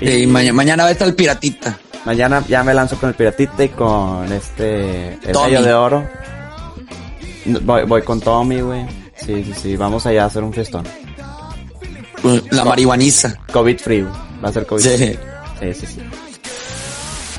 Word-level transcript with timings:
Y, 0.00 0.26
mañana 0.26 0.84
va 0.84 0.88
a 0.88 0.92
estar 0.92 1.08
el 1.08 1.14
piratita. 1.14 1.78
Mañana 2.04 2.42
ya 2.48 2.62
me 2.62 2.72
lanzo 2.72 2.98
con 2.98 3.10
el 3.10 3.14
piratita 3.14 3.64
y 3.64 3.68
con 3.70 4.32
este... 4.32 5.14
El 5.14 5.32
gallo 5.32 5.62
de 5.62 5.74
oro. 5.74 6.08
Voy, 7.62 7.84
voy 7.84 8.02
con 8.02 8.20
Tommy, 8.20 8.60
güey. 8.60 8.86
Sí, 9.16 9.44
sí, 9.44 9.54
sí. 9.54 9.76
Vamos 9.76 10.06
allá 10.06 10.24
a 10.24 10.26
hacer 10.26 10.42
un 10.42 10.52
festón. 10.52 10.84
La 12.50 12.64
marihuaniza. 12.64 13.38
COVID 13.52 13.78
free, 13.78 14.06
Va 14.42 14.48
a 14.48 14.52
ser 14.52 14.66
COVID 14.66 14.82
sí. 14.82 14.96
Sí, 15.60 15.74
sí, 15.74 15.86
sí. 15.86 16.00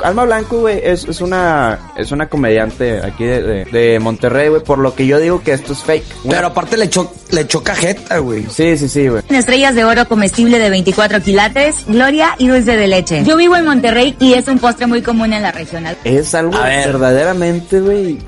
Alma 0.03 0.25
Blanco, 0.25 0.59
güey, 0.59 0.79
es, 0.83 1.05
es, 1.05 1.21
una 1.21 1.79
es 1.95 2.11
una 2.11 2.27
comediante 2.27 3.01
aquí 3.03 3.25
de, 3.25 3.65
de, 3.65 3.99
Monterrey, 3.99 4.49
güey, 4.49 4.63
por 4.63 4.79
lo 4.79 4.95
que 4.95 5.05
yo 5.05 5.19
digo 5.19 5.41
que 5.41 5.53
esto 5.53 5.73
es 5.73 5.79
fake. 5.79 6.05
Pero 6.29 6.47
aparte 6.47 6.77
le 6.77 6.85
echó, 6.85 7.11
le 7.31 7.41
echó 7.41 7.63
cajeta, 7.63 8.19
güey. 8.19 8.45
Sí, 8.49 8.77
sí, 8.77 8.89
sí, 8.89 9.07
güey. 9.07 9.23
Estrellas 9.29 9.75
de 9.75 9.85
oro 9.85 10.07
comestible 10.07 10.59
de 10.59 10.69
24 10.69 11.21
quilates, 11.21 11.85
gloria 11.87 12.35
y 12.37 12.47
dulce 12.47 12.75
de 12.75 12.87
leche. 12.87 13.23
Yo 13.23 13.37
vivo 13.37 13.55
en 13.55 13.65
Monterrey 13.65 14.15
y 14.19 14.33
es 14.33 14.47
un 14.47 14.59
postre 14.59 14.87
muy 14.87 15.01
común 15.01 15.33
en 15.33 15.43
la 15.43 15.51
regional. 15.51 15.97
Es 16.03 16.33
algo 16.35 16.59
verdaderamente, 16.59 17.81
güey. 17.81 18.19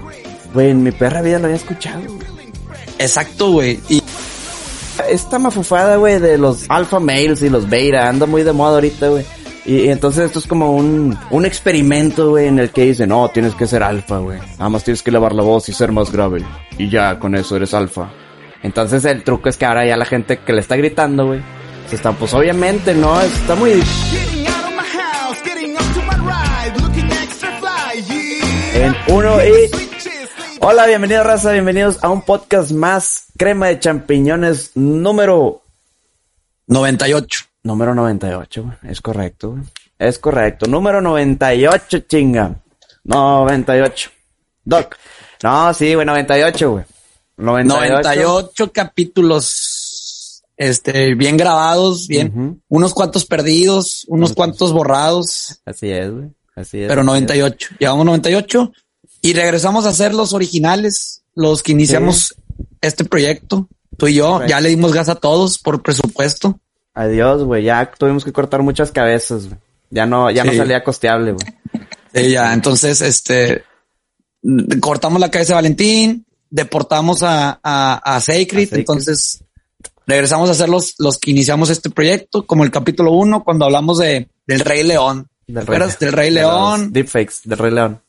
Güey, 0.53 0.71
en 0.71 0.83
mi 0.83 0.91
perra 0.91 1.21
vida 1.21 1.39
lo 1.39 1.45
había 1.45 1.57
escuchado. 1.57 2.01
Exacto, 2.99 3.51
güey. 3.51 3.79
Y 3.89 4.03
esta 5.09 5.39
mafufada, 5.39 5.97
güey, 5.97 6.19
de 6.19 6.37
los 6.37 6.65
alpha 6.69 6.99
males 6.99 7.41
y 7.41 7.49
los 7.49 7.69
beta, 7.69 8.07
anda 8.07 8.25
muy 8.25 8.43
de 8.43 8.53
moda 8.53 8.75
ahorita, 8.75 9.07
güey. 9.07 9.25
Y, 9.65 9.89
entonces 9.89 10.25
esto 10.25 10.39
es 10.39 10.47
como 10.47 10.75
un, 10.75 11.17
un 11.29 11.45
experimento, 11.45 12.31
güey, 12.31 12.47
en 12.47 12.59
el 12.59 12.71
que 12.71 12.85
dicen, 12.85 13.09
no, 13.09 13.29
tienes 13.29 13.53
que 13.53 13.67
ser 13.67 13.83
alfa, 13.83 14.17
güey. 14.17 14.39
Nada 14.57 14.69
más 14.69 14.83
tienes 14.83 15.03
que 15.03 15.11
elevar 15.11 15.33
la 15.33 15.43
voz 15.43 15.69
y 15.69 15.73
ser 15.73 15.91
más 15.91 16.11
grave. 16.11 16.43
Y 16.77 16.89
ya, 16.89 17.19
con 17.19 17.35
eso 17.35 17.55
eres 17.55 17.73
alfa. 17.73 18.11
Entonces 18.63 19.05
el 19.05 19.23
truco 19.23 19.49
es 19.49 19.57
que 19.57 19.65
ahora 19.65 19.85
ya 19.85 19.97
la 19.97 20.05
gente 20.05 20.39
que 20.39 20.53
le 20.53 20.61
está 20.61 20.75
gritando, 20.75 21.27
güey, 21.27 21.41
se 21.89 21.95
están, 21.95 22.15
pues 22.15 22.33
obviamente, 22.33 22.93
¿no? 22.93 23.19
Está 23.21 23.55
muy... 23.55 23.81
En 28.73 28.95
uno 29.07 29.43
y... 29.43 29.91
Hola, 30.59 30.85
bienvenidos 30.85 31.25
raza, 31.25 31.51
bienvenidos 31.51 32.03
a 32.03 32.09
un 32.09 32.21
podcast 32.21 32.71
más, 32.71 33.25
crema 33.37 33.67
de 33.67 33.79
champiñones 33.79 34.71
número 34.75 35.63
98. 36.67 37.50
Número 37.63 37.93
98, 37.93 38.63
güey. 38.63 38.91
Es 38.91 39.01
correcto. 39.01 39.57
Es 39.99 40.17
correcto. 40.19 40.65
Número 40.67 41.01
98, 41.01 41.99
chinga. 41.99 42.55
98. 43.03 44.09
Doc. 44.63 44.95
No, 45.43 45.73
sí, 45.73 45.93
güey, 45.93 46.05
98, 46.05 46.71
güey. 46.71 46.85
98. 47.37 47.91
98 47.93 48.71
capítulos, 48.71 50.43
este, 50.57 51.15
bien 51.15 51.37
grabados, 51.37 52.07
bien. 52.07 52.61
Unos 52.67 52.93
cuantos 52.93 53.25
perdidos, 53.25 54.05
unos 54.07 54.33
cuantos 54.33 54.73
borrados. 54.73 55.61
Así 55.65 55.89
es, 55.89 56.11
güey. 56.11 56.29
Así 56.55 56.81
es. 56.81 56.87
Pero 56.87 57.03
98. 57.03 57.75
Llevamos 57.79 58.05
98 58.05 58.71
y 59.21 59.33
regresamos 59.33 59.85
a 59.85 59.93
ser 59.93 60.13
los 60.13 60.33
originales, 60.33 61.23
los 61.33 61.63
que 61.63 61.71
iniciamos 61.71 62.35
este 62.81 63.05
proyecto. 63.05 63.67
Tú 63.97 64.07
y 64.07 64.15
yo, 64.15 64.45
ya 64.45 64.59
le 64.61 64.69
dimos 64.69 64.93
gas 64.93 65.09
a 65.09 65.15
todos 65.15 65.59
por 65.59 65.81
presupuesto. 65.81 66.59
Adiós, 66.93 67.43
güey. 67.43 67.63
Ya 67.63 67.89
tuvimos 67.97 68.23
que 68.25 68.33
cortar 68.33 68.61
muchas 68.61 68.91
cabezas, 68.91 69.47
güey. 69.47 69.59
Ya 69.89 70.05
no, 70.05 70.31
ya 70.31 70.43
no 70.43 70.53
salía 70.53 70.83
costeable, 70.83 71.33
güey. 71.33 71.47
Sí, 72.13 72.31
ya. 72.31 72.53
Entonces, 72.53 73.01
este, 73.01 73.63
cortamos 74.79 75.19
la 75.19 75.31
cabeza 75.31 75.53
de 75.53 75.55
Valentín, 75.55 76.25
deportamos 76.49 77.23
a, 77.23 77.59
a, 77.63 78.15
a 78.15 78.19
Sacred, 78.19 78.73
entonces 78.73 79.43
regresamos 80.07 80.49
a 80.49 80.53
ser 80.53 80.69
los, 80.69 80.95
los 80.97 81.17
que 81.17 81.31
iniciamos 81.31 81.69
este 81.69 81.89
proyecto, 81.89 82.45
como 82.45 82.63
el 82.63 82.71
capítulo 82.71 83.11
uno, 83.13 83.43
cuando 83.43 83.65
hablamos 83.65 83.99
de, 83.99 84.29
del 84.45 84.59
Rey 84.61 84.83
León. 84.83 85.27
Del 85.47 85.67
Rey, 85.67 85.79
del 85.99 86.13
Rey 86.13 86.31
León. 86.31 86.93
Deepfakes 86.93 87.35
del 87.43 87.57
Rey 87.57 87.71
León. 87.71 88.01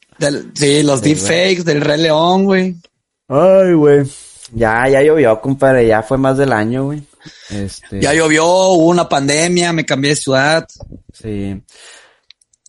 sí, 0.55 0.83
los 0.83 1.03
deepfakes 1.03 1.64
del 1.64 1.80
Rey 1.80 2.00
León, 2.00 2.44
güey. 2.44 2.77
Ay, 3.28 3.72
güey. 3.75 4.06
Ya, 4.53 4.88
ya 4.88 5.03
llovió, 5.03 5.41
compadre. 5.41 5.87
Ya 5.87 6.03
fue 6.03 6.19
más 6.19 6.37
del 6.37 6.53
año, 6.53 6.84
güey. 6.84 7.03
Este... 7.50 8.00
Ya 8.00 8.15
llovió, 8.15 8.47
hubo 8.47 8.88
una 8.88 9.09
pandemia, 9.09 9.72
me 9.72 9.84
cambié 9.84 10.10
de 10.10 10.16
ciudad. 10.16 10.66
Sí. 11.12 11.62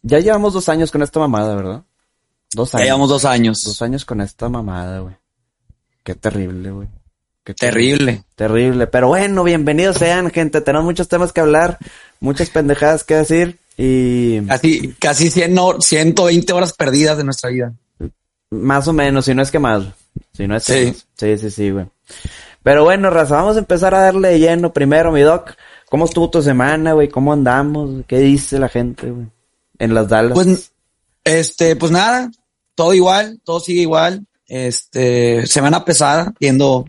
Ya 0.01 0.19
llevamos 0.19 0.53
dos 0.53 0.69
años 0.69 0.91
con 0.91 1.01
esta 1.01 1.19
mamada, 1.19 1.55
¿verdad? 1.55 1.83
Dos 2.53 2.73
años. 2.75 2.81
Ya 2.81 2.85
llevamos 2.85 3.09
dos 3.09 3.25
años. 3.25 3.61
Dos 3.63 3.81
años 3.81 4.05
con 4.05 4.21
esta 4.21 4.49
mamada, 4.49 4.99
güey. 4.99 5.15
Qué 6.03 6.15
terrible, 6.15 6.71
güey. 6.71 6.87
Qué 7.43 7.53
terrible. 7.53 8.23
Terrible. 8.35 8.87
Pero 8.87 9.07
bueno, 9.07 9.43
bienvenidos 9.43 9.97
sean, 9.97 10.29
gente. 10.31 10.61
Tenemos 10.61 10.85
muchos 10.85 11.07
temas 11.07 11.33
que 11.33 11.41
hablar, 11.41 11.77
muchas 12.19 12.49
pendejadas 12.49 13.03
que 13.03 13.15
decir 13.15 13.59
y... 13.77 14.41
Casi, 14.41 14.93
casi 14.99 15.29
100, 15.29 15.81
120 15.81 16.53
horas 16.53 16.73
perdidas 16.73 17.17
de 17.17 17.23
nuestra 17.23 17.49
vida. 17.49 17.73
Más 18.49 18.87
o 18.87 18.93
menos, 18.93 19.25
si 19.25 19.33
no 19.33 19.41
es 19.41 19.51
que 19.51 19.59
más. 19.59 19.85
Si 20.33 20.47
no 20.47 20.55
es 20.55 20.63
sí. 20.63 20.95
Sí, 21.17 21.37
sí, 21.37 21.51
sí, 21.51 21.71
güey. 21.71 21.85
Pero 22.63 22.85
bueno, 22.85 23.09
Raza, 23.09 23.35
vamos 23.35 23.57
a 23.57 23.59
empezar 23.59 23.93
a 23.93 24.01
darle 24.01 24.39
lleno 24.39 24.71
primero, 24.71 25.11
mi 25.11 25.21
doc. 25.21 25.51
¿Cómo 25.89 26.05
estuvo 26.05 26.29
tu 26.29 26.41
semana, 26.41 26.93
güey? 26.93 27.09
¿Cómo 27.09 27.33
andamos? 27.33 28.05
¿Qué 28.07 28.19
dice 28.19 28.57
la 28.57 28.69
gente? 28.69 29.13
En 29.77 29.93
las 29.93 30.07
Dallas. 30.07 30.33
Pues, 30.33 30.71
este, 31.23 31.75
pues 31.75 31.91
nada, 31.91 32.31
todo 32.73 32.93
igual, 32.93 33.41
todo 33.43 33.59
sigue 33.59 33.81
igual. 33.81 34.25
Este, 34.47 35.45
semana 35.45 35.83
pesada, 35.83 36.33
viendo 36.39 36.85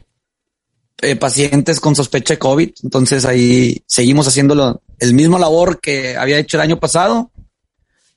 eh, 1.03 1.17
pacientes 1.17 1.81
con 1.81 1.97
sospecha 1.97 2.35
de 2.35 2.39
COVID. 2.39 2.71
Entonces 2.83 3.25
ahí 3.25 3.83
seguimos 3.87 4.29
haciendo 4.29 4.81
el 5.01 5.15
mismo 5.15 5.39
labor 5.39 5.81
que 5.81 6.17
había 6.17 6.39
hecho 6.39 6.57
el 6.57 6.63
año 6.63 6.79
pasado. 6.79 7.31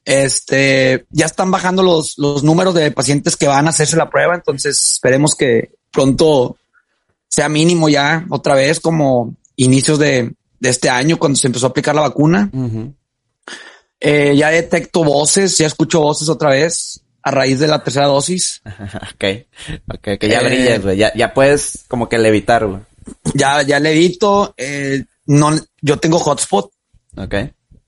Este, 0.06 1.06
ya 1.09 1.25
están 1.25 1.51
bajando 1.51 1.84
los, 1.84 2.17
los 2.17 2.44
números 2.44 2.73
de 2.75 2.91
pacientes 2.91 3.35
que 3.35 3.47
van 3.47 3.67
a 3.67 3.72
hacerse 3.72 3.97
la 3.97 4.09
prueba. 4.09 4.35
Entonces 4.35 4.94
esperemos 4.94 5.35
que 5.35 5.72
pronto 5.91 6.56
sea 7.28 7.50
mínimo 7.50 7.90
ya 7.90 8.26
otra 8.30 8.56
vez 8.56 8.80
como 8.80 9.36
inicios 9.56 10.00
de, 10.00 10.34
de 10.60 10.70
este 10.70 10.90
año 10.90 11.18
cuando 11.18 11.38
se 11.38 11.48
empezó 11.48 11.68
a 11.68 11.70
aplicar 11.70 11.96
la 11.96 12.02
vacuna. 12.02 12.50
eh, 14.00 14.36
ya 14.36 14.50
detecto 14.50 15.04
voces, 15.04 15.58
ya 15.58 15.68
escucho 15.68 16.02
voces 16.02 16.30
otra 16.30 16.50
vez 16.52 17.02
a 17.24 17.32
raíz 17.32 17.60
de 17.60 17.68
la 17.68 17.84
tercera 17.84 18.06
dosis. 18.08 18.62
ok, 19.14 19.26
ok, 19.94 20.18
que 20.20 20.30
ya 20.30 20.40
eh, 20.40 20.80
güey. 20.80 20.98
Ya, 20.98 21.14
ya 21.14 21.34
puedes 21.34 21.86
como 21.88 22.08
que 22.08 22.18
levitar, 22.18 22.66
güey. 22.66 22.82
Ya, 23.34 23.62
ya 23.64 23.80
levito. 23.80 24.54
Eh, 24.58 25.04
no, 25.26 25.52
yo 25.82 25.98
tengo 25.98 26.20
hotspot. 26.20 26.72
Ok, 27.18 27.34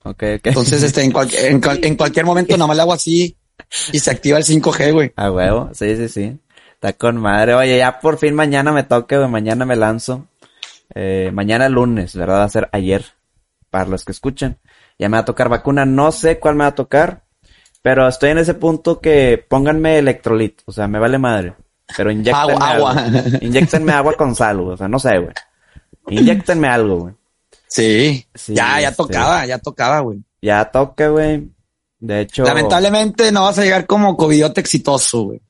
ok, 0.04 0.22
ok. 0.36 0.40
Entonces, 0.44 0.82
este, 0.82 1.02
en, 1.02 1.12
en, 1.14 1.62
en 1.82 1.96
cualquier 1.96 2.26
momento 2.26 2.54
nada 2.58 2.66
más 2.66 2.76
le 2.76 2.82
hago 2.82 2.92
así 2.92 3.36
y 3.92 3.98
se 3.98 4.10
activa 4.10 4.38
el 4.38 4.44
5G, 4.44 4.92
güey. 4.92 5.12
A 5.16 5.30
huevo, 5.30 5.70
sí, 5.72 5.96
sí, 5.96 6.08
sí. 6.08 6.38
Está 6.80 6.94
con 6.94 7.18
madre. 7.18 7.52
Oye, 7.52 7.76
ya 7.76 8.00
por 8.00 8.16
fin 8.16 8.34
mañana 8.34 8.72
me 8.72 8.84
toque, 8.84 9.18
güey. 9.18 9.28
Mañana 9.28 9.66
me 9.66 9.76
lanzo. 9.76 10.28
Eh, 10.94 11.30
mañana 11.30 11.68
lunes, 11.68 12.16
¿verdad? 12.16 12.38
Va 12.38 12.44
a 12.44 12.48
ser 12.48 12.70
ayer. 12.72 13.04
Para 13.68 13.84
los 13.84 14.06
que 14.06 14.12
escuchan. 14.12 14.58
Ya 14.98 15.10
me 15.10 15.18
va 15.18 15.20
a 15.20 15.24
tocar 15.26 15.50
vacuna. 15.50 15.84
No 15.84 16.10
sé 16.10 16.38
cuál 16.38 16.54
me 16.54 16.64
va 16.64 16.68
a 16.68 16.74
tocar. 16.74 17.24
Pero 17.82 18.08
estoy 18.08 18.30
en 18.30 18.38
ese 18.38 18.54
punto 18.54 18.98
que 18.98 19.44
pónganme 19.46 19.98
electrolit. 19.98 20.62
O 20.64 20.72
sea, 20.72 20.88
me 20.88 20.98
vale 20.98 21.18
madre. 21.18 21.52
Pero 21.94 22.10
inyectenme 22.10 22.64
agua. 22.64 22.94
Agua. 22.94 23.04
Inyectenme 23.42 23.92
agua 23.92 24.14
con 24.14 24.34
sal, 24.34 24.62
güey. 24.62 24.72
O 24.72 24.76
sea, 24.78 24.88
no 24.88 24.98
sé, 24.98 25.18
güey. 25.18 25.34
Inyectenme 26.08 26.66
algo, 26.66 26.96
güey. 27.00 27.14
Sí. 27.68 28.26
Ya, 28.48 28.80
ya 28.80 28.94
tocaba, 28.94 29.44
ya 29.44 29.58
tocaba, 29.58 30.00
güey. 30.00 30.20
Ya 30.40 30.64
toca, 30.64 31.08
güey. 31.08 31.46
De 31.98 32.22
hecho. 32.22 32.42
Lamentablemente 32.42 33.30
no 33.32 33.42
vas 33.42 33.58
a 33.58 33.64
llegar 33.64 33.86
como 33.86 34.16
covidiote 34.16 34.62
exitoso, 34.62 35.24
güey. 35.24 35.42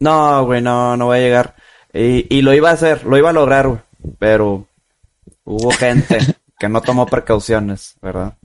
No, 0.00 0.44
güey, 0.44 0.62
no, 0.62 0.96
no 0.96 1.06
voy 1.06 1.18
a 1.18 1.22
llegar. 1.22 1.56
Y, 1.92 2.34
y 2.34 2.42
lo 2.42 2.54
iba 2.54 2.70
a 2.70 2.74
hacer, 2.74 3.04
lo 3.04 3.16
iba 3.18 3.30
a 3.30 3.32
lograr, 3.32 3.68
güey. 3.68 3.80
Pero 4.18 4.66
hubo 5.44 5.70
gente 5.70 6.18
que 6.58 6.68
no 6.68 6.80
tomó 6.80 7.06
precauciones, 7.06 7.94
¿verdad? 8.00 8.36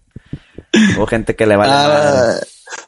Hubo 0.95 1.05
gente 1.05 1.35
que 1.35 1.45
le 1.45 1.55
vale 1.55 1.71
ah, 1.73 2.35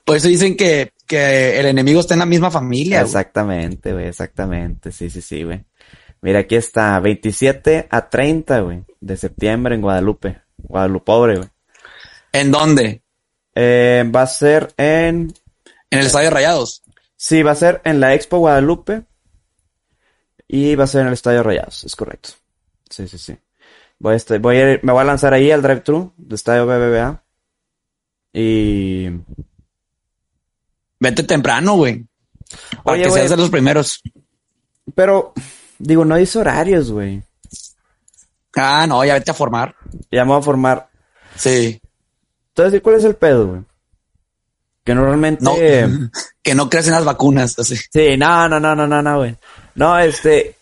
Por 0.03 0.17
eso 0.17 0.27
dicen 0.27 0.57
que, 0.57 0.93
que 1.05 1.59
el 1.59 1.67
enemigo 1.67 1.99
está 1.99 2.15
en 2.15 2.21
la 2.21 2.25
misma 2.25 2.49
familia. 2.49 3.01
Exactamente, 3.01 3.93
güey, 3.93 4.07
exactamente. 4.07 4.91
Sí, 4.91 5.09
sí, 5.09 5.21
sí, 5.21 5.43
güey. 5.43 5.63
Mira, 6.21 6.39
aquí 6.39 6.55
está, 6.55 6.99
27 6.99 7.87
a 7.89 8.09
30, 8.09 8.59
güey, 8.61 8.83
de 8.99 9.17
septiembre 9.17 9.75
en 9.75 9.81
Guadalupe. 9.81 10.41
Guadalupe, 10.57 11.05
pobre, 11.05 11.37
güey. 11.37 11.49
¿En 12.31 12.51
dónde? 12.51 13.03
Eh, 13.53 14.09
va 14.13 14.23
a 14.23 14.27
ser 14.27 14.73
en... 14.77 15.33
En 15.91 15.99
el 15.99 16.07
Estadio 16.07 16.31
Rayados. 16.31 16.81
Sí, 17.17 17.43
va 17.43 17.51
a 17.51 17.55
ser 17.55 17.81
en 17.85 17.99
la 17.99 18.13
Expo 18.13 18.39
Guadalupe 18.39 19.03
y 20.47 20.75
va 20.75 20.83
a 20.83 20.87
ser 20.87 21.01
en 21.01 21.07
el 21.07 21.13
Estadio 21.13 21.43
Rayados, 21.43 21.83
es 21.83 21.95
correcto. 21.95 22.29
Sí, 22.89 23.07
sí, 23.07 23.17
sí. 23.17 23.37
Voy 23.99 24.13
a, 24.13 24.17
estar, 24.17 24.39
voy 24.39 24.57
a 24.57 24.73
ir, 24.73 24.79
me 24.83 24.91
voy 24.91 25.01
a 25.01 25.05
lanzar 25.05 25.33
ahí 25.33 25.51
al 25.51 25.61
drive-thru 25.61 26.13
del 26.17 26.35
Estadio 26.35 26.65
BBVA 26.65 27.23
y... 28.33 29.09
Vete 30.99 31.23
temprano, 31.23 31.75
güey. 31.75 32.05
Para 32.83 33.01
que 33.01 33.11
seas 33.11 33.29
de 33.29 33.37
los 33.37 33.49
primeros. 33.49 34.01
Pero, 34.93 35.33
digo, 35.77 36.05
no 36.05 36.15
dice 36.15 36.39
horarios, 36.39 36.91
güey. 36.91 37.23
Ah, 38.55 38.85
no, 38.87 39.03
ya 39.03 39.13
vete 39.13 39.31
a 39.31 39.35
formar. 39.35 39.75
Ya 40.11 40.23
me 40.23 40.31
voy 40.31 40.39
a 40.39 40.43
formar. 40.43 40.89
Sí. 41.35 41.81
Entonces, 42.49 42.81
¿cuál 42.81 42.95
es 42.95 43.03
el 43.03 43.15
pedo, 43.15 43.47
güey? 43.47 43.61
Que 44.85 44.95
normalmente... 44.95 45.43
No, 45.43 45.55
que 46.41 46.55
no 46.55 46.69
crecen 46.69 46.93
las 46.93 47.03
vacunas, 47.03 47.59
así. 47.59 47.75
Sí, 47.75 48.15
no, 48.17 48.47
no, 48.47 48.59
no, 48.59 48.73
no, 48.75 48.87
no, 48.87 49.01
no, 49.01 49.17
güey. 49.17 49.35
No, 49.73 49.99
este, 49.99 50.55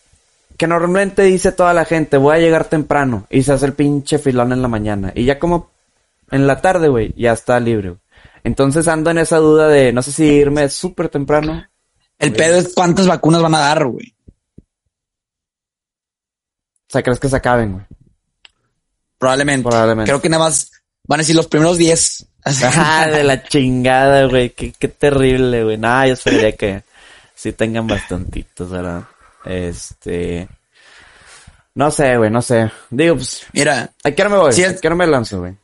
que 0.57 0.65
normalmente 0.65 1.23
dice 1.23 1.51
toda 1.51 1.73
la 1.73 1.85
gente, 1.85 2.17
voy 2.17 2.35
a 2.35 2.39
llegar 2.39 2.65
temprano 2.65 3.27
y 3.29 3.43
se 3.43 3.51
hace 3.53 3.65
el 3.65 3.73
pinche 3.73 4.17
filón 4.17 4.51
en 4.53 4.61
la 4.61 4.67
mañana. 4.67 5.11
Y 5.13 5.25
ya 5.25 5.37
como 5.37 5.69
en 6.31 6.47
la 6.47 6.61
tarde, 6.61 6.87
güey, 6.87 7.13
ya 7.15 7.33
está 7.33 7.59
libre. 7.59 7.89
güey. 7.89 8.01
Entonces 8.43 8.87
ando 8.87 9.11
en 9.11 9.19
esa 9.19 9.37
duda 9.37 9.67
de 9.67 9.93
no 9.93 10.01
sé 10.01 10.11
si 10.11 10.25
irme 10.25 10.69
súper 10.69 11.09
temprano. 11.09 11.65
El 12.19 12.33
pedo 12.33 12.57
es 12.57 12.73
cuántas 12.73 13.07
vacunas 13.07 13.41
van 13.41 13.55
a 13.55 13.59
dar, 13.59 13.85
güey. 13.85 14.15
O 16.87 16.93
sea, 16.93 17.03
crees 17.03 17.19
que 17.19 17.29
se 17.29 17.35
acaben, 17.35 17.73
güey. 17.73 17.85
Probablemente. 19.17 19.67
Probablemente. 19.67 20.09
Creo 20.09 20.21
que 20.21 20.29
nada 20.29 20.43
más 20.43 20.71
van 21.07 21.19
a 21.19 21.23
decir 21.23 21.35
los 21.35 21.47
primeros 21.47 21.77
10. 21.77 22.27
Ah, 22.45 23.07
de 23.09 23.23
la 23.23 23.41
chingada, 23.43 24.25
güey. 24.27 24.49
Qué, 24.51 24.73
qué 24.77 24.87
terrible, 24.89 25.63
güey. 25.63 25.77
Nah, 25.77 26.05
yo 26.07 26.13
esperaría 26.13 26.51
que 26.55 26.83
sí 27.35 27.53
tengan 27.53 27.87
bastantitos, 27.87 28.69
¿verdad? 28.69 29.03
Este. 29.45 30.47
No 31.75 31.89
sé, 31.89 32.17
güey, 32.17 32.29
no 32.29 32.41
sé. 32.41 32.71
Digo, 32.89 33.15
pues. 33.15 33.45
Mira, 33.53 33.89
¿A 34.03 34.11
qué 34.11 34.21
hora 34.21 34.29
me 34.29 34.37
voy? 34.37 34.47
¿A 34.47 34.67
es- 34.67 34.81
qué 34.81 34.87
hora 34.87 34.95
me 34.95 35.07
lanzo, 35.07 35.39
güey? 35.39 35.55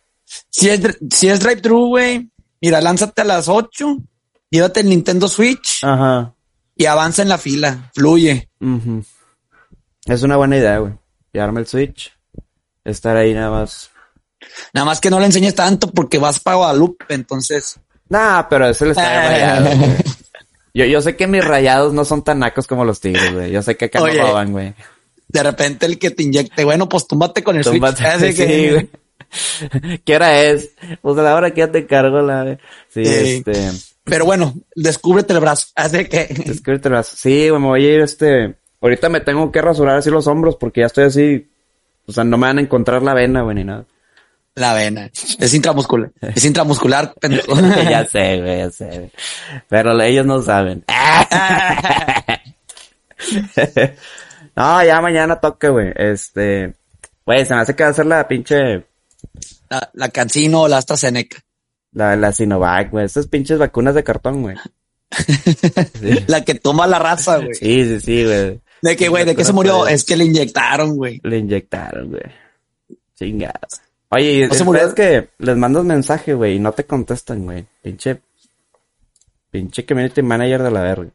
si 0.49 0.69
es, 0.69 0.79
si 1.11 1.27
es 1.27 1.39
drive-thru, 1.39 1.87
güey, 1.87 2.29
mira, 2.61 2.79
lánzate 2.81 3.21
a 3.21 3.25
las 3.25 3.47
8, 3.49 3.97
llévate 4.51 4.81
el 4.81 4.89
Nintendo 4.89 5.27
Switch 5.27 5.83
Ajá. 5.83 6.33
y 6.75 6.85
avanza 6.85 7.23
en 7.23 7.29
la 7.29 7.37
fila. 7.39 7.89
Fluye. 7.95 8.47
Es 10.05 10.21
una 10.23 10.37
buena 10.37 10.57
idea, 10.57 10.77
güey. 10.77 10.93
Llevarme 11.33 11.61
el 11.61 11.67
Switch. 11.67 12.13
Estar 12.85 13.17
ahí 13.17 13.33
nada 13.33 13.49
más. 13.51 13.89
Nada 14.73 14.85
más 14.85 14.99
que 15.01 15.09
no 15.09 15.19
le 15.19 15.25
enseñes 15.25 15.55
tanto 15.55 15.89
porque 15.91 16.17
vas 16.17 16.39
para 16.39 16.57
Guadalupe, 16.57 17.05
entonces. 17.09 17.79
Nah, 18.09 18.43
pero 18.49 18.67
es 18.69 18.81
el 18.81 18.91
estadio 18.91 19.29
rayado, 19.29 19.65
güey. 19.77 19.91
Yo, 20.73 20.85
yo 20.85 21.01
sé 21.01 21.15
que 21.15 21.25
mis 21.25 21.43
rayados 21.43 21.93
no 21.93 22.05
son 22.05 22.23
tan 22.23 22.39
nacos 22.39 22.67
como 22.67 22.85
los 22.85 23.01
tigres, 23.01 23.33
güey. 23.33 23.51
Yo 23.51 23.61
sé 23.63 23.75
que 23.75 23.85
acá 23.85 24.01
Oye. 24.03 24.17
no 24.19 24.27
roban, 24.27 24.51
güey. 24.51 24.73
De 25.27 25.41
repente 25.43 25.87
el 25.87 25.97
que 25.97 26.11
te 26.11 26.21
inyecte, 26.23 26.63
bueno, 26.63 26.87
pues 26.87 27.07
túmbate 27.07 27.43
con 27.43 27.57
el 27.57 27.63
Túmbate, 27.63 28.03
Switch. 28.19 28.35
Sí, 28.35 28.43
que- 28.43 28.71
güey. 28.71 29.99
¿Qué 30.05 30.15
hora 30.15 30.41
es? 30.43 30.69
Pues 31.01 31.17
a 31.17 31.23
la 31.23 31.35
hora 31.35 31.51
que 31.51 31.61
ya 31.61 31.71
te 31.71 31.85
cargo 31.87 32.21
la... 32.21 32.57
Sí, 32.87 33.03
Sí. 33.03 33.43
este... 33.45 33.71
Pero 34.03 34.25
bueno, 34.25 34.53
descúbrete 34.75 35.33
el 35.33 35.39
brazo. 35.39 35.67
Así 35.75 36.05
que. 36.05 36.27
Descúbrete 36.45 36.87
el 36.87 36.93
brazo. 36.93 37.15
Sí, 37.17 37.49
güey, 37.49 37.61
me 37.61 37.67
voy 37.67 37.85
a 37.85 37.93
ir 37.95 38.01
este... 38.01 38.55
Ahorita 38.79 39.09
me 39.09 39.21
tengo 39.21 39.51
que 39.51 39.61
rasurar 39.61 39.97
así 39.97 40.09
los 40.11 40.27
hombros 40.27 40.55
porque 40.55 40.81
ya 40.81 40.85
estoy 40.87 41.05
así... 41.05 41.49
O 42.05 42.11
sea, 42.11 42.23
no 42.23 42.37
me 42.37 42.47
van 42.47 42.59
a 42.59 42.61
encontrar 42.61 43.01
la 43.03 43.13
vena, 43.15 43.41
güey, 43.41 43.55
ni 43.55 43.63
nada. 43.63 43.85
La 44.59 44.73
vena. 44.73 45.09
Es 45.39 45.53
intramuscular. 45.53 46.11
Es 46.19 46.43
intramuscular, 46.43 47.13
pendejo. 47.13 47.55
ya 47.89 48.05
sé, 48.05 48.41
güey, 48.41 48.57
ya 48.57 48.69
sé. 48.69 49.09
Pero 49.69 49.99
ellos 50.01 50.25
no 50.25 50.41
saben. 50.41 50.83
no, 54.55 54.83
ya 54.83 55.01
mañana 55.01 55.39
toque, 55.39 55.69
güey. 55.69 55.93
Este... 55.95 56.73
Güey, 57.25 57.45
se 57.45 57.55
me 57.55 57.61
hace 57.61 57.73
que 57.73 57.83
va 57.83 57.89
a 57.89 57.93
ser 57.93 58.05
la 58.05 58.27
pinche... 58.27 58.83
La, 59.69 59.89
la 59.93 60.09
Cancino 60.09 60.63
o 60.63 60.67
la 60.67 60.79
AstraZeneca. 60.79 61.37
La, 61.93 62.17
la 62.17 62.33
Sinovac, 62.33 62.91
güey. 62.91 63.05
Estas 63.05 63.27
pinches 63.27 63.59
vacunas 63.59 63.95
de 63.95 64.03
cartón, 64.03 64.41
güey. 64.41 64.57
Sí. 65.09 66.19
La 66.27 66.43
que 66.43 66.55
toma 66.55 66.85
la 66.85 66.99
raza, 66.99 67.37
güey. 67.37 67.53
Sí, 67.53 67.85
sí, 67.85 68.01
sí, 68.01 68.25
güey. 68.25 68.59
De 68.81 68.95
que, 68.95 69.09
güey, 69.09 69.25
¿de 69.25 69.35
qué 69.35 69.45
se 69.45 69.53
murió? 69.53 69.87
Es 69.87 70.03
que 70.03 70.17
le 70.17 70.25
inyectaron, 70.25 70.95
güey. 70.95 71.19
Le 71.23 71.37
inyectaron, 71.37 72.09
güey. 72.09 72.23
Chingada. 73.15 73.59
Oye, 74.11 74.47
¿No 74.47 74.53
se 74.53 74.63
es 74.83 74.93
que 74.93 75.29
les 75.37 75.57
mandas 75.57 75.83
mensaje, 75.83 76.33
güey, 76.33 76.55
y 76.55 76.59
no 76.59 76.71
te 76.71 76.85
contestan, 76.85 77.43
güey. 77.43 77.67
Pinche... 77.81 78.21
Pinche 79.51 79.85
community 79.85 80.21
manager 80.21 80.63
de 80.63 80.71
la 80.71 80.81
verga. 80.81 81.11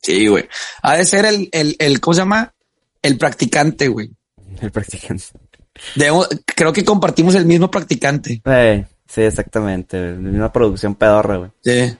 Sí, 0.00 0.26
güey. 0.26 0.48
Ha 0.82 0.96
de 0.96 1.04
ser 1.04 1.26
el, 1.26 1.48
el, 1.52 1.76
el, 1.78 2.00
¿cómo 2.00 2.14
se 2.14 2.20
llama? 2.20 2.54
El 3.02 3.18
practicante, 3.18 3.88
güey. 3.88 4.10
El 4.60 4.70
practicante. 4.70 5.24
Debemos- 5.94 6.28
creo 6.44 6.72
que 6.72 6.84
compartimos 6.84 7.34
el 7.34 7.44
mismo 7.46 7.70
practicante. 7.70 8.42
Sí, 9.06 9.20
exactamente. 9.22 10.14
güey. 10.16 10.34
Una 10.34 10.52
producción 10.52 10.94
pedorra, 10.94 11.36
güey. 11.36 11.50
Sí. 11.62 11.96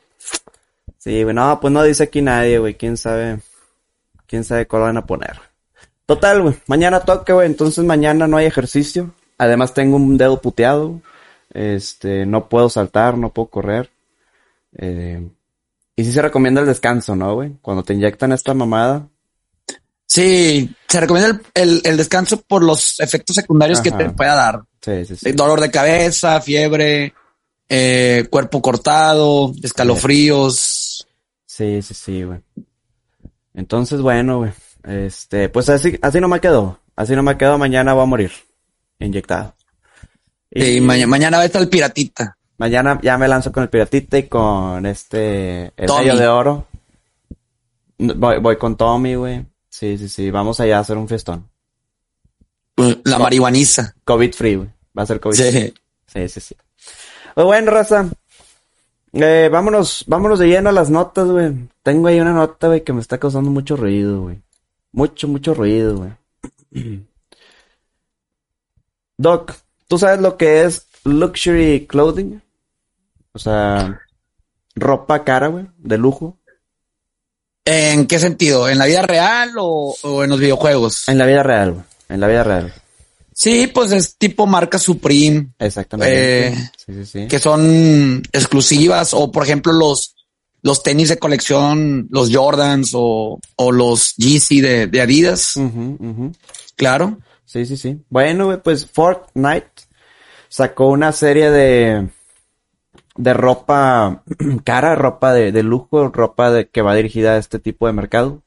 Sí, 0.98 1.22
güey, 1.22 1.34
no, 1.34 1.58
pues 1.60 1.72
no 1.72 1.82
dice 1.82 2.04
aquí 2.04 2.22
nadie, 2.22 2.58
güey. 2.58 2.74
¿Quién 2.76 2.96
sabe? 2.96 3.40
¿Quién 4.26 4.44
sabe 4.44 4.66
cuál 4.66 4.82
van 4.82 4.96
a 4.96 5.06
poner? 5.06 5.38
Total, 6.12 6.42
güey. 6.42 6.54
Mañana 6.66 7.00
toque, 7.00 7.32
güey. 7.32 7.46
Entonces 7.46 7.82
mañana 7.86 8.26
no 8.26 8.36
hay 8.36 8.44
ejercicio. 8.44 9.14
Además 9.38 9.72
tengo 9.72 9.96
un 9.96 10.18
dedo 10.18 10.42
puteado. 10.42 11.00
Este, 11.54 12.26
no 12.26 12.50
puedo 12.50 12.68
saltar, 12.68 13.16
no 13.16 13.32
puedo 13.32 13.48
correr. 13.48 13.90
Eh, 14.76 15.26
y 15.96 16.04
sí 16.04 16.12
se 16.12 16.20
recomienda 16.20 16.60
el 16.60 16.66
descanso, 16.66 17.16
¿no, 17.16 17.34
güey? 17.34 17.56
Cuando 17.62 17.82
te 17.82 17.94
inyectan 17.94 18.32
esta 18.32 18.52
mamada. 18.52 19.08
Sí, 20.04 20.70
se 20.86 21.00
recomienda 21.00 21.30
el, 21.30 21.40
el, 21.54 21.80
el 21.82 21.96
descanso 21.96 22.42
por 22.42 22.62
los 22.62 23.00
efectos 23.00 23.34
secundarios 23.34 23.80
que 23.80 23.90
te 23.90 24.10
pueda 24.10 24.34
dar. 24.34 24.62
Sí, 24.82 25.06
sí, 25.06 25.16
sí. 25.16 25.30
Eh, 25.30 25.32
Dolor 25.32 25.62
de 25.62 25.70
cabeza, 25.70 26.42
fiebre, 26.42 27.14
eh, 27.70 28.26
cuerpo 28.30 28.60
cortado, 28.60 29.54
escalofríos. 29.62 31.08
Sí, 31.46 31.80
sí, 31.80 31.94
sí, 31.94 32.22
güey. 32.22 32.40
Entonces, 33.54 34.02
bueno, 34.02 34.40
güey. 34.40 34.52
Este, 34.84 35.48
pues 35.48 35.68
así, 35.68 35.98
así 36.02 36.20
no 36.20 36.28
me 36.28 36.40
quedo. 36.40 36.80
Así 36.96 37.14
no 37.14 37.22
me 37.22 37.36
quedo. 37.36 37.58
Mañana 37.58 37.94
voy 37.94 38.02
a 38.02 38.06
morir. 38.06 38.32
Inyectado. 38.98 39.54
Y 40.50 40.80
mañana, 40.80 41.06
mañana 41.06 41.36
va 41.38 41.42
a 41.44 41.46
estar 41.46 41.62
el 41.62 41.68
piratita. 41.68 42.36
Mañana 42.58 43.00
ya 43.02 43.16
me 43.18 43.26
lanzo 43.26 43.50
con 43.50 43.62
el 43.62 43.70
piratita 43.70 44.18
y 44.18 44.24
con 44.24 44.84
este, 44.86 45.72
el 45.76 45.86
Tommy. 45.86 46.16
de 46.16 46.28
oro. 46.28 46.66
Voy, 47.98 48.38
voy 48.38 48.56
con 48.56 48.76
Tommy, 48.76 49.14
güey. 49.14 49.46
Sí, 49.68 49.96
sí, 49.96 50.08
sí. 50.08 50.30
Vamos 50.30 50.60
allá 50.60 50.78
a 50.78 50.80
hacer 50.80 50.96
un 50.96 51.08
fiestón. 51.08 51.48
La 52.76 53.18
marihuaniza. 53.18 53.94
COVID 54.04 54.32
free, 54.34 54.56
güey. 54.56 54.68
Va 54.96 55.02
a 55.02 55.06
ser 55.06 55.20
COVID 55.20 55.36
free. 55.36 55.50
Sí. 55.52 55.74
Sí, 56.06 56.28
sí, 56.28 56.40
sí. 56.40 56.56
Pues 57.34 57.46
bueno, 57.46 57.70
raza. 57.70 58.08
Eh, 59.14 59.48
vámonos, 59.50 60.04
vámonos 60.06 60.38
de 60.38 60.48
lleno 60.48 60.68
a 60.68 60.72
las 60.72 60.90
notas, 60.90 61.28
güey. 61.28 61.68
Tengo 61.82 62.08
ahí 62.08 62.20
una 62.20 62.32
nota, 62.32 62.68
güey, 62.68 62.82
que 62.82 62.92
me 62.92 63.00
está 63.00 63.18
causando 63.18 63.50
mucho 63.50 63.76
ruido, 63.76 64.22
güey. 64.22 64.42
Mucho, 64.92 65.28
mucho 65.28 65.54
ruido, 65.54 65.96
güey. 65.96 66.12
Doc, 69.18 69.54
¿tú 69.88 69.98
sabes 69.98 70.20
lo 70.20 70.36
que 70.36 70.64
es 70.64 70.86
luxury 71.04 71.86
clothing? 71.86 72.42
O 73.32 73.38
sea, 73.38 74.00
ropa 74.74 75.24
cara, 75.24 75.48
güey, 75.48 75.66
de 75.78 75.98
lujo. 75.98 76.38
¿En 77.64 78.06
qué 78.06 78.18
sentido? 78.18 78.68
¿En 78.68 78.78
la 78.78 78.86
vida 78.86 79.02
real 79.02 79.52
o, 79.58 79.94
o 80.02 80.24
en 80.24 80.30
los 80.30 80.40
videojuegos? 80.40 81.08
En 81.08 81.18
la 81.18 81.26
vida 81.26 81.42
real, 81.42 81.72
güey. 81.72 81.84
En 82.08 82.20
la 82.20 82.28
vida 82.28 82.42
real. 82.42 82.74
Sí, 83.34 83.66
pues 83.68 83.92
es 83.92 84.16
tipo 84.16 84.46
marca 84.46 84.78
Supreme, 84.78 85.52
Exactamente. 85.58 86.48
Eh, 86.48 86.70
sí, 86.76 86.92
sí, 86.92 87.06
sí. 87.06 87.28
que 87.28 87.38
son 87.38 88.22
exclusivas, 88.32 89.14
o 89.14 89.32
por 89.32 89.44
ejemplo 89.44 89.72
los, 89.72 90.14
los 90.62 90.82
tenis 90.82 91.08
de 91.08 91.18
colección, 91.18 92.08
los 92.10 92.34
Jordans 92.34 92.92
o, 92.94 93.40
o 93.56 93.72
los 93.72 94.14
Yeezy 94.16 94.60
de, 94.60 94.86
de 94.86 95.00
Adidas, 95.00 95.54
claro. 96.76 97.18
Sí, 97.44 97.66
sí, 97.66 97.76
sí. 97.76 98.00
Bueno, 98.08 98.62
pues 98.62 98.86
Fortnite 98.86 99.70
sacó 100.48 100.88
una 100.88 101.12
serie 101.12 101.50
de 101.50 102.08
de 103.16 103.34
ropa 103.34 104.22
cara, 104.64 104.94
ropa 104.94 105.32
de, 105.32 105.52
de 105.52 105.62
lujo, 105.62 106.08
ropa 106.08 106.50
de, 106.50 106.68
que 106.68 106.82
va 106.82 106.94
dirigida 106.94 107.32
a 107.32 107.38
este 107.38 107.58
tipo 107.58 107.86
de 107.86 107.92
mercado. 107.92 108.42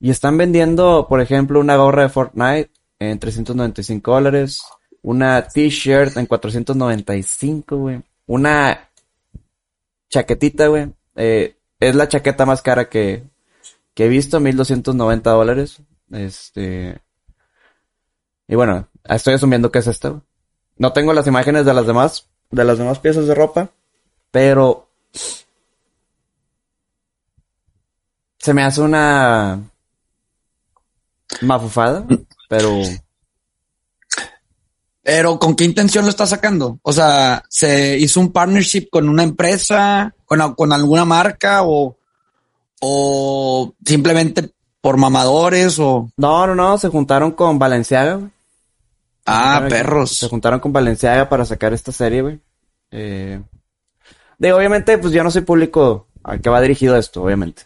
Y 0.00 0.10
están 0.10 0.36
vendiendo, 0.36 1.06
por 1.08 1.20
ejemplo, 1.20 1.60
una 1.60 1.76
gorra 1.76 2.02
de 2.02 2.08
Fortnite 2.08 2.70
en 2.98 3.18
395 3.18 4.12
dólares, 4.12 4.62
una 5.00 5.46
t-shirt 5.46 6.16
en 6.16 6.26
495, 6.26 7.76
güey, 7.76 8.02
una 8.26 8.88
chaquetita, 10.10 10.66
güey, 10.66 10.92
eh, 11.16 11.56
es 11.80 11.94
la 11.94 12.08
chaqueta 12.08 12.46
más 12.46 12.62
cara 12.62 12.88
que, 12.88 13.24
que 13.94 14.06
he 14.06 14.08
visto, 14.08 14.40
1290 14.40 15.30
dólares. 15.30 15.82
Este, 16.10 17.00
y 18.48 18.54
bueno, 18.54 18.88
estoy 19.04 19.34
asumiendo 19.34 19.70
que 19.70 19.80
es 19.80 19.86
esta. 19.86 20.20
No 20.76 20.92
tengo 20.92 21.12
las 21.12 21.26
imágenes 21.26 21.64
de 21.64 21.74
las 21.74 21.86
demás, 21.86 22.28
de 22.50 22.64
las 22.64 22.78
demás 22.78 22.98
piezas 22.98 23.26
de 23.26 23.34
ropa, 23.34 23.70
pero 24.30 24.88
se 28.38 28.54
me 28.54 28.62
hace 28.64 28.80
una 28.80 29.60
mafufada, 31.40 32.06
pero 32.48 32.72
Pero 35.02 35.38
¿con 35.38 35.56
qué 35.56 35.64
intención 35.64 36.04
lo 36.04 36.10
está 36.10 36.26
sacando? 36.26 36.78
O 36.82 36.92
sea, 36.92 37.42
¿se 37.48 37.98
hizo 37.98 38.20
un 38.20 38.32
partnership 38.32 38.88
con 38.90 39.08
una 39.08 39.24
empresa, 39.24 40.14
con, 40.24 40.54
con 40.54 40.72
alguna 40.72 41.04
marca 41.04 41.62
o, 41.64 41.96
o 42.80 43.74
simplemente 43.84 44.50
por 44.80 44.96
mamadores 44.96 45.78
o... 45.78 46.08
no, 46.16 46.46
no, 46.46 46.54
no, 46.54 46.78
se 46.78 46.88
juntaron 46.88 47.32
con 47.32 47.58
Balenciaga, 47.58 48.14
güey. 48.14 48.30
Ah, 49.26 49.60
juntaron- 49.60 49.68
perros. 49.68 50.10
Se 50.18 50.28
juntaron 50.28 50.60
con 50.60 50.72
Valenciaga 50.72 51.28
para 51.28 51.44
sacar 51.44 51.72
esta 51.72 51.92
serie, 51.92 52.22
güey. 52.22 52.40
Eh, 52.90 53.40
digo, 54.38 54.56
obviamente, 54.56 54.98
pues 54.98 55.12
yo 55.12 55.22
no 55.24 55.30
soy 55.30 55.42
público 55.42 56.08
al 56.24 56.40
que 56.40 56.50
va 56.50 56.60
dirigido 56.60 56.96
esto, 56.96 57.22
obviamente. 57.22 57.62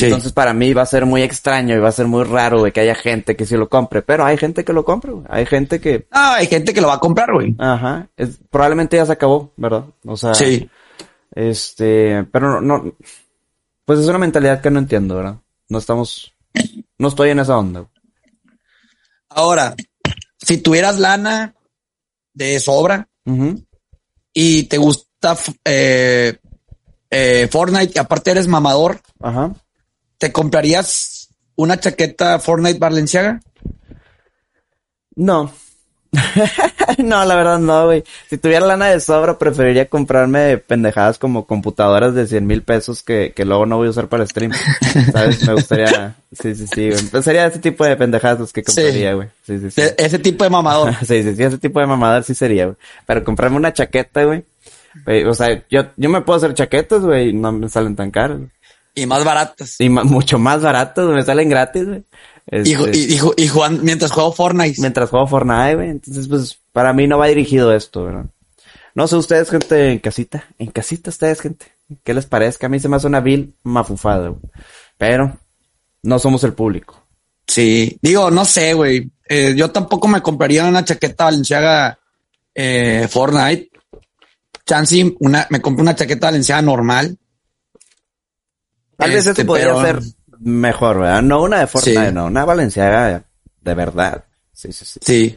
Sí. 0.00 0.06
Entonces 0.06 0.32
para 0.32 0.52
mí 0.52 0.72
va 0.72 0.82
a 0.82 0.86
ser 0.86 1.06
muy 1.06 1.22
extraño 1.22 1.76
y 1.76 1.78
va 1.78 1.88
a 1.88 1.92
ser 1.92 2.06
muy 2.06 2.24
raro, 2.24 2.58
güey, 2.60 2.72
que 2.72 2.80
haya 2.80 2.94
gente 2.94 3.36
que 3.36 3.46
sí 3.46 3.56
lo 3.56 3.68
compre. 3.68 4.02
Pero 4.02 4.24
hay 4.24 4.36
gente 4.36 4.64
que 4.64 4.72
lo 4.72 4.84
compre, 4.84 5.12
güey. 5.12 5.24
Hay 5.28 5.46
gente 5.46 5.80
que, 5.80 6.06
Ah, 6.10 6.34
hay 6.36 6.46
gente 6.46 6.72
que 6.74 6.80
lo 6.80 6.88
va 6.88 6.94
a 6.94 6.98
comprar, 7.00 7.32
güey. 7.32 7.54
ajá, 7.58 8.08
es- 8.16 8.38
probablemente 8.50 8.96
ya 8.96 9.06
se 9.06 9.12
acabó, 9.12 9.52
¿verdad? 9.56 9.84
O 10.04 10.16
sea, 10.16 10.34
Sí. 10.34 10.68
este, 11.34 12.24
pero 12.32 12.60
no, 12.60 12.82
no, 12.82 12.94
pues 13.84 14.00
es 14.00 14.06
una 14.08 14.18
mentalidad 14.18 14.60
que 14.60 14.70
no 14.70 14.78
entiendo, 14.78 15.16
¿verdad? 15.16 15.36
No 15.68 15.78
estamos, 15.78 16.34
no 16.98 17.08
estoy 17.08 17.30
en 17.30 17.38
esa 17.40 17.56
onda. 17.58 17.80
güey. 17.80 17.92
Ahora, 19.28 19.74
si 20.38 20.58
tuvieras 20.58 20.98
lana 20.98 21.54
de 22.34 22.58
sobra 22.60 23.08
y 24.32 24.64
te 24.64 24.76
gusta 24.78 25.36
eh, 25.64 26.36
eh, 27.10 27.48
Fortnite 27.50 27.92
y 27.94 27.98
aparte 27.98 28.30
eres 28.32 28.48
mamador, 28.48 29.00
Ajá. 29.20 29.52
¿Te 30.20 30.30
comprarías 30.32 31.30
una 31.56 31.80
chaqueta 31.80 32.38
Fortnite 32.38 32.78
Balenciaga? 32.78 33.40
No. 35.16 35.52
no, 36.98 37.24
la 37.24 37.34
verdad 37.36 37.58
no, 37.60 37.86
güey. 37.86 38.02
Si 38.28 38.36
tuviera 38.36 38.66
lana 38.66 38.88
de 38.88 39.00
sobra, 39.00 39.38
preferiría 39.38 39.86
comprarme 39.86 40.58
pendejadas 40.58 41.18
como 41.18 41.46
computadoras 41.46 42.14
de 42.14 42.26
100 42.26 42.46
mil 42.46 42.62
pesos 42.62 43.02
que, 43.02 43.32
que 43.34 43.44
luego 43.44 43.64
no 43.64 43.76
voy 43.78 43.86
a 43.86 43.90
usar 43.90 44.08
para 44.08 44.26
stream. 44.26 44.52
¿Sabes? 45.12 45.46
Me 45.46 45.54
gustaría... 45.54 46.16
Sí, 46.32 46.54
sí, 46.54 46.66
sí, 46.66 46.90
güey. 46.90 47.22
Sería 47.22 47.46
ese 47.46 47.60
tipo 47.60 47.84
de 47.84 47.96
pendejadas 47.96 48.40
los 48.40 48.52
que 48.52 48.62
compraría, 48.62 49.14
güey. 49.14 49.28
Sí, 49.46 49.58
sí, 49.58 49.70
sí. 49.70 49.80
De- 49.82 49.94
ese 49.98 50.18
tipo 50.18 50.44
de 50.44 50.50
mamador. 50.50 50.94
Sí, 51.06 51.22
sí, 51.22 51.34
sí, 51.34 51.42
ese 51.42 51.58
tipo 51.58 51.80
de 51.80 51.86
mamada 51.86 52.22
sí 52.22 52.34
sería, 52.34 52.66
güey. 52.66 52.76
Pero 53.06 53.24
comprarme 53.24 53.56
una 53.56 53.72
chaqueta, 53.72 54.24
güey. 54.24 54.44
güey, 55.06 55.24
O 55.24 55.34
sea, 55.34 55.62
yo, 55.70 55.86
yo 55.96 56.10
me 56.10 56.20
puedo 56.22 56.36
hacer 56.38 56.54
chaquetas, 56.54 57.02
güey, 57.02 57.30
y 57.30 57.32
no 57.32 57.52
me 57.52 57.68
salen 57.68 57.94
tan 57.96 58.10
caras. 58.10 58.38
güey. 58.38 58.50
Y 58.94 59.06
más 59.06 59.24
baratas. 59.24 59.76
Y 59.80 59.88
ma- 59.88 60.04
mucho 60.04 60.38
más 60.38 60.62
baratos, 60.62 61.04
güey, 61.06 61.16
me 61.18 61.24
salen 61.24 61.48
gratis, 61.48 61.86
güey. 61.86 62.04
Y, 62.52 62.72
Este, 62.74 62.96
y, 62.98 63.14
y 63.14 63.18
ju- 63.18 63.34
y 63.36 63.48
jugan- 63.48 63.80
mientras 63.82 64.10
juego 64.10 64.32
Fortnite. 64.32 64.80
mientras 64.80 65.10
juego 65.10 65.26
Fortnite, 65.26 65.74
güey. 65.76 65.90
Entonces, 65.90 66.26
pues, 66.28 66.58
para 66.72 66.92
mí 66.92 67.06
no 67.06 67.18
va 67.18 67.26
dirigido 67.28 67.72
esto, 67.74 68.04
¿verdad? 68.04 68.26
No 68.94 69.06
sé 69.06 69.16
ustedes, 69.16 69.50
gente, 69.50 69.92
en 69.92 69.98
casita. 70.00 70.44
En 70.58 70.70
casita 70.70 71.10
ustedes, 71.10 71.40
gente. 71.40 71.66
¿Qué 72.02 72.12
les 72.14 72.26
parezca? 72.26 72.66
A 72.66 72.70
mí 72.70 72.80
se 72.80 72.88
me 72.88 72.96
hace 72.96 73.06
una 73.06 73.20
vil 73.20 73.54
mafufada, 73.62 74.28
güey. 74.28 74.40
Pero, 74.98 75.38
no 76.02 76.18
somos 76.18 76.42
el 76.44 76.54
público. 76.54 77.06
Sí, 77.46 77.98
digo, 78.02 78.30
no 78.30 78.44
sé, 78.44 78.74
güey. 78.74 79.10
Eh, 79.28 79.54
yo 79.56 79.70
tampoco 79.70 80.08
me 80.08 80.20
compraría 80.22 80.64
una 80.64 80.84
chaqueta 80.84 81.24
Balenciaga 81.24 81.98
eh, 82.54 83.06
Fortnite. 83.08 83.70
Chansey, 84.66 85.16
una, 85.20 85.46
me 85.50 85.60
compré 85.60 85.82
una 85.82 85.94
chaqueta 85.96 86.28
Balenciaga 86.28 86.62
normal. 86.62 87.16
Tal 89.00 89.10
vez 89.10 89.26
Este, 89.26 89.44
podría 89.44 89.66
pero- 89.74 89.82
ser 89.82 90.00
mejor, 90.40 91.00
¿verdad? 91.00 91.22
No 91.22 91.42
una 91.42 91.60
de 91.60 91.66
Fortnite, 91.66 92.06
Sí. 92.08 92.14
no. 92.14 92.26
Una 92.26 92.44
Valenciaga 92.44 93.24
de 93.60 93.74
verdad. 93.74 94.24
Sí, 94.52 94.72
sí, 94.72 94.84
sí. 94.84 95.00
Sí. 95.02 95.36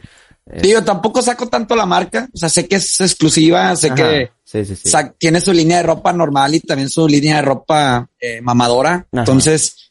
Eh. 0.50 0.60
Digo, 0.62 0.82
tampoco 0.84 1.22
saco 1.22 1.48
tanto 1.48 1.74
la 1.74 1.86
marca. 1.86 2.28
O 2.32 2.36
sea, 2.36 2.48
sé 2.48 2.68
que 2.68 2.76
es 2.76 3.00
exclusiva, 3.00 3.74
sé 3.76 3.86
Ajá. 3.88 3.94
que 3.96 4.30
Sí, 4.44 4.64
sí, 4.64 4.76
sí. 4.76 4.90
tiene 5.18 5.40
su 5.40 5.52
línea 5.52 5.78
de 5.78 5.82
ropa 5.84 6.12
normal 6.12 6.54
y 6.54 6.60
también 6.60 6.88
su 6.90 7.08
línea 7.08 7.36
de 7.36 7.42
ropa 7.42 8.08
eh, 8.20 8.40
mamadora. 8.42 8.92
Ajá. 8.94 9.06
Entonces, 9.12 9.90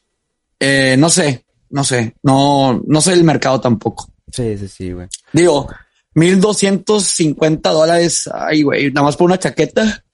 eh, 0.60 0.94
no 0.98 1.10
sé, 1.10 1.44
no 1.70 1.82
sé. 1.84 2.14
No, 2.22 2.80
no 2.86 3.00
sé 3.00 3.12
el 3.12 3.24
mercado 3.24 3.60
tampoco. 3.60 4.08
Sí, 4.30 4.56
sí, 4.58 4.68
sí, 4.68 4.92
güey. 4.92 5.08
Digo, 5.32 5.68
1250 6.14 7.70
dólares. 7.70 8.28
Ay, 8.32 8.62
güey, 8.62 8.90
nada 8.92 9.06
más 9.06 9.16
por 9.16 9.26
una 9.26 9.38
chaqueta. 9.38 10.04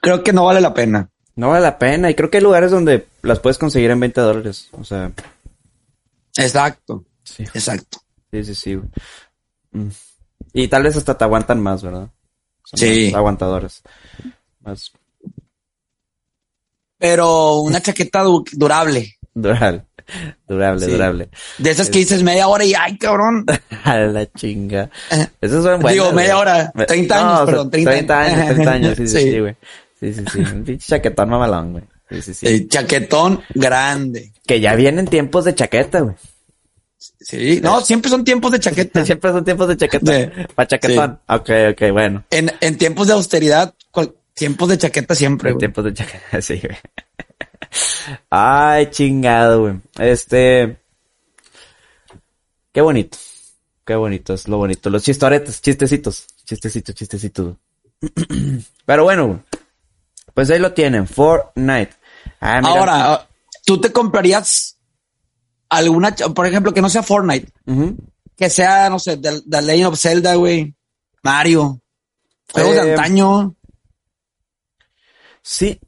Creo 0.00 0.22
que 0.22 0.32
no 0.32 0.44
vale 0.44 0.60
la 0.60 0.72
pena. 0.74 1.10
No 1.36 1.48
vale 1.50 1.62
la 1.62 1.78
pena. 1.78 2.10
Y 2.10 2.14
creo 2.14 2.30
que 2.30 2.38
hay 2.38 2.42
lugares 2.42 2.70
donde 2.70 3.06
las 3.22 3.38
puedes 3.40 3.58
conseguir 3.58 3.90
en 3.90 4.00
20 4.00 4.20
dólares. 4.20 4.68
O 4.72 4.84
sea, 4.84 5.12
Exacto, 6.36 7.04
sí. 7.22 7.42
exacto. 7.42 7.98
Sí, 8.30 8.44
sí, 8.44 8.54
sí, 8.54 8.74
güey. 8.76 8.88
Mm. 9.72 9.88
Y 10.52 10.68
tal 10.68 10.82
vez 10.82 10.96
hasta 10.96 11.16
te 11.16 11.24
aguantan 11.24 11.60
más, 11.60 11.82
¿verdad? 11.82 12.08
Son 12.64 12.78
Sí. 12.78 13.06
más 13.12 13.18
aguantadoras. 13.18 13.82
Más 14.60 14.92
Pero 16.98 17.60
una 17.60 17.80
chaqueta 17.80 18.22
du- 18.22 18.44
durable. 18.52 19.16
durable. 19.34 19.86
Durable, 20.48 20.84
Sí. 20.86 20.90
durable. 20.92 21.28
De 21.58 21.70
esas 21.70 21.90
que 21.90 21.98
dices 21.98 22.22
media 22.22 22.48
hora 22.48 22.64
y 22.64 22.74
ay, 22.74 22.96
cabrón. 22.98 23.44
A 23.84 23.96
la 23.98 24.30
chinga. 24.32 24.90
Esas 25.40 25.62
son 25.64 25.80
buenas. 25.80 25.92
Digo, 25.92 26.12
media 26.12 26.38
hora. 26.38 26.72
30 26.86 27.16
años, 27.18 27.40
No, 27.40 27.46
perdón, 27.46 27.70
30 27.70 27.90
30 27.90 28.20
años, 28.20 28.46
30 28.54 28.70
años. 28.72 28.96
Sí, 28.96 29.06
sí, 29.08 29.18
Sí. 29.18 29.30
sí, 29.30 29.38
güey. 29.40 29.56
Sí, 30.00 30.14
sí, 30.14 30.24
sí. 30.32 30.38
Un 30.38 30.64
pinche 30.64 30.86
chaquetón 30.88 31.28
mamalón, 31.28 31.72
güey. 31.72 31.84
Sí, 32.10 32.22
sí, 32.22 32.34
sí. 32.34 32.46
Eh, 32.48 32.66
chaquetón 32.68 33.40
grande. 33.54 34.32
Que 34.46 34.60
ya 34.60 34.74
vienen 34.74 35.06
tiempos 35.06 35.44
de 35.44 35.54
chaqueta, 35.54 36.00
güey. 36.00 36.14
Sí, 36.98 37.60
no, 37.62 37.80
siempre 37.82 38.10
son 38.10 38.24
tiempos 38.24 38.50
de 38.52 38.60
chaqueta. 38.60 39.04
Siempre 39.04 39.30
son 39.30 39.44
tiempos 39.44 39.68
de 39.68 39.76
chaqueta. 39.76 40.12
Sí. 40.18 40.28
Pa' 40.54 40.66
chaquetón. 40.66 41.20
Ok, 41.28 41.50
ok, 41.72 41.82
bueno. 41.92 42.24
En, 42.30 42.50
en 42.60 42.78
tiempos 42.78 43.06
de 43.06 43.12
austeridad, 43.12 43.74
cual- 43.90 44.14
tiempos 44.34 44.68
de 44.70 44.78
chaqueta 44.78 45.14
siempre. 45.14 45.50
En 45.50 45.54
güey. 45.54 45.60
tiempos 45.60 45.84
de 45.84 45.94
chaqueta, 45.94 46.40
sí, 46.42 46.60
güey. 46.62 46.76
Ay, 48.30 48.90
chingado, 48.90 49.60
güey. 49.62 49.80
Este. 49.98 50.78
Qué 52.72 52.80
bonito. 52.80 53.18
Qué 53.84 53.94
bonito, 53.96 54.34
es 54.34 54.46
lo 54.48 54.58
bonito. 54.58 54.90
Los 54.90 55.02
chistoretes, 55.02 55.60
chistecitos. 55.60 56.26
Chistecitos, 56.44 56.94
chistecitos. 56.94 57.56
Pero 58.86 59.04
bueno. 59.04 59.42
Pues 60.34 60.48
ahí 60.50 60.58
lo 60.58 60.72
tienen. 60.72 61.06
Fortnite. 61.06 61.92
Ah, 62.40 62.60
mira. 62.60 62.72
Ahora, 62.72 63.12
ah, 63.14 63.28
¿tú 63.64 63.80
te 63.80 63.92
comprarías 63.92 64.76
alguna, 65.68 66.14
por 66.34 66.46
ejemplo, 66.46 66.72
que 66.72 66.80
no 66.80 66.88
sea 66.90 67.02
Fortnite, 67.02 67.52
que 68.36 68.50
sea, 68.50 68.88
no 68.90 68.98
sé, 68.98 69.16
The, 69.18 69.42
The 69.48 69.62
Legend 69.62 69.86
of 69.86 70.00
Zelda, 70.00 70.34
güey, 70.34 70.74
Mario, 71.22 71.80
juegos 72.52 72.76
Eh, 72.76 72.84
de 72.84 72.90
antaño? 72.92 73.54
Sí. 75.42 75.78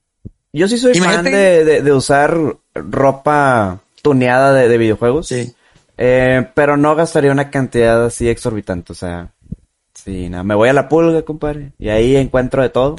Yo 0.52 0.68
sí 0.68 0.76
soy 0.78 0.92
Imagínate- 0.94 1.22
fan 1.30 1.32
de, 1.32 1.64
de, 1.64 1.82
de 1.82 1.92
usar 1.92 2.36
ropa 2.74 3.80
tuneada 4.02 4.52
de, 4.52 4.68
de 4.68 4.78
videojuegos. 4.78 5.28
Sí. 5.28 5.52
Eh, 5.98 6.46
pero 6.54 6.76
no 6.76 6.94
gastaría 6.96 7.30
una 7.32 7.50
cantidad 7.50 8.06
así 8.06 8.28
exorbitante, 8.28 8.92
o 8.92 8.96
sea, 8.96 9.30
sí, 9.94 10.28
nada, 10.28 10.42
me 10.42 10.54
voy 10.54 10.68
a 10.68 10.72
la 10.72 10.88
pulga, 10.88 11.22
compadre, 11.22 11.72
y 11.78 11.90
ahí 11.90 12.16
encuentro 12.16 12.62
de 12.62 12.70
todo, 12.70 12.96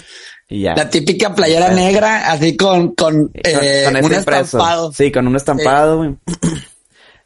y 0.48 0.62
ya. 0.62 0.76
La 0.76 0.90
típica 0.90 1.34
playera 1.36 1.70
Sí. 1.70 1.76
negra, 1.76 2.32
así 2.32 2.56
con, 2.56 2.94
con, 2.96 3.32
eh, 3.34 3.42
ese 3.44 3.90
un 3.90 3.98
impreso. 4.14 4.20
estampado. 4.58 4.94
Sí, 4.94 5.12
con 5.12 5.28
un 5.28 5.36
estampado, 5.36 5.98
güey. 5.98 6.16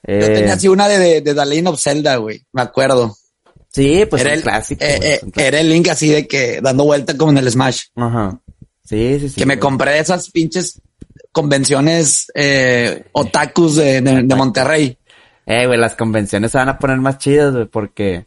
Yo 0.07 0.13
Eh, 0.13 0.29
tenía 0.33 0.53
así 0.53 0.67
una 0.69 0.87
de, 0.87 1.21
de, 1.21 1.33
de 1.33 1.67
of 1.67 1.81
Zelda, 1.81 2.15
güey, 2.15 2.41
me 2.53 2.61
acuerdo. 2.61 3.15
sí, 3.67 4.05
pues 4.09 4.21
era, 4.21 4.31
el, 4.33 4.39
eh, 4.39 4.41
eh, 4.41 4.43
clásico. 4.43 4.85
era 5.35 5.59
el 5.59 5.69
link 5.69 5.89
así 5.89 6.07
de 6.09 6.27
que 6.27 6.61
dando 6.61 6.85
vuelta 6.85 7.15
como 7.17 7.31
en 7.33 7.39
el 7.39 7.51
Smash. 7.51 7.81
Ajá. 7.97 8.39
Sí, 8.87 9.19
sí, 9.19 9.29
sí. 9.29 9.35
que 9.35 9.45
me 9.45 9.59
compré 9.59 9.91
de 9.91 9.99
esas 9.99 10.31
pinches 10.31 10.81
convenciones 11.31 12.31
eh, 12.33 13.03
otakus 13.11 13.75
de, 13.75 14.01
de, 14.01 14.23
de 14.23 14.35
Monterrey. 14.35 14.97
Eh, 15.45 15.67
güey, 15.67 15.77
las 15.77 15.95
convenciones 15.95 16.51
se 16.51 16.57
van 16.57 16.69
a 16.69 16.79
poner 16.79 16.97
más 16.97 17.17
chidas, 17.17 17.53
güey, 17.53 17.65
porque 17.65 18.25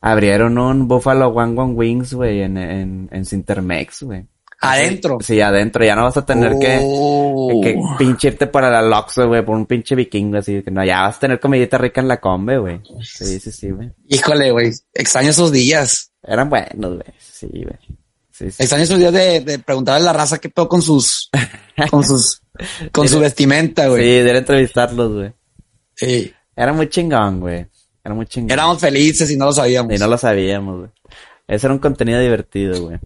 abrieron 0.00 0.58
un 0.58 0.86
Buffalo 0.86 1.28
One 1.28 1.58
One 1.60 1.72
Wings, 1.72 2.12
güey, 2.12 2.42
en, 2.42 2.56
en, 2.58 3.08
en 3.10 3.24
Cintermex, 3.24 4.02
güey. 4.02 4.26
Adentro. 4.60 5.18
Sí, 5.20 5.40
adentro, 5.40 5.84
ya 5.84 5.94
no 5.94 6.04
vas 6.04 6.16
a 6.16 6.24
tener 6.24 6.58
que... 6.58 6.78
Oh. 6.82 7.60
Que 7.62 7.78
pinche 7.98 8.28
irte 8.28 8.46
para 8.46 8.70
la 8.70 8.82
Loxo, 8.82 9.28
güey, 9.28 9.44
por 9.44 9.54
un 9.54 9.66
pinche 9.66 9.94
vikingo 9.94 10.38
así. 10.38 10.62
Que 10.62 10.70
no, 10.70 10.84
ya 10.84 11.02
vas 11.02 11.16
a 11.16 11.20
tener 11.20 11.40
comidita 11.40 11.76
rica 11.78 12.00
en 12.00 12.08
la 12.08 12.20
combe, 12.20 12.58
güey. 12.58 12.80
Sí, 13.02 13.38
sí, 13.38 13.52
sí, 13.52 13.70
güey. 13.70 13.92
Híjole, 14.08 14.50
güey. 14.50 14.72
Extraño 14.94 15.30
esos 15.30 15.52
días. 15.52 16.12
Eran 16.22 16.48
buenos, 16.48 16.94
güey. 16.94 17.14
Sí, 17.18 17.48
güey. 17.52 17.98
Sí, 18.36 18.50
sí. 18.50 18.62
Extraño 18.62 18.84
esos 18.84 18.98
días 18.98 19.12
de, 19.14 19.40
de 19.40 19.62
a 19.66 19.98
la 19.98 20.12
raza 20.12 20.36
qué 20.38 20.50
pedo 20.50 20.68
con 20.68 20.82
sus, 20.82 21.30
con 21.90 22.04
sus, 22.04 22.42
con 22.92 23.08
su 23.08 23.18
vestimenta, 23.18 23.84
Sí, 23.84 23.88
güey. 23.88 24.22
de 24.22 24.36
entrevistarlos, 24.36 25.12
güey. 25.14 25.32
Sí. 25.94 26.34
Era 26.54 26.74
muy 26.74 26.90
chingón, 26.90 27.40
güey. 27.40 27.66
Era 28.04 28.14
muy 28.14 28.26
chingón. 28.26 28.50
Éramos 28.50 28.78
felices 28.78 29.30
y 29.30 29.38
no 29.38 29.46
lo 29.46 29.52
sabíamos. 29.52 29.94
Y 29.94 29.98
no 29.98 30.06
lo 30.06 30.18
sabíamos, 30.18 30.78
güey. 30.80 30.90
Ese 31.48 31.66
era 31.66 31.72
un 31.72 31.80
contenido 31.80 32.20
divertido, 32.20 32.82
güey. 32.82 32.98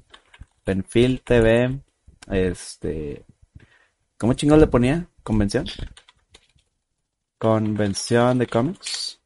Penfield 0.65 1.21
TV, 1.23 1.79
este... 2.29 3.25
¿Cómo 4.19 4.35
chingón 4.35 4.59
le 4.59 4.67
ponía? 4.67 5.07
¿Convención? 5.23 5.65
Convención 7.39 8.39
de 8.39 8.47
cómics. 8.49 9.20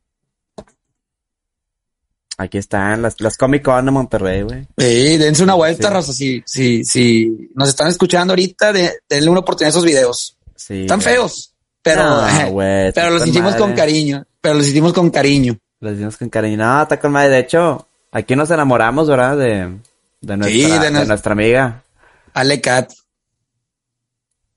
Aquí 2.37 2.59
están 2.59 3.01
las, 3.03 3.21
las 3.21 3.37
Comic 3.37 3.63
Con 3.63 3.85
de 3.85 3.91
Monterrey, 3.93 4.43
güey. 4.43 4.67
Sí, 4.77 5.17
dense 5.19 5.43
una 5.45 5.55
vuelta, 5.55 5.89
Sí. 5.89 5.95
raza. 5.95 6.13
Si, 6.13 6.43
si, 6.45 6.85
si 6.85 7.51
nos 7.55 7.69
están 7.69 7.89
escuchando 7.89 8.33
ahorita, 8.33 8.73
de, 8.73 8.93
denle 9.09 9.31
una 9.31 9.41
oportunidad 9.41 9.69
a 9.69 9.71
esos 9.71 9.85
videos. 9.85 10.37
Sí. 10.57 10.83
Están 10.83 10.99
güey. 11.01 11.15
feos, 11.15 11.55
pero, 11.83 12.03
No, 12.03 12.51
güey, 12.51 12.93
pero 12.93 13.11
los 13.11 13.27
hicimos 13.27 13.55
con 13.55 13.73
cariño. 13.75 14.25
pero 14.41 14.57
los 14.57 14.67
hicimos 14.67 14.93
con 14.93 15.11
cariño. 15.11 15.57
Los 15.81 15.93
hicimos 15.95 16.17
con 16.17 16.29
cariño. 16.29 16.57
No, 16.57 16.83
está 16.83 16.99
con 16.99 17.13
madre. 17.13 17.29
De 17.31 17.39
hecho, 17.41 17.87
aquí 18.11 18.35
nos 18.35 18.51
enamoramos, 18.51 19.09
¿verdad? 19.09 19.37
De, 19.37 19.79
de 20.21 20.37
nuestra, 20.37 20.49
Sí, 20.49 20.63
de 20.71 20.79
de 20.81 20.91
nues- 20.91 21.07
nuestra 21.07 21.33
amiga. 21.33 21.85
Ale 22.33 22.61
Cat. 22.61 22.91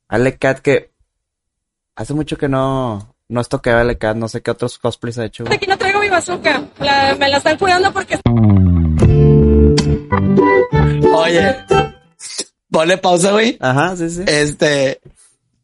Ale 0.08 0.38
Cat, 0.38 0.60
que 0.60 0.92
hace 1.96 2.14
mucho 2.14 2.38
que 2.38 2.48
no, 2.48 3.16
no 3.30 3.42
estoqueo 3.42 3.78
a 3.78 3.82
Ale 3.82 3.98
Cat. 3.98 4.16
No 4.16 4.28
sé 4.28 4.42
qué 4.42 4.52
otros 4.52 4.78
cosplays 4.78 5.18
ha 5.20 5.26
hecho. 5.26 5.44
güey. 5.44 5.56
Aquí 5.56 5.68
no 5.68 5.78
traigo 5.78 6.00
mi 6.00 6.10
bazooka. 6.10 6.64
La- 6.80 7.16
me 7.20 7.30
la 7.30 7.38
están 7.38 7.58
cuidando 7.58 7.92
porque 7.94 8.20
Oye, 11.14 11.56
ponle 12.70 12.98
pausa, 12.98 13.32
güey. 13.32 13.58
Ajá, 13.60 13.96
sí, 13.96 14.10
sí. 14.10 14.24
Este, 14.28 15.02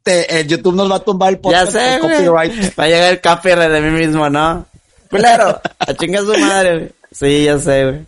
te, 0.04 0.40
el 0.40 0.48
YouTube 0.48 0.76
nos 0.76 0.92
va 0.92 0.96
a 0.98 1.00
tumbar 1.00 1.30
el 1.30 1.36
ya 1.36 1.42
podcast 1.42 1.72
sé, 1.72 1.98
por 2.02 2.10
güey. 2.12 2.26
copyright. 2.26 2.80
Va 2.80 2.84
a 2.84 2.88
llegar 2.88 3.14
el 3.14 3.22
copyright 3.22 3.72
de 3.72 3.82
mí 3.82 3.92
mismo, 4.06 4.30
¿no? 4.30 4.66
Culero, 5.10 5.62
a 5.80 5.94
chingar 5.94 6.24
su 6.24 6.38
madre, 6.40 6.78
güey. 6.78 6.92
Sí, 7.12 7.44
ya 7.46 7.60
sé, 7.60 7.84
güey. 7.86 8.06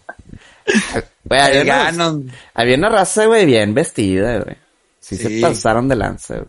Güey, 1.26 1.42
había, 1.42 1.64
gano. 1.64 2.24
había 2.56 2.76
una 2.78 2.90
raza, 2.90 3.26
güey, 3.26 3.46
bien 3.46 3.74
vestida, 3.76 4.40
güey. 4.40 4.58
Sí, 5.00 5.16
Sí. 5.18 5.36
se 5.40 5.42
pasaron 5.42 5.88
de 5.88 5.96
lanza, 5.96 6.36
güey. 6.38 6.48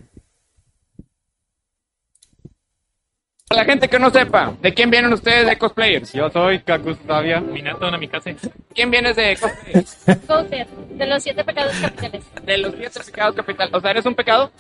Para 3.35 3.36
la 3.51 3.65
gente 3.65 3.89
que 3.89 3.99
no 3.99 4.11
sepa, 4.11 4.55
¿de 4.61 4.75
quién 4.75 4.91
vienen 4.91 5.13
ustedes 5.13 5.47
de 5.47 5.57
cosplayers? 5.57 6.13
Yo 6.13 6.29
soy 6.31 6.59
Kakustavia 6.61 7.41
Minato 7.41 7.89
Namikaze. 7.91 8.37
¿Quién 8.75 8.91
vienes 8.91 9.15
de 9.17 9.37
cosplayers? 9.37 9.97
Counter, 10.27 10.67
de 10.67 11.07
los 11.07 11.23
siete 11.23 11.45
pecados 11.45 11.73
capitales. 11.81 12.25
De 12.45 12.59
los 12.59 12.75
siete 12.77 13.01
pecados 13.07 13.37
capital. 13.37 13.71
O 13.73 13.81
sea, 13.81 13.91
¿eres 13.93 14.05
un 14.07 14.15
pecado? 14.15 14.51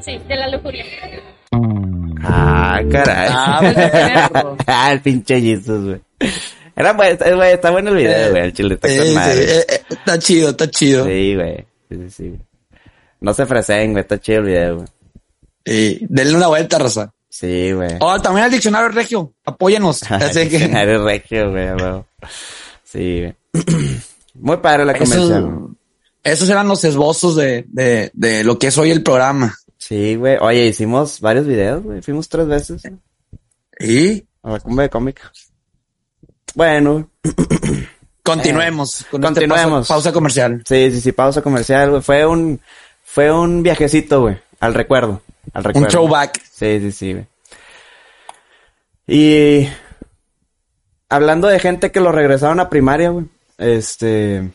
Sí, 0.00 0.18
de 0.26 0.36
la 0.36 0.48
lujuria. 0.48 0.84
Ah, 2.24 2.80
caray. 2.90 3.28
Ah, 3.30 4.28
pues, 4.32 4.56
Ah, 4.66 4.92
el 4.92 5.00
pinche 5.00 5.40
Jesus, 5.40 5.84
güey. 5.84 6.00
Era 6.74 6.92
bueno, 6.94 7.12
está, 7.12 7.34
güey, 7.34 7.52
está 7.52 7.70
bueno 7.70 7.90
el 7.90 7.96
video, 7.96 8.30
güey. 8.30 8.42
El 8.44 8.52
chile 8.52 8.74
está 8.74 8.88
Sí, 8.88 8.96
con 8.98 9.06
sí, 9.06 9.14
madre. 9.14 9.44
eh, 9.44 9.66
eh, 9.68 9.80
está 9.90 10.18
chido, 10.18 10.50
está 10.50 10.70
chido. 10.70 11.04
Sí, 11.04 11.34
güey. 11.36 11.56
Sí, 11.88 11.96
sí, 11.96 12.10
sí. 12.10 12.38
No 13.20 13.34
se 13.34 13.42
ofrecen, 13.44 13.92
güey. 13.92 14.02
Está 14.02 14.18
chido 14.18 14.38
el 14.40 14.44
video, 14.46 14.74
güey. 14.76 14.86
Sí, 15.64 15.98
denle 16.08 16.34
una 16.36 16.48
vuelta, 16.48 16.78
Rosa. 16.78 17.12
Sí, 17.32 17.72
güey. 17.72 17.96
Oh, 18.00 18.20
también 18.20 18.44
el 18.44 18.52
diccionario 18.52 18.90
regio. 18.90 19.32
Apóyanos. 19.46 20.02
Así 20.10 20.50
que. 20.50 20.64
Eres 20.64 21.00
regio, 21.00 21.50
güey, 21.50 21.72
güey. 21.72 22.04
Sí, 22.84 23.20
güey. 23.20 23.36
Muy 24.34 24.58
padre 24.58 24.84
la 24.84 24.92
convención. 24.92 25.78
Esos, 26.22 26.42
esos 26.42 26.48
eran 26.50 26.68
los 26.68 26.84
esbozos 26.84 27.36
de, 27.36 27.64
de, 27.68 28.10
de 28.12 28.44
lo 28.44 28.58
que 28.58 28.66
es 28.66 28.76
hoy 28.76 28.90
el 28.90 29.02
programa. 29.02 29.56
Sí, 29.78 30.14
güey. 30.16 30.36
Oye, 30.42 30.66
hicimos 30.66 31.20
varios 31.20 31.46
videos, 31.46 31.82
güey. 31.82 32.02
Fuimos 32.02 32.28
tres 32.28 32.46
veces 32.46 32.82
Y 33.80 34.22
a 34.42 34.50
la 34.50 34.60
cumbre 34.60 34.84
de 34.84 34.90
cómic. 34.90 35.22
Bueno, 36.54 37.08
continuemos. 38.22 39.06
con 39.10 39.24
este 39.24 39.40
continuemos. 39.40 39.88
pausa, 39.88 39.94
pausa 39.94 40.12
comercial. 40.12 40.62
sí, 40.66 40.90
sí, 40.90 41.00
sí, 41.00 41.12
pausa 41.12 41.40
comercial, 41.40 41.88
güey. 41.88 42.02
Fue 42.02 42.26
un, 42.26 42.60
fue 43.02 43.32
un 43.32 43.62
viajecito, 43.62 44.20
güey, 44.20 44.36
al 44.60 44.74
recuerdo. 44.74 45.22
Al 45.52 45.64
recuerdo. 45.64 45.86
Un 45.86 45.90
throwback. 45.90 46.42
Sí, 46.42 46.80
sí, 46.80 46.92
sí, 46.92 47.12
güey. 47.12 47.26
Y 49.06 49.68
hablando 51.08 51.48
de 51.48 51.58
gente 51.58 51.90
que 51.90 52.00
lo 52.00 52.12
regresaron 52.12 52.60
a 52.60 52.70
primaria, 52.70 53.10
güey. 53.10 53.26
Este. 53.58 54.52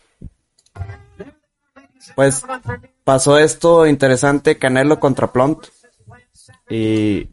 Pues 2.16 2.44
pasó 3.04 3.38
esto 3.38 3.86
interesante, 3.86 4.58
Canelo 4.58 5.00
contra 5.00 5.32
Plont. 5.32 5.68
Y. 6.70 7.30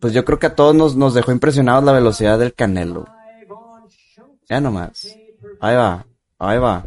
Pues 0.00 0.12
yo 0.14 0.24
creo 0.24 0.38
que 0.38 0.46
a 0.46 0.54
todos 0.54 0.74
nos, 0.74 0.96
nos 0.96 1.12
dejó 1.12 1.32
impresionados 1.32 1.84
la 1.84 1.92
velocidad 1.92 2.38
del 2.38 2.54
Canelo. 2.54 3.06
Ya 4.48 4.60
nomás. 4.60 5.06
Ahí 5.60 5.76
va, 5.76 6.06
ahí 6.38 6.58
va. 6.58 6.86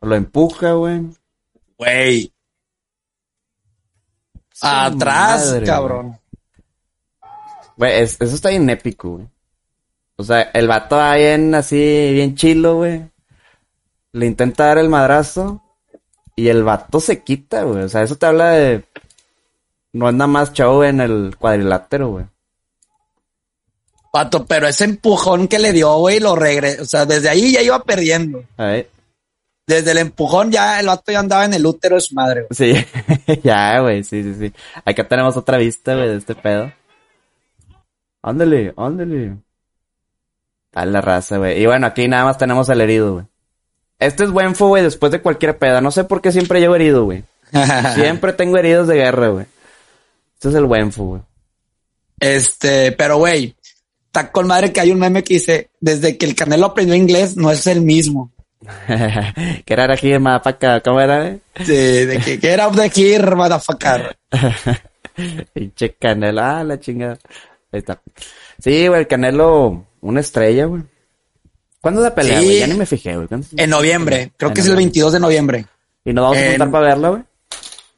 Lo 0.00 0.16
empuja, 0.16 0.72
güey. 0.72 1.02
Güey. 1.78 2.31
Su 4.62 4.66
Atrás, 4.68 5.46
madre, 5.46 5.66
cabrón. 5.66 6.18
Güey, 7.76 8.02
es- 8.02 8.20
eso 8.20 8.34
está 8.34 8.50
bien 8.50 8.68
épico, 8.70 9.10
güey. 9.10 9.26
O 10.16 10.24
sea, 10.24 10.42
el 10.54 10.68
vato 10.68 10.96
va 10.96 11.16
bien 11.16 11.54
así, 11.54 12.10
bien 12.12 12.34
chilo, 12.36 12.76
güey. 12.76 13.10
Le 14.12 14.26
intenta 14.26 14.66
dar 14.66 14.78
el 14.78 14.88
madrazo. 14.88 15.62
Y 16.36 16.48
el 16.48 16.62
vato 16.64 17.00
se 17.00 17.22
quita, 17.22 17.64
güey. 17.64 17.82
O 17.84 17.88
sea, 17.88 18.02
eso 18.02 18.16
te 18.16 18.24
habla 18.26 18.50
de... 18.52 18.84
No 19.92 20.08
es 20.08 20.14
nada 20.14 20.28
más 20.28 20.52
show 20.52 20.82
en 20.82 21.00
el 21.00 21.36
cuadrilátero, 21.38 22.08
güey. 22.10 22.24
Pato, 24.12 24.46
pero 24.46 24.68
ese 24.68 24.84
empujón 24.84 25.48
que 25.48 25.58
le 25.58 25.72
dio, 25.72 25.94
güey, 25.96 26.20
lo 26.20 26.36
regresó. 26.36 26.82
O 26.82 26.86
sea, 26.86 27.04
desde 27.06 27.28
ahí 27.28 27.52
ya 27.52 27.62
iba 27.62 27.82
perdiendo. 27.82 28.44
Ahí. 28.56 28.86
Desde 29.66 29.92
el 29.92 29.98
empujón 29.98 30.50
ya 30.50 30.80
el 30.80 30.86
vato 30.86 31.12
ya 31.12 31.20
andaba 31.20 31.44
en 31.44 31.54
el 31.54 31.64
útero 31.64 31.94
de 31.94 32.00
su 32.00 32.14
madre, 32.14 32.46
güey. 32.48 32.74
Sí, 32.74 32.86
ya, 33.44 33.78
güey, 33.80 34.02
sí, 34.02 34.22
sí, 34.22 34.34
sí. 34.34 34.52
Acá 34.84 35.06
tenemos 35.06 35.36
otra 35.36 35.58
vista, 35.58 35.94
güey, 35.94 36.08
de 36.08 36.16
este 36.16 36.34
pedo. 36.34 36.72
Ándale, 38.22 38.72
ándale. 38.76 39.36
A 40.72 40.84
la 40.86 41.00
raza, 41.00 41.38
güey. 41.38 41.62
Y 41.62 41.66
bueno, 41.66 41.86
aquí 41.86 42.08
nada 42.08 42.24
más 42.24 42.38
tenemos 42.38 42.70
al 42.70 42.80
herido, 42.80 43.14
güey. 43.14 43.26
Este 43.98 44.24
es 44.24 44.30
buen 44.30 44.56
fue, 44.56 44.68
güey, 44.68 44.82
después 44.82 45.12
de 45.12 45.22
cualquier 45.22 45.58
peda. 45.58 45.80
No 45.80 45.90
sé 45.92 46.04
por 46.04 46.20
qué 46.20 46.32
siempre 46.32 46.60
llevo 46.60 46.74
herido, 46.74 47.04
güey. 47.04 47.24
Siempre 47.94 48.32
tengo 48.32 48.56
heridos 48.56 48.88
de 48.88 48.94
guerra, 48.94 49.28
güey. 49.28 49.46
Este 50.34 50.48
es 50.48 50.54
el 50.54 50.64
buen 50.64 50.90
fue, 50.90 51.04
güey. 51.04 51.22
Este, 52.18 52.92
pero 52.92 53.18
güey, 53.18 53.54
está 54.06 54.32
con 54.32 54.46
madre 54.46 54.72
que 54.72 54.80
hay 54.80 54.90
un 54.90 54.98
meme 54.98 55.22
que 55.22 55.34
dice, 55.34 55.70
desde 55.80 56.16
que 56.16 56.24
el 56.24 56.34
Canelo 56.34 56.66
aprendió 56.66 56.94
inglés, 56.94 57.36
no 57.36 57.50
es 57.50 57.66
el 57.66 57.82
mismo. 57.82 58.31
que 59.64 59.72
era 59.72 59.92
aquí 59.92 60.12
en 60.12 60.22
Madafaca, 60.22 60.80
¿cómo 60.80 61.00
era, 61.00 61.28
eh? 61.28 61.40
Sí, 61.64 61.72
de 61.74 62.18
que 62.24 62.38
get 62.38 62.60
out 62.60 62.74
the 62.74 62.90
here, 62.94 63.34
motherfucker. 63.34 64.16
Pinche 65.52 65.94
Canelo, 65.94 66.40
ah, 66.42 66.64
la 66.64 66.80
chingada. 66.80 67.18
Ahí 67.72 67.78
está. 67.80 68.00
Sí, 68.58 68.86
güey, 68.88 69.00
el 69.00 69.06
Canelo, 69.06 69.86
una 70.00 70.20
estrella, 70.20 70.66
güey. 70.66 70.82
¿Cuándo 71.80 72.00
es 72.00 72.04
la 72.04 72.14
pelea, 72.14 72.38
Sí. 72.40 72.44
güey? 72.46 72.58
Ya 72.60 72.66
ni 72.68 72.74
me 72.74 72.86
fijé, 72.86 73.16
güey. 73.16 73.26
¿Cuándo 73.28 73.46
es- 73.46 73.52
En 73.58 73.70
noviembre, 73.70 74.32
creo 74.36 74.50
En 74.50 74.54
que 74.54 74.60
es 74.60 74.66
el 74.66 74.72
noviembre. 74.72 74.84
22 74.92 75.12
de 75.12 75.20
noviembre. 75.20 75.66
¿Y 76.04 76.12
nos 76.12 76.22
vamos 76.24 76.38
a 76.38 76.48
juntar 76.50 76.70
para 76.70 76.86
verla, 76.86 77.08
güey? 77.10 77.22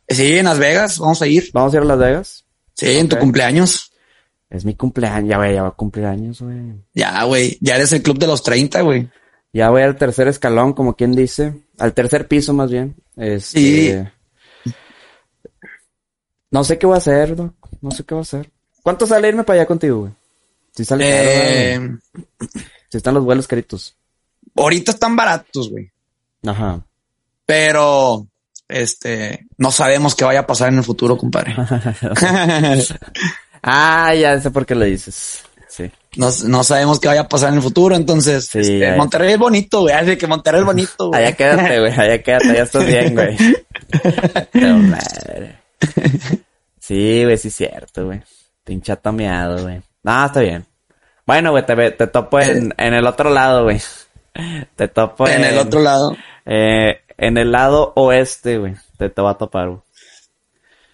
Sí, 0.09 0.38
en 0.38 0.44
Las 0.44 0.59
Vegas, 0.59 0.98
vamos 0.98 1.22
a 1.22 1.27
ir. 1.27 1.50
¿Vamos 1.53 1.72
a 1.72 1.77
ir 1.77 1.83
a 1.83 1.87
Las 1.87 1.98
Vegas? 1.98 2.44
Sí, 2.74 2.98
en 2.98 3.09
tu 3.09 3.16
cumpleaños. 3.18 3.92
Es 4.50 4.64
mi 4.64 4.74
cumpleaños, 4.74 5.29
ya, 5.31 5.37
güey, 5.38 5.55
ya 5.55 5.62
va 5.62 5.68
a 5.68 5.72
cumplir 5.72 6.05
años, 6.07 6.40
güey. 6.40 6.57
Ya, 6.94 7.22
güey, 7.24 7.59
ya 7.61 7.77
eres 7.77 7.92
el 7.92 8.03
club 8.03 8.18
de 8.18 8.27
los 8.27 8.42
30, 8.42 8.83
güey. 8.83 9.09
Ya 9.54 9.70
voy 9.70 9.82
al 9.82 9.96
tercer 9.96 10.28
escalón, 10.28 10.72
como 10.74 10.94
quien 10.96 11.12
dice. 11.14 11.54
Al 11.78 11.94
tercer 11.94 12.28
piso, 12.28 12.52
más 12.52 12.70
bien. 12.70 12.94
Este... 13.16 14.08
Sí. 14.64 14.72
No 16.50 16.62
sé 16.64 16.78
qué 16.78 16.86
voy 16.86 16.94
a 16.94 16.98
hacer, 16.98 17.34
Doc. 17.36 17.54
No 17.80 17.90
sé 17.90 18.04
qué 18.04 18.14
voy 18.14 18.20
a 18.20 18.22
hacer. 18.22 18.50
¿Cuánto 18.82 19.06
sale 19.06 19.28
irme 19.28 19.44
para 19.44 19.60
allá 19.60 19.66
contigo, 19.66 20.00
güey? 20.00 20.12
Si 20.72 20.84
sale 20.84 21.04
caro, 21.08 21.22
Eh, 21.24 21.78
güey. 21.78 22.50
Si 22.90 22.96
están 22.98 23.14
los 23.14 23.24
vuelos 23.24 23.46
caritos. 23.48 23.96
ahorita 24.56 24.92
están 24.92 25.16
baratos, 25.16 25.70
güey. 25.70 25.90
Ajá. 26.46 26.84
Pero, 27.46 28.26
este, 28.68 29.46
no 29.58 29.70
sabemos 29.70 30.14
qué 30.14 30.24
vaya 30.24 30.40
a 30.40 30.46
pasar 30.46 30.68
en 30.72 30.78
el 30.78 30.84
futuro, 30.84 31.16
compadre. 31.16 31.54
Ah, 33.66 34.14
ya 34.14 34.38
sé 34.42 34.50
por 34.50 34.66
qué 34.66 34.74
lo 34.74 34.84
dices. 34.84 35.42
No, 36.16 36.29
no 36.46 36.64
sabemos 36.64 37.00
qué 37.00 37.09
vaya 37.09 37.22
a 37.22 37.29
pasar 37.29 37.50
en 37.50 37.57
el 37.57 37.62
futuro, 37.62 37.94
entonces, 37.96 38.46
Sí, 38.46 38.59
este. 38.61 38.96
Monterrey 38.96 39.33
es 39.33 39.38
bonito, 39.38 39.81
güey. 39.81 39.94
Así 39.94 40.16
que 40.16 40.27
Monterrey 40.27 40.61
es 40.61 40.66
bonito, 40.66 41.09
güey. 41.09 41.22
Allá 41.22 41.37
quédate, 41.37 41.81
güey. 41.81 41.92
Allá 41.92 42.22
quédate. 42.22 42.55
Ya 42.55 42.62
estás 42.62 42.87
bien, 42.87 43.14
güey. 43.14 43.37
Pero 44.53 44.74
madre. 44.79 45.59
Sí, 46.79 47.24
güey, 47.24 47.38
sí 47.38 47.48
es 47.48 47.55
cierto, 47.55 48.07
güey. 48.07 48.22
Pinche 48.64 48.94
tomeado, 48.96 49.62
güey. 49.62 49.83
No, 50.03 50.27
está 50.27 50.40
bien. 50.40 50.66
Bueno, 51.27 51.50
güey, 51.53 51.64
te, 51.64 51.90
te 51.92 52.07
topo 52.07 52.40
en, 52.40 52.74
en 52.77 52.94
el 52.94 53.07
otro 53.07 53.31
lado, 53.31 53.64
güey. 53.64 53.81
Te 54.77 54.88
topo 54.88 55.29
en 55.29 55.44
el 55.44 55.59
otro 55.59 55.81
lado. 55.81 56.16
Eh, 56.44 57.00
en 57.16 57.38
el 57.38 57.53
lado 57.53 57.92
oeste, 57.96 58.59
güey. 58.59 58.74
Te, 58.98 59.09
te 59.09 59.22
va 59.22 59.31
a 59.31 59.38
topar, 59.38 59.68
güey. 59.68 59.81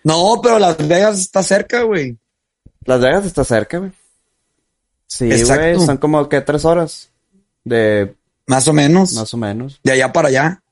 No, 0.05 0.41
pero 0.43 0.59
Las 0.59 0.77
Vegas 0.87 1.19
está 1.19 1.43
cerca, 1.43 1.83
güey. 1.83 2.17
Las 2.85 3.01
Vegas 3.01 3.27
está 3.27 3.45
cerca, 3.45 3.79
güey. 3.79 3.93
Sí, 5.11 5.29
güey. 5.29 5.79
Son 5.81 5.97
como 5.99 6.29
que 6.29 6.41
tres 6.41 6.65
horas. 6.65 7.11
De 7.65 8.15
Más 8.47 8.67
o 8.69 8.73
menos. 8.73 9.13
más 9.15 9.35
o 9.35 9.37
menos. 9.37 9.81
De 9.83 9.91
allá 9.93 10.13
para 10.13 10.29
allá. 10.29 10.63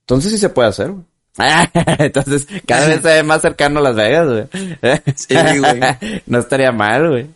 Entonces 0.00 0.32
sí 0.32 0.38
se 0.38 0.50
puede 0.50 0.68
hacer, 0.68 0.90
güey. 0.92 1.04
Entonces, 1.98 2.46
cada 2.66 2.86
vez 2.88 3.00
se 3.02 3.08
ve 3.08 3.22
más 3.22 3.42
cercano 3.42 3.80
a 3.80 3.82
Las 3.82 3.96
Vegas, 3.96 4.26
güey. 4.28 5.02
Sí, 5.16 5.34
güey. 5.34 6.22
no 6.26 6.38
estaría 6.38 6.72
mal, 6.72 7.08
güey. 7.10 7.26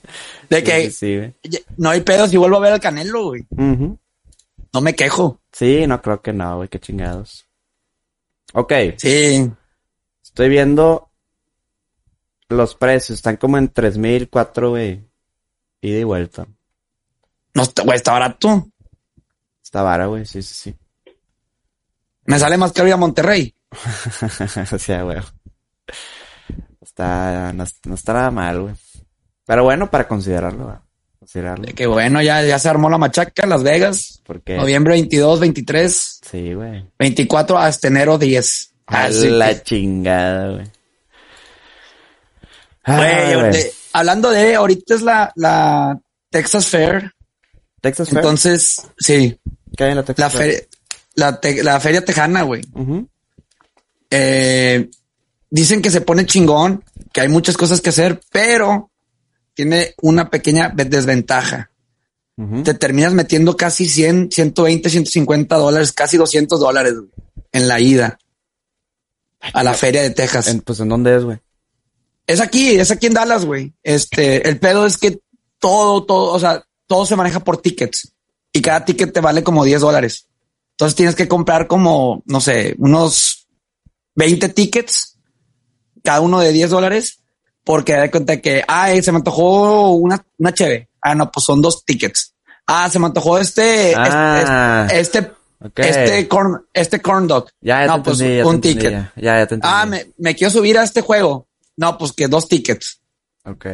De 0.49 0.63
que 0.63 0.85
Sí, 0.85 0.91
sí, 0.91 1.17
güey. 1.17 1.35
no 1.77 1.91
hay 1.91 2.01
pedo 2.03 2.27
si 2.29 2.37
vuelvo 2.37 2.57
a 2.57 2.61
ver 2.61 2.73
al 2.75 2.81
Canelo, 2.81 3.25
güey. 3.25 3.47
No 3.57 4.81
me 4.81 4.95
quejo. 4.95 5.41
Sí, 5.53 5.87
no 5.87 6.01
creo 6.01 6.21
que 6.23 6.33
no, 6.33 6.57
güey. 6.59 6.69
Qué 6.69 6.79
chingados. 6.79 7.47
Ok. 8.53 8.73
Sí. 8.99 9.51
Estoy 10.23 10.49
viendo 10.49 11.11
los 12.49 12.75
precios. 12.75 13.17
Están 13.19 13.37
como 13.37 13.59
en 13.59 13.69
3000, 13.69 14.29
4, 14.31 14.71
güey. 14.71 15.01
Ida 15.83 15.99
y 15.99 16.05
vuelta. 16.05 16.47
No, 17.55 17.63
está- 17.63 17.83
güey, 17.83 17.97
está 17.97 18.13
barato. 18.13 18.69
Está 19.63 19.83
vara, 19.83 20.07
güey. 20.07 20.27
Sí, 20.27 20.43
sí, 20.43 20.55
sí. 20.55 20.77
Me 22.25 22.39
sale 22.39 22.57
más 22.57 22.73
caro 22.73 22.89
ir 22.89 22.95
a 22.95 22.99
Monterrey. 22.99 23.55
o 24.73 24.79
sea, 24.79 25.03
güey. 25.03 25.19
Está, 26.81 27.53
no, 27.53 27.65
no 27.85 27.95
está 27.95 28.13
nada 28.13 28.31
mal, 28.31 28.61
güey. 28.63 28.75
Pero 29.47 29.65
bueno, 29.65 29.91
para 29.91 30.07
considerarlo, 30.09 30.65
güey. 30.67 30.77
Considerarlo. 31.19 31.67
Que 31.75 31.87
bueno, 31.87 32.23
ya, 32.23 32.43
ya 32.43 32.59
se 32.59 32.69
armó 32.69 32.89
la 32.89 32.99
machaca, 32.99 33.47
Las 33.47 33.63
Vegas. 33.63 34.23
Porque, 34.25 34.57
Noviembre 34.57 34.95
22, 34.95 35.41
23, 35.41 36.21
sí, 36.31 36.55
güey. 36.55 36.87
24 36.99 37.59
hasta 37.59 37.89
enero 37.89 38.17
10. 38.19 38.75
A 38.87 39.05
Así 39.05 39.29
la 39.29 39.49
que- 39.55 39.63
chingada, 39.63 40.53
güey. 40.53 40.67
Güey, 42.97 43.53
de- 43.53 43.73
hablando 43.93 44.31
de, 44.31 44.55
ahorita 44.55 44.95
es 44.95 45.03
la, 45.03 45.33
la 45.37 45.99
Texas 46.31 46.67
Fair. 46.67 47.13
Texas 47.81 48.09
Fair. 48.09 48.19
Entonces, 48.19 48.83
sí, 48.99 49.39
¿Qué 49.77 49.85
hay 49.85 49.91
en 49.91 49.97
la 49.97 50.03
Texas 50.05 50.19
la, 50.19 50.31
Fair? 50.31 50.43
feria 50.53 50.67
la, 51.15 51.41
te- 51.41 51.63
la 51.63 51.81
feria 51.81 52.05
tejana, 52.05 52.43
güey. 52.43 52.63
Eh, 54.11 54.91
dicen 55.51 55.83
que 55.83 55.91
se 55.91 56.01
pone 56.01 56.27
chingón, 56.27 56.85
que 57.13 57.21
hay 57.21 57.29
muchas 57.29 57.57
cosas 57.57 57.81
que 57.81 57.91
hacer, 57.91 58.21
pero 58.31 58.91
tiene 59.55 59.95
una 60.03 60.31
pequeña 60.31 60.71
desventaja. 60.75 61.71
Te 62.65 62.73
terminas 62.73 63.13
metiendo 63.13 63.55
casi 63.55 63.87
100, 63.87 64.31
120, 64.33 64.89
150 64.89 65.57
dólares, 65.57 65.93
casi 65.93 66.17
200 66.17 66.59
dólares 66.59 66.95
güey, 66.95 67.11
en 67.53 67.69
la 67.69 67.79
ida 67.81 68.19
a 69.53 69.63
la 69.63 69.75
feria 69.75 70.01
de 70.01 70.09
Texas. 70.11 70.49
En- 70.49 70.63
pues, 70.63 70.81
¿en 70.81 70.89
dónde 70.89 71.17
es, 71.17 71.25
güey? 71.25 71.39
Es 72.31 72.41
aquí, 72.41 72.79
es 72.79 72.93
aquí 72.93 73.07
en 73.07 73.15
Dallas, 73.15 73.45
güey. 73.45 73.73
Este, 73.83 74.49
el 74.49 74.61
pedo 74.61 74.87
es 74.87 74.97
que 74.97 75.19
todo, 75.59 76.05
todo, 76.05 76.33
o 76.33 76.39
sea, 76.39 76.65
todo 76.87 77.05
se 77.05 77.17
maneja 77.17 77.41
por 77.41 77.57
tickets 77.57 78.13
y 78.53 78.63
cada 78.63 78.85
ticket 78.85 79.13
te 79.13 79.21
vale 79.21 79.43
como 79.43 79.65
10 79.65 79.81
dólares. 79.81 80.29
Entonces 80.73 80.95
tienes 80.95 81.17
que 81.17 81.27
comprar 81.27 81.67
como, 81.67 82.23
no 82.27 82.41
sé, 82.41 82.77
unos 82.79 83.49
20 84.15 84.49
tickets, 84.51 85.19
cada 86.05 86.21
uno 86.21 86.39
de 86.39 86.53
10 86.53 86.71
dólares, 86.71 87.19
porque 87.65 87.95
da 87.95 88.09
cuenta 88.13 88.41
que, 88.41 88.63
ay, 88.69 89.03
se 89.03 89.11
me 89.11 89.19
antojó 89.19 89.91
una, 89.91 90.25
una 90.39 90.55
cheve. 90.55 90.89
Ah, 91.03 91.17
no, 91.17 91.33
pues 91.33 91.45
son 91.45 91.61
dos 91.61 91.85
tickets. 91.85 92.33
Ah, 92.65 92.89
se 92.89 93.01
me 93.01 93.07
antojó 93.07 93.39
este, 93.39 93.93
Ah. 93.97 94.87
este, 94.93 95.33
este, 95.61 95.89
este 95.89 96.29
corn, 96.29 96.65
este 96.73 97.03
corn 97.03 97.27
dog. 97.27 97.49
Ya, 97.61 97.81
ya 97.81 97.87
no, 97.89 97.97
te 97.97 98.03
pues 98.03 98.21
entendí, 98.21 98.39
ya 98.39 98.47
un 98.47 98.61
ticket. 98.61 98.93
Ya, 98.93 99.13
ya, 99.17 99.39
ya 99.41 99.47
te 99.49 99.55
entendí. 99.57 99.69
Ah, 99.69 99.85
me, 99.85 100.13
me 100.17 100.37
quiero 100.37 100.53
subir 100.53 100.79
a 100.79 100.85
este 100.85 101.01
juego. 101.01 101.49
No, 101.81 101.97
pues 101.97 102.13
que 102.13 102.29
dos 102.29 102.47
tickets. 102.47 103.01
Ok. 103.47 103.65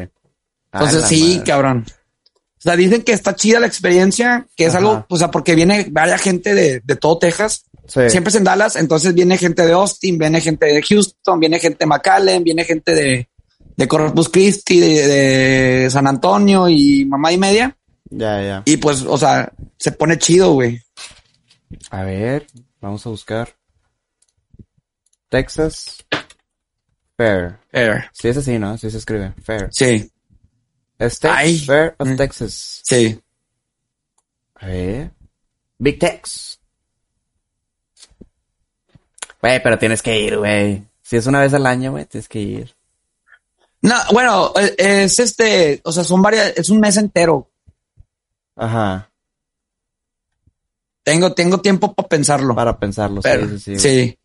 Entonces 0.72 0.96
Ay, 0.96 1.00
la 1.00 1.08
sí, 1.08 1.28
madre. 1.32 1.44
cabrón. 1.44 1.86
O 1.88 2.60
sea, 2.60 2.76
dicen 2.76 3.02
que 3.02 3.10
está 3.10 3.34
chida 3.34 3.58
la 3.58 3.66
experiencia, 3.66 4.46
que 4.56 4.66
es 4.66 4.70
Ajá. 4.70 4.78
algo, 4.78 5.06
o 5.08 5.16
sea, 5.18 5.32
porque 5.32 5.56
viene 5.56 5.88
varias 5.90 6.22
gente 6.22 6.54
de, 6.54 6.80
de 6.84 6.96
todo 6.96 7.18
Texas. 7.18 7.64
Sí. 7.88 8.08
Siempre 8.08 8.28
es 8.30 8.36
en 8.36 8.44
Dallas, 8.44 8.76
entonces 8.76 9.12
viene 9.12 9.36
gente 9.38 9.66
de 9.66 9.72
Austin, 9.72 10.18
viene 10.18 10.40
gente 10.40 10.66
de 10.66 10.80
Houston, 10.82 11.40
viene 11.40 11.58
gente 11.58 11.78
de 11.80 11.86
McAllen, 11.86 12.44
viene 12.44 12.64
gente 12.64 12.94
de, 12.94 13.28
de 13.76 13.88
Corpus 13.88 14.28
Christi, 14.28 14.78
de, 14.78 15.08
de 15.08 15.90
San 15.90 16.06
Antonio 16.06 16.68
y 16.68 17.04
mamá 17.06 17.32
y 17.32 17.38
media. 17.38 17.76
Ya, 18.08 18.40
ya. 18.40 18.62
Y 18.66 18.76
pues, 18.76 19.02
o 19.02 19.18
sea, 19.18 19.52
se 19.78 19.90
pone 19.90 20.16
chido, 20.16 20.52
güey. 20.52 20.80
A 21.90 22.04
ver, 22.04 22.46
vamos 22.80 23.04
a 23.04 23.10
buscar. 23.10 23.48
Texas 25.28 26.06
Fair. 27.16 27.58
Fair. 27.70 28.10
Sí 28.12 28.28
es 28.28 28.36
así, 28.36 28.58
¿no? 28.58 28.76
Sí 28.78 28.90
se 28.90 28.98
escribe. 28.98 29.32
Fair. 29.42 29.68
Sí, 29.72 30.10
State. 30.98 31.58
Fair 31.60 31.94
of 31.98 32.08
Mm. 32.08 32.16
Texas. 32.16 32.80
sí. 32.84 33.20
A 34.56 34.66
ver. 34.66 35.10
Big 35.78 35.98
Tex. 35.98 36.58
Güey, 39.42 39.62
pero 39.62 39.78
tienes 39.78 40.02
que 40.02 40.18
ir, 40.18 40.38
güey. 40.38 40.82
Si 41.02 41.16
es 41.16 41.26
una 41.26 41.40
vez 41.40 41.52
al 41.54 41.66
año, 41.66 41.92
güey, 41.92 42.06
tienes 42.06 42.28
que 42.28 42.40
ir. 42.40 42.74
No, 43.82 43.94
bueno, 44.12 44.52
eh, 44.58 44.74
es 45.04 45.18
este, 45.20 45.80
o 45.84 45.92
sea, 45.92 46.02
son 46.02 46.22
varias, 46.22 46.54
es 46.56 46.70
un 46.70 46.80
mes 46.80 46.96
entero. 46.96 47.50
Ajá. 48.56 49.10
Tengo, 51.04 51.32
tengo 51.34 51.60
tiempo 51.60 51.94
para 51.94 52.08
pensarlo. 52.08 52.54
Para 52.54 52.78
pensarlo. 52.78 53.20
pero, 53.20 53.46
sí, 53.46 53.58
sí, 53.58 53.78
sí. 53.78 53.78
sí. 53.78 54.18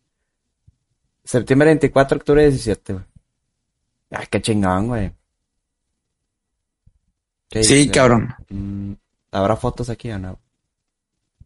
Septiembre 1.24 1.68
24, 1.68 2.16
octubre 2.18 2.42
17, 2.48 2.92
güey. 2.94 3.04
Ay, 4.10 4.26
qué 4.30 4.42
chingón, 4.42 4.88
güey. 4.88 5.12
¿Qué 7.48 7.62
Sí, 7.64 7.74
dice? 7.74 7.90
cabrón. 7.92 8.34
Mm, 8.48 8.92
¿Habrá 9.30 9.56
fotos 9.56 9.88
aquí 9.90 10.10
o 10.10 10.18
no? 10.18 10.40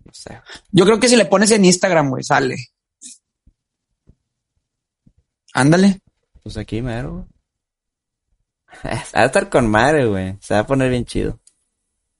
No 0.04 0.12
sé. 0.12 0.40
Yo 0.70 0.84
creo 0.84 0.98
que 1.00 1.08
si 1.08 1.16
le 1.16 1.26
pones 1.26 1.50
en 1.50 1.64
Instagram, 1.64 2.10
güey, 2.10 2.22
sale. 2.24 2.56
Ándale. 5.52 6.00
Pues 6.42 6.56
aquí 6.56 6.82
mero, 6.82 7.12
güey. 8.82 8.94
Va 9.14 9.20
a 9.22 9.24
estar 9.26 9.48
con 9.48 9.68
madre, 9.68 10.06
güey. 10.06 10.36
Se 10.40 10.54
va 10.54 10.60
a 10.60 10.66
poner 10.66 10.90
bien 10.90 11.04
chido. 11.04 11.40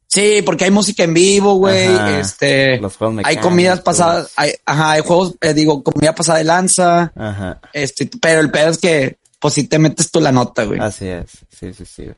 Sí, 0.09 0.41
porque 0.43 0.65
hay 0.65 0.71
música 0.71 1.03
en 1.05 1.15
vivo, 1.15 1.55
güey. 1.57 1.87
Ajá. 1.89 2.21
Este, 2.21 2.79
Los 2.79 2.97
juegos 2.97 3.23
hay 3.25 3.37
comidas 3.39 3.81
pasadas, 3.81 4.33
hay, 4.37 4.53
ajá, 4.65 4.93
hay 4.93 5.03
juegos, 5.03 5.35
eh, 5.41 5.53
digo, 5.53 5.83
comida 5.83 6.15
pasada 6.15 6.39
de 6.39 6.45
lanza. 6.45 7.13
Ajá. 7.17 7.61
Este, 7.73 8.09
pero 8.21 8.41
el 8.41 8.51
pedo 8.51 8.71
es 8.71 8.79
que, 8.79 9.19
pues 9.41 9.55
si 9.55 9.65
te 9.65 9.79
metes 9.79 10.11
tú 10.11 10.21
la 10.21 10.33
nota, 10.33 10.65
güey. 10.65 10.81
Así 10.81 11.07
es. 11.09 11.31
Sí, 11.51 11.73
sí, 11.75 11.85
sí. 11.85 12.11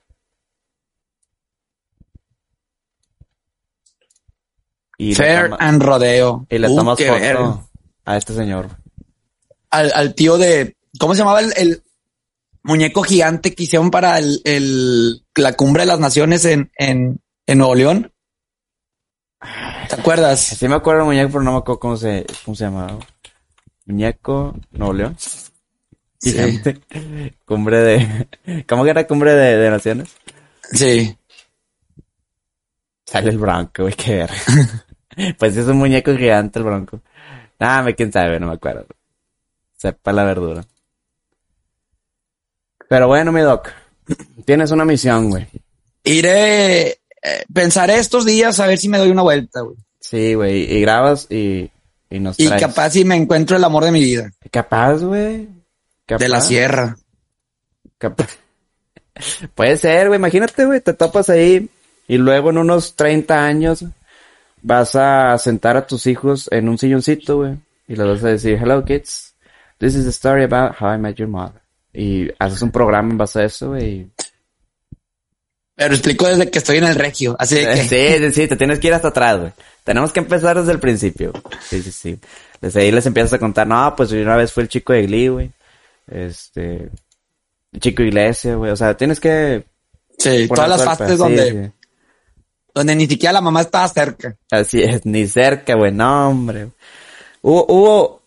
Y 4.98 5.14
Fair 5.14 5.50
and 5.58 5.82
rodeo. 5.82 6.46
y 6.50 6.58
le 6.58 6.68
Uh, 6.68 6.76
tomas 6.76 6.98
foto 6.98 7.68
a 8.04 8.16
este 8.16 8.34
señor. 8.34 8.68
Al, 9.70 9.92
al 9.94 10.14
tío 10.14 10.38
de, 10.38 10.76
¿cómo 10.98 11.14
se 11.14 11.20
llamaba 11.20 11.40
el, 11.40 11.52
el 11.56 11.82
muñeco 12.62 13.02
gigante 13.02 13.54
que 13.54 13.62
hicieron 13.64 13.90
para 13.90 14.18
el, 14.18 14.40
el, 14.44 15.22
la 15.36 15.52
cumbre 15.54 15.82
de 15.82 15.86
las 15.86 16.00
naciones 16.00 16.44
en, 16.44 16.72
en, 16.76 17.20
en 17.48 17.58
Nuevo 17.58 17.74
León? 17.74 18.12
¿Te 19.88 19.94
acuerdas? 19.94 20.38
Sí 20.40 20.68
me 20.68 20.74
acuerdo 20.74 21.00
del 21.00 21.06
muñeco, 21.06 21.30
pero 21.32 21.42
no 21.44 21.52
me 21.52 21.58
acuerdo 21.58 21.80
cómo 21.80 21.96
se, 21.96 22.26
cómo 22.44 22.54
se 22.54 22.64
llamaba. 22.64 22.98
Muñeco 23.86 24.54
Nuevo 24.70 24.92
León. 24.92 25.16
Sí. 25.18 26.32
Gigante. 26.32 26.80
Cumbre 27.46 27.78
de... 27.78 28.64
¿Cómo 28.68 28.84
que 28.84 28.90
era 28.90 29.06
cumbre 29.06 29.32
de, 29.32 29.56
de 29.56 29.70
naciones? 29.70 30.14
Sí. 30.72 31.16
Sale 33.06 33.30
el 33.30 33.38
bronco, 33.38 33.84
güey, 33.84 33.94
qué 33.94 34.16
ver. 34.16 34.30
pues 35.38 35.56
es 35.56 35.66
un 35.66 35.78
muñeco 35.78 36.14
gigante 36.14 36.58
el 36.58 36.66
bronco. 36.66 37.00
Nada, 37.58 37.82
me 37.82 37.94
quién 37.94 38.12
sabe, 38.12 38.38
no 38.38 38.48
me 38.48 38.54
acuerdo. 38.54 38.86
Sepa 39.74 40.12
la 40.12 40.24
verdura. 40.24 40.64
Pero 42.90 43.08
bueno, 43.08 43.32
mi 43.32 43.40
doc. 43.40 43.70
Tienes 44.44 44.70
una 44.70 44.84
misión, 44.84 45.30
güey. 45.30 45.46
Iré, 46.04 46.98
eh, 47.22 47.44
pensaré 47.52 47.98
estos 47.98 48.24
días 48.24 48.60
a 48.60 48.66
ver 48.66 48.78
si 48.78 48.88
me 48.88 48.98
doy 48.98 49.10
una 49.10 49.22
vuelta, 49.22 49.60
güey. 49.60 49.76
Sí, 50.00 50.34
güey. 50.34 50.72
Y 50.72 50.80
grabas 50.80 51.26
y, 51.30 51.70
y 52.10 52.18
nos 52.20 52.38
Y 52.38 52.46
traes. 52.46 52.62
capaz 52.62 52.90
si 52.90 53.04
me 53.04 53.16
encuentro 53.16 53.56
el 53.56 53.64
amor 53.64 53.84
de 53.84 53.90
mi 53.92 54.00
vida. 54.00 54.30
Capaz, 54.50 54.98
güey. 55.02 55.48
De 56.06 56.28
la 56.28 56.40
sierra. 56.40 56.96
Capaz. 57.98 58.28
Puede 59.54 59.76
ser, 59.76 60.08
güey. 60.08 60.18
Imagínate, 60.18 60.64
güey. 60.64 60.80
Te 60.80 60.94
topas 60.94 61.28
ahí 61.28 61.68
y 62.06 62.16
luego 62.16 62.50
en 62.50 62.58
unos 62.58 62.96
30 62.96 63.44
años 63.44 63.84
vas 64.62 64.94
a 64.96 65.36
sentar 65.38 65.76
a 65.76 65.86
tus 65.86 66.06
hijos 66.06 66.48
en 66.50 66.68
un 66.68 66.78
silloncito, 66.78 67.36
güey. 67.38 67.56
Y 67.86 67.96
les 67.96 68.06
vas 68.06 68.24
a 68.24 68.28
decir, 68.28 68.58
hello 68.60 68.84
kids. 68.84 69.34
This 69.78 69.94
is 69.94 70.06
a 70.06 70.10
story 70.10 70.44
about 70.44 70.76
how 70.80 70.92
I 70.92 70.98
met 70.98 71.16
your 71.16 71.28
mother. 71.28 71.60
Y 71.92 72.30
haces 72.38 72.62
un 72.62 72.70
programa 72.70 73.10
en 73.10 73.18
base 73.18 73.40
a 73.40 73.44
eso, 73.44 73.68
güey. 73.70 74.10
Pero 75.78 75.94
explico 75.94 76.26
desde 76.26 76.50
que 76.50 76.58
estoy 76.58 76.78
en 76.78 76.84
el 76.84 76.96
regio. 76.96 77.36
Así 77.38 77.54
de 77.54 77.66
que. 77.66 77.76
Sí, 77.84 78.18
sí, 78.18 78.32
sí, 78.32 78.48
te 78.48 78.56
tienes 78.56 78.80
que 78.80 78.88
ir 78.88 78.94
hasta 78.94 79.08
atrás, 79.08 79.38
güey. 79.38 79.52
Tenemos 79.84 80.12
que 80.12 80.18
empezar 80.18 80.58
desde 80.58 80.72
el 80.72 80.80
principio. 80.80 81.32
Sí, 81.60 81.80
sí, 81.82 81.92
sí. 81.92 82.18
Desde 82.60 82.80
ahí 82.80 82.90
les 82.90 83.06
empiezas 83.06 83.34
a 83.34 83.38
contar, 83.38 83.64
no, 83.64 83.94
pues 83.96 84.10
yo 84.10 84.20
una 84.20 84.34
vez 84.34 84.52
fue 84.52 84.64
el 84.64 84.68
chico 84.68 84.92
de 84.92 85.06
Glee, 85.06 85.28
güey. 85.28 85.52
Este, 86.08 86.90
el 87.72 87.80
chico 87.80 88.02
Iglesia, 88.02 88.56
güey. 88.56 88.72
O 88.72 88.76
sea, 88.76 88.96
tienes 88.96 89.20
que... 89.20 89.66
Sí, 90.18 90.48
todas 90.48 90.68
las 90.68 90.82
partes. 90.82 91.10
Sí, 91.12 91.16
donde, 91.16 91.50
sí. 91.52 91.72
donde 92.74 92.96
ni 92.96 93.06
siquiera 93.06 93.34
la 93.34 93.40
mamá 93.40 93.60
estaba 93.60 93.86
cerca. 93.86 94.34
Así 94.50 94.82
es, 94.82 95.06
ni 95.06 95.28
cerca, 95.28 95.76
güey, 95.76 95.92
no, 95.92 96.30
hombre. 96.30 96.70
Hubo, 97.40 97.66
hubo, 97.68 98.22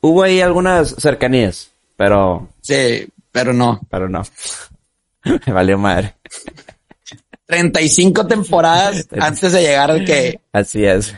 hubo 0.00 0.22
ahí 0.24 0.40
algunas 0.40 0.96
cercanías, 0.98 1.70
pero, 1.96 2.48
Sí, 2.60 3.06
pero 3.30 3.52
no. 3.52 3.80
pero 3.88 4.08
no. 4.08 4.24
Me 5.46 5.52
valió 5.52 5.78
madre. 5.78 6.16
35 7.48 8.26
temporadas 8.26 9.08
antes 9.20 9.52
de 9.52 9.62
llegar 9.62 9.90
al 9.90 10.04
que. 10.04 10.38
Así 10.52 10.84
es. 10.84 11.14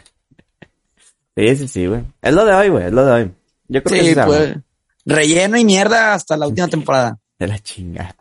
Sí, 1.37 1.57
sí, 1.57 1.69
sí, 1.69 1.87
güey. 1.87 2.03
Es 2.23 2.33
lo 2.33 2.45
de 2.45 2.55
hoy, 2.55 2.69
güey, 2.69 2.87
es 2.87 2.93
lo 2.93 3.05
de 3.05 3.13
hoy. 3.13 3.31
Yo 3.69 3.83
creo 3.83 4.01
que 4.01 4.05
Sí, 4.07 4.13
arma. 4.13 4.27
pues. 4.27 4.57
Relleno 5.05 5.57
y 5.57 5.65
mierda 5.65 6.15
hasta 6.15 6.37
la 6.37 6.47
última 6.47 6.69
temporada. 6.69 7.19
De 7.39 7.47
la 7.47 7.59
chingada. 7.59 8.15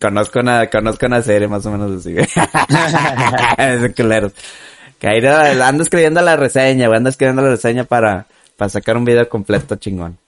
conozco 0.00 0.40
una, 0.40 0.68
conozco 0.70 1.04
una 1.06 1.20
serie 1.22 1.46
más 1.46 1.64
o 1.66 1.70
menos 1.70 2.00
así, 2.00 2.14
güey. 2.14 2.26
es 3.58 3.94
culero. 3.94 4.32
Que 4.98 5.08
ahí 5.08 5.24
ando 5.26 5.82
escribiendo 5.82 6.22
la 6.22 6.36
reseña, 6.36 6.86
güey. 6.86 6.96
Ando 6.96 7.10
escribiendo 7.10 7.42
la 7.42 7.50
reseña 7.50 7.84
para, 7.84 8.26
para 8.56 8.68
sacar 8.70 8.96
un 8.96 9.04
video 9.04 9.28
completo 9.28 9.76
chingón. 9.76 10.18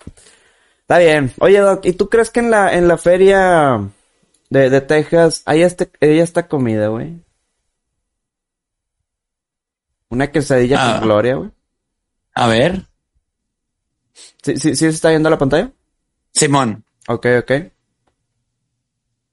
Está 0.82 0.98
bien. 0.98 1.32
Oye, 1.40 1.58
Doc, 1.58 1.84
¿y 1.86 1.94
tú 1.94 2.08
crees 2.08 2.30
que 2.30 2.40
en 2.40 2.50
la, 2.50 2.74
en 2.74 2.86
la 2.86 2.98
feria 2.98 3.80
de, 4.52 4.68
de 4.68 4.80
Texas 4.82 5.42
hay 5.46 5.62
este, 5.62 5.90
hay 6.00 6.22
comida, 6.46 6.88
güey? 6.88 7.18
Una 10.10 10.30
quesadilla 10.30 10.76
Ah. 10.78 10.92
con 10.98 11.08
gloria, 11.08 11.36
güey. 11.36 11.50
A 12.34 12.46
ver, 12.48 12.86
¿Sí, 14.42 14.56
sí, 14.56 14.70
sí 14.70 14.76
se 14.76 14.88
está 14.88 15.08
viendo 15.08 15.30
la 15.30 15.38
pantalla? 15.38 15.72
Simón. 16.32 16.84
Ok, 17.08 17.26
ok. 17.40 17.52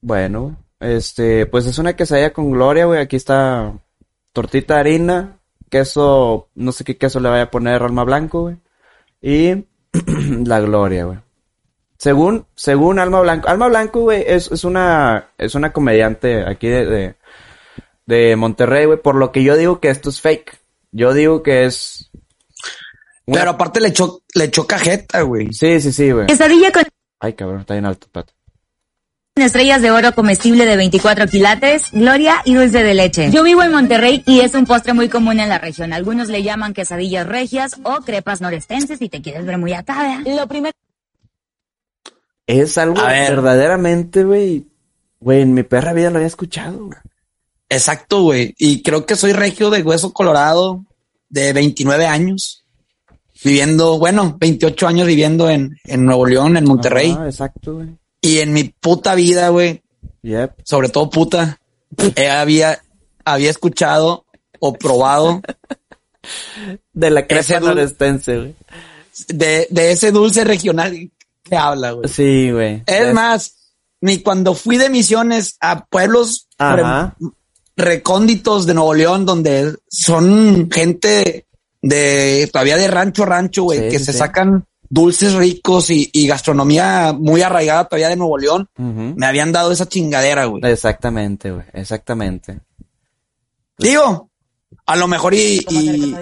Bueno, 0.02 0.56
este, 0.80 1.46
pues 1.48 1.66
es 1.66 1.78
una 1.80 1.96
quesadilla 1.98 2.32
con 2.32 2.52
gloria, 2.52 2.86
güey. 2.86 3.02
Aquí 3.02 3.18
está 3.18 3.74
tortita 4.32 4.76
de 4.76 4.80
harina, 4.80 5.40
queso, 5.70 6.48
no 6.56 6.72
sé 6.72 6.86
qué 6.86 6.98
queso 6.98 7.20
le 7.20 7.28
vaya 7.30 7.44
a 7.44 7.52
poner 7.52 7.84
alma 7.84 8.06
blanco, 8.06 8.44
güey. 8.44 8.58
Y 9.22 9.66
la 10.46 10.62
gloria, 10.62 11.04
güey. 11.06 11.20
Según, 12.00 12.46
según 12.56 12.98
Alma 12.98 13.20
Blanco, 13.20 13.50
Alma 13.50 13.68
Blanco, 13.68 14.00
güey, 14.02 14.24
es, 14.26 14.50
es 14.52 14.64
una, 14.64 15.32
es 15.38 15.54
una 15.54 15.74
comediante 15.74 16.46
aquí 16.48 16.68
de, 16.70 16.86
de, 16.86 17.16
de 18.06 18.36
Monterrey, 18.38 18.86
güey. 18.86 19.02
Por 19.02 19.16
lo 19.16 19.34
que 19.34 19.44
yo 19.44 19.58
digo 19.58 19.82
que 19.82 19.90
esto 19.90 20.10
es 20.10 20.22
fake. 20.22 20.58
Yo 20.94 21.14
digo 21.14 21.44
que 21.44 21.66
es... 21.66 22.10
una- 23.26 23.40
Pero 23.40 23.52
aparte 23.52 23.82
le 23.82 23.90
echó, 23.90 24.22
le 24.34 24.46
echó 24.46 24.66
cajeta, 24.66 25.22
güey. 25.24 25.52
Sí, 25.52 25.82
sí, 25.82 25.92
sí, 25.92 26.12
güey. 26.12 26.28
Quesadilla 26.28 26.72
con 26.72 26.84
Ay, 27.20 27.34
cabrón, 27.34 27.60
está 27.60 27.74
bien 27.74 27.86
alto, 27.86 28.06
espérate. 28.08 28.32
estrellas 29.36 29.82
de 29.82 29.92
oro 29.92 30.16
comestible 30.16 30.66
de 30.66 30.78
24 30.78 31.28
quilates, 31.28 31.92
gloria 31.92 32.42
y 32.46 32.54
dulce 32.56 32.82
de 32.82 32.94
leche. 32.94 33.30
Yo 33.30 33.44
vivo 33.44 33.62
en 33.62 33.72
Monterrey 33.74 34.24
y 34.26 34.40
es 34.40 34.54
un 34.54 34.66
postre 34.66 34.94
muy 34.94 35.10
común 35.10 35.42
en 35.42 35.50
la 35.50 35.58
región. 35.58 35.92
Algunos 35.92 36.30
le 36.30 36.44
llaman 36.44 36.74
quesadillas 36.74 37.28
regias 37.28 37.76
o 37.84 37.98
crepas 38.06 38.40
norestenses 38.40 39.00
si 39.00 39.10
te 39.10 39.22
quieres 39.22 39.46
ver 39.46 39.58
muy 39.58 39.74
acá. 39.74 40.02
¿verdad? 40.24 40.40
Lo 40.40 40.48
primero 40.48 40.74
Es 42.50 42.78
algo 42.78 43.00
A 43.00 43.08
ver. 43.12 43.30
verdaderamente, 43.32 44.24
güey. 44.24 44.66
Güey, 45.20 45.42
en 45.42 45.54
mi 45.54 45.64
perra 45.64 45.94
vida 45.94 46.10
lo 46.10 46.16
había 46.18 46.28
escuchado. 46.28 46.90
Exacto, 47.70 48.24
güey. 48.24 48.56
Y 48.58 48.82
creo 48.82 49.06
que 49.06 49.16
soy 49.16 49.34
regio 49.34 49.70
de 49.70 49.84
hueso 49.84 50.12
colorado 50.14 50.84
de 51.30 51.54
29 51.54 52.08
años. 52.08 52.66
Viviendo, 53.44 54.00
bueno, 54.00 54.36
28 54.40 54.88
años 54.88 55.08
viviendo 55.08 55.50
en, 55.50 55.78
en 55.86 56.06
Nuevo 56.06 56.26
León, 56.26 56.58
en 56.58 56.66
Monterrey. 56.66 57.16
Ah, 57.18 57.26
exacto, 57.28 57.76
güey. 57.76 57.90
Y 58.22 58.40
en 58.40 58.52
mi 58.54 58.64
puta 58.66 59.14
vida, 59.16 59.50
güey, 59.50 59.82
Yep. 60.24 60.62
sobre 60.66 60.90
todo 60.90 61.10
puta, 61.10 61.60
eh, 62.16 62.30
había, 62.30 62.82
había 63.24 63.50
escuchado 63.50 64.26
o 64.60 64.74
probado 64.74 65.42
De 66.92 67.10
la 67.10 67.26
crepa 67.28 67.60
güey. 67.62 68.56
de, 69.30 69.68
de 69.70 69.92
ese 69.92 70.12
dulce 70.12 70.44
regional 70.44 71.10
habla, 71.58 71.92
güey. 71.92 72.10
Sí, 72.10 72.52
güey. 72.52 72.84
Es 72.86 73.14
más, 73.14 73.74
ni 74.02 74.20
cuando 74.20 74.54
fui 74.54 74.78
de 74.78 74.90
misiones 74.90 75.58
a 75.60 75.86
pueblos 75.86 76.48
re- 76.58 76.74
recónditos 77.78 78.66
de 78.66 78.74
Nuevo 78.74 78.94
León, 78.94 79.26
donde 79.26 79.76
son 79.90 80.70
gente 80.72 81.46
de 81.82 82.50
todavía 82.52 82.78
de 82.78 82.88
rancho 82.88 83.24
a 83.24 83.28
rancho, 83.28 83.64
güey, 83.64 83.80
Sí, 83.80 83.90
que 83.90 84.00
sí, 84.00 84.06
se 84.06 84.14
sacan 84.14 84.66
dulces 84.90 85.34
ricos 85.34 85.90
y, 85.92 86.10
y 86.12 86.28
gastronomía 86.28 87.14
muy 87.18 87.42
arraigada 87.42 87.86
todavía 87.86 88.10
de 88.10 88.16
Nuevo 88.16 88.38
León, 88.38 88.68
me 88.76 89.26
habían 89.26 89.52
dado 89.52 89.72
esa 89.72 89.88
chingadera, 89.88 90.46
güey. 90.46 90.62
Exactamente, 90.66 91.52
güey. 91.52 91.64
Exactamente. 91.74 92.60
Digo, 93.78 94.29
a 94.90 94.96
lo 94.96 95.08
mejor 95.08 95.34
y, 95.34 95.66
y, 95.70 96.16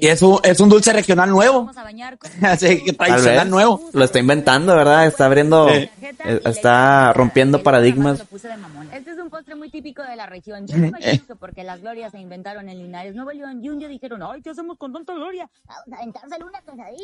y 0.00 0.08
es, 0.08 0.22
un, 0.22 0.40
es 0.42 0.58
un 0.60 0.68
dulce 0.68 0.92
regional 0.92 1.30
nuevo, 1.30 1.58
Vamos 1.60 1.76
a 1.76 1.84
bañar 1.84 2.18
con 2.18 2.30
así 2.44 2.82
que 2.82 2.92
tradicional 2.92 3.48
nuevo. 3.48 3.80
Lo 3.92 4.04
está 4.04 4.18
inventando, 4.18 4.74
¿verdad? 4.74 5.06
Está 5.06 5.26
abriendo, 5.26 5.68
Sí. 5.68 5.88
eh, 6.24 6.40
está 6.44 7.12
rompiendo 7.12 7.62
paradigmas. 7.62 8.24
Este 8.92 9.10
es 9.12 9.18
un 9.18 9.30
postre 9.30 9.54
muy 9.54 9.70
típico 9.70 10.02
de 10.02 10.16
la 10.16 10.26
región. 10.26 10.66
Yo 10.66 10.76
me 10.76 10.88
imagino 10.88 11.26
que 11.26 11.34
porque 11.36 11.62
las 11.64 11.80
glorias 11.80 12.12
se 12.12 12.18
inventaron 12.18 12.68
en 12.68 12.78
Linares, 12.78 13.14
Nuevo 13.14 13.30
León, 13.30 13.64
y 13.64 13.68
un 13.68 13.78
día 13.78 13.88
dijeron, 13.88 14.22
ay, 14.22 14.42
¿qué 14.42 14.50
hacemos 14.50 14.76
con 14.78 14.92
tanta 14.92 15.14
gloria? 15.14 15.48
Vamos 15.66 15.84
a 15.92 15.96
aventárselo 15.96 16.46
una. 16.46 16.60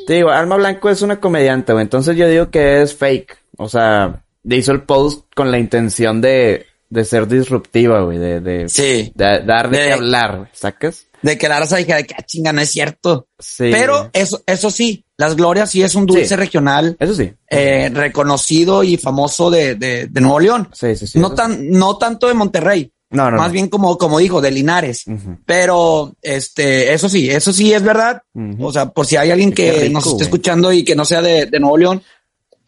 Te 0.07 0.15
digo, 0.15 0.31
Alma 0.31 0.57
Blanco 0.57 0.91
es 0.91 1.03
una 1.03 1.21
comediante, 1.21 1.73
güey. 1.73 1.83
Entonces 1.85 2.17
yo 2.17 2.29
digo 2.29 2.51
que 2.51 2.83
es 2.83 2.95
fake. 2.97 3.39
O 3.59 3.69
sea, 3.69 4.23
hizo 4.45 4.73
el 4.73 4.83
post 4.83 5.27
con 5.35 5.51
la 5.51 5.59
intención 5.59 6.21
de, 6.21 6.67
de 6.91 7.05
ser 7.05 7.27
disruptiva, 7.27 8.03
güey. 8.03 8.19
De, 8.19 8.41
de, 8.41 8.69
Sí, 8.69 9.13
de 9.15 9.43
dar 9.47 9.71
de 9.71 9.79
De- 9.79 9.87
qué 9.87 9.93
hablar, 9.93 10.37
güey. 10.39 10.49
¿Sacas? 10.53 11.07
de 11.23 11.37
que 11.37 11.51
la 11.51 11.59
raza 11.61 11.77
dije 11.77 11.95
de 11.95 12.07
que 12.07 12.15
ah, 12.17 12.23
chinga, 12.25 12.51
no 12.53 12.63
es 12.63 12.71
cierto. 12.71 13.29
Sí. 13.39 13.69
Pero 13.71 14.09
eso, 14.15 14.43
eso 14.47 14.71
sí, 14.71 15.05
las 15.19 15.37
glorias 15.37 15.71
sí 15.71 15.83
es 15.83 15.95
un 15.95 16.07
dulce 16.07 16.27
Sí. 16.29 16.35
regional 16.35 16.97
Eso 16.99 17.13
sí. 17.15 17.31
eh, 17.51 17.91
reconocido 17.93 18.83
y 18.83 18.97
famoso 18.97 19.51
de, 19.51 19.75
de, 19.75 20.07
de 20.07 20.21
Nuevo 20.23 20.41
León. 20.41 20.69
Sí, 20.73 20.97
sí, 20.97 21.07
sí. 21.07 21.19
no 21.19 21.35
tan, 21.35 21.69
no 21.71 21.99
tanto 21.99 22.27
de 22.27 22.33
Monterrey, 22.33 22.91
No, 23.11 23.31
no, 23.31 23.37
más 23.37 23.49
no. 23.49 23.53
bien 23.53 23.69
como, 23.69 23.99
como 23.99 24.19
dijo, 24.19 24.41
de 24.41 24.51
Linares. 24.51 25.05
Pero, 25.45 26.15
este, 26.23 26.93
eso 26.95 27.09
sí, 27.09 27.29
eso 27.31 27.53
sí 27.53 27.73
es 27.73 27.83
verdad. 27.83 28.23
O 28.59 28.73
sea, 28.73 28.87
por 28.87 29.05
si 29.07 29.17
hay 29.17 29.31
alguien 29.31 29.53
que 29.53 29.73
rico, 29.73 29.93
nos 29.93 30.05
esté 30.05 30.15
güey. 30.15 30.23
escuchando 30.25 30.73
y 30.73 30.85
que 30.85 30.95
no 30.97 31.05
sea 31.05 31.21
de, 31.21 31.47
de 31.47 31.61
Nuevo 31.61 31.77
León, 31.77 32.03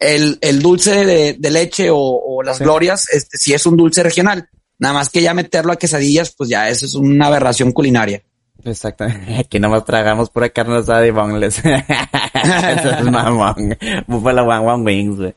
el, 0.03 0.39
el 0.41 0.61
dulce 0.63 1.05
de, 1.05 1.37
de 1.39 1.51
leche 1.51 1.91
o, 1.91 1.97
o 1.99 2.43
las 2.43 2.59
Sí. 2.59 2.65
glorias, 2.65 3.09
este, 3.11 3.39
sí 3.39 3.55
es 3.55 3.65
un 3.67 3.77
dulce 3.77 4.03
regional. 4.03 4.49
Nada 4.79 4.95
más 4.95 5.09
que 5.11 5.23
ya 5.23 5.33
meterlo 5.35 5.73
a 5.73 5.77
quesadillas, 5.77 6.35
pues 6.37 6.51
ya 6.51 6.69
eso 6.69 6.87
es 6.87 6.95
una 6.95 7.27
aberración 7.29 7.73
culinaria. 7.73 8.23
Exactamente. 8.65 9.37
Aquí 9.39 9.59
nomás 9.59 9.85
tragamos 9.85 10.31
pura 10.31 10.49
carne 10.51 10.79
asada 10.79 11.07
y 11.07 11.11
boneless. 11.11 11.59
Eso 11.65 12.91
es 12.91 13.05
mamón. 13.05 13.77
Buffalo 14.07 14.45
One 14.45 14.59
One 14.59 14.83
Wings, 14.85 15.17
güey. 15.19 15.35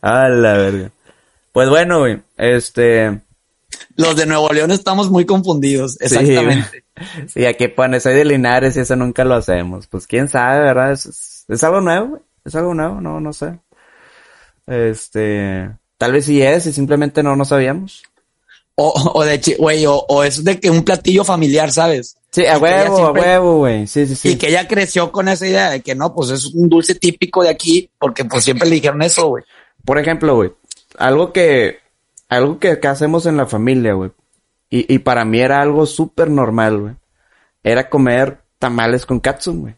A 0.00 0.28
la 0.28 0.52
verga. 0.54 0.90
Pues 1.52 1.68
bueno, 1.68 2.00
güey. 2.00 2.20
Este. 2.36 3.20
Los 3.96 4.16
de 4.16 4.26
Nuevo 4.26 4.52
León 4.52 4.70
estamos 4.70 5.10
muy 5.10 5.24
confundidos. 5.24 6.00
Exactamente. 6.00 6.84
Sí, 6.96 7.22
sí, 7.28 7.46
aquí 7.46 7.68
pone, 7.68 7.98
soy 8.00 8.14
de 8.14 8.24
Linares 8.24 8.76
y 8.76 8.80
eso 8.80 8.94
nunca 8.96 9.24
lo 9.24 9.34
hacemos. 9.34 9.86
Pues 9.88 10.06
quién 10.06 10.28
sabe, 10.28 10.60
¿verdad? 10.60 10.92
Es 10.92 11.64
algo 11.64 11.80
nuevo, 11.80 12.06
güey. 12.08 12.22
Es 12.44 12.54
algo 12.54 12.74
nuevo, 12.74 13.00
no, 13.00 13.20
no 13.20 13.32
sé. 13.32 13.58
Este. 14.66 15.70
Tal 15.98 16.12
vez 16.12 16.24
sí 16.24 16.42
es 16.42 16.66
y 16.66 16.72
simplemente 16.72 17.22
no 17.22 17.36
no 17.36 17.44
sabíamos. 17.44 18.02
O, 18.76 18.92
o 19.14 19.24
de, 19.24 19.40
chi- 19.40 19.54
güey, 19.54 19.86
o, 19.86 19.94
o 20.08 20.24
es 20.24 20.42
de 20.42 20.58
que 20.58 20.68
un 20.68 20.82
platillo 20.82 21.22
familiar, 21.24 21.70
¿sabes? 21.70 22.16
Sí, 22.32 22.44
a 22.44 22.58
huevo, 22.58 22.96
siempre- 22.96 23.22
a 23.22 23.24
huevo, 23.40 23.58
güey. 23.58 23.86
Sí, 23.86 24.04
sí, 24.06 24.16
sí. 24.16 24.30
Y 24.30 24.36
que 24.36 24.48
ella 24.48 24.66
creció 24.66 25.12
con 25.12 25.28
esa 25.28 25.46
idea 25.46 25.70
de 25.70 25.80
que 25.80 25.94
no, 25.94 26.12
pues 26.12 26.30
es 26.30 26.46
un 26.46 26.68
dulce 26.68 26.96
típico 26.96 27.44
de 27.44 27.50
aquí, 27.50 27.88
porque 28.00 28.24
pues 28.24 28.42
siempre 28.42 28.68
le 28.68 28.74
dijeron 28.76 29.00
eso, 29.02 29.28
güey. 29.28 29.44
Por 29.84 29.98
ejemplo, 29.98 30.34
güey, 30.34 30.50
algo 30.98 31.32
que, 31.32 31.78
algo 32.28 32.58
que 32.58 32.70
acá 32.70 32.90
hacemos 32.90 33.26
en 33.26 33.36
la 33.36 33.46
familia, 33.46 33.92
güey, 33.92 34.10
y, 34.70 34.92
y 34.92 34.98
para 34.98 35.24
mí 35.24 35.38
era 35.38 35.60
algo 35.62 35.86
súper 35.86 36.28
normal, 36.28 36.80
güey, 36.80 36.94
era 37.62 37.88
comer 37.88 38.38
tamales 38.58 39.06
con 39.06 39.20
katsu, 39.20 39.52
güey. 39.60 39.76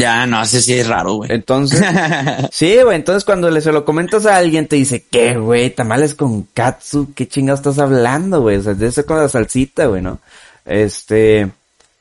Ya, 0.00 0.26
no, 0.26 0.44
sé 0.46 0.62
si 0.62 0.74
es 0.74 0.88
raro, 0.88 1.14
güey. 1.14 1.30
Entonces, 1.32 1.80
sí, 2.50 2.78
güey, 2.82 2.96
entonces 2.96 3.24
cuando 3.24 3.50
le 3.50 3.60
se 3.60 3.72
lo 3.72 3.84
comentas 3.84 4.26
a 4.26 4.36
alguien 4.36 4.66
te 4.66 4.76
dice, 4.76 5.04
¿qué, 5.10 5.36
güey? 5.36 5.70
Tamales 5.70 6.14
con 6.14 6.42
katsu, 6.54 7.12
¿qué 7.14 7.28
chingados 7.28 7.60
estás 7.60 7.78
hablando, 7.78 8.40
güey? 8.40 8.56
O 8.56 8.62
sea, 8.62 8.74
de 8.74 8.86
eso 8.86 9.04
con 9.04 9.18
la 9.18 9.28
salsita, 9.28 9.86
güey, 9.86 10.02
¿no? 10.02 10.18
Este, 10.64 11.50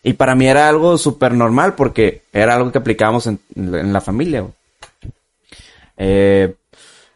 y 0.03 0.13
para 0.13 0.35
mí 0.35 0.47
era 0.47 0.69
algo 0.69 0.97
súper 0.97 1.33
normal 1.33 1.75
porque 1.75 2.23
era 2.31 2.55
algo 2.55 2.71
que 2.71 2.77
aplicábamos 2.77 3.27
en, 3.27 3.39
en 3.55 3.91
la 3.91 4.01
familia, 4.01 4.41
güey. 4.41 4.53
Eh, 5.97 6.55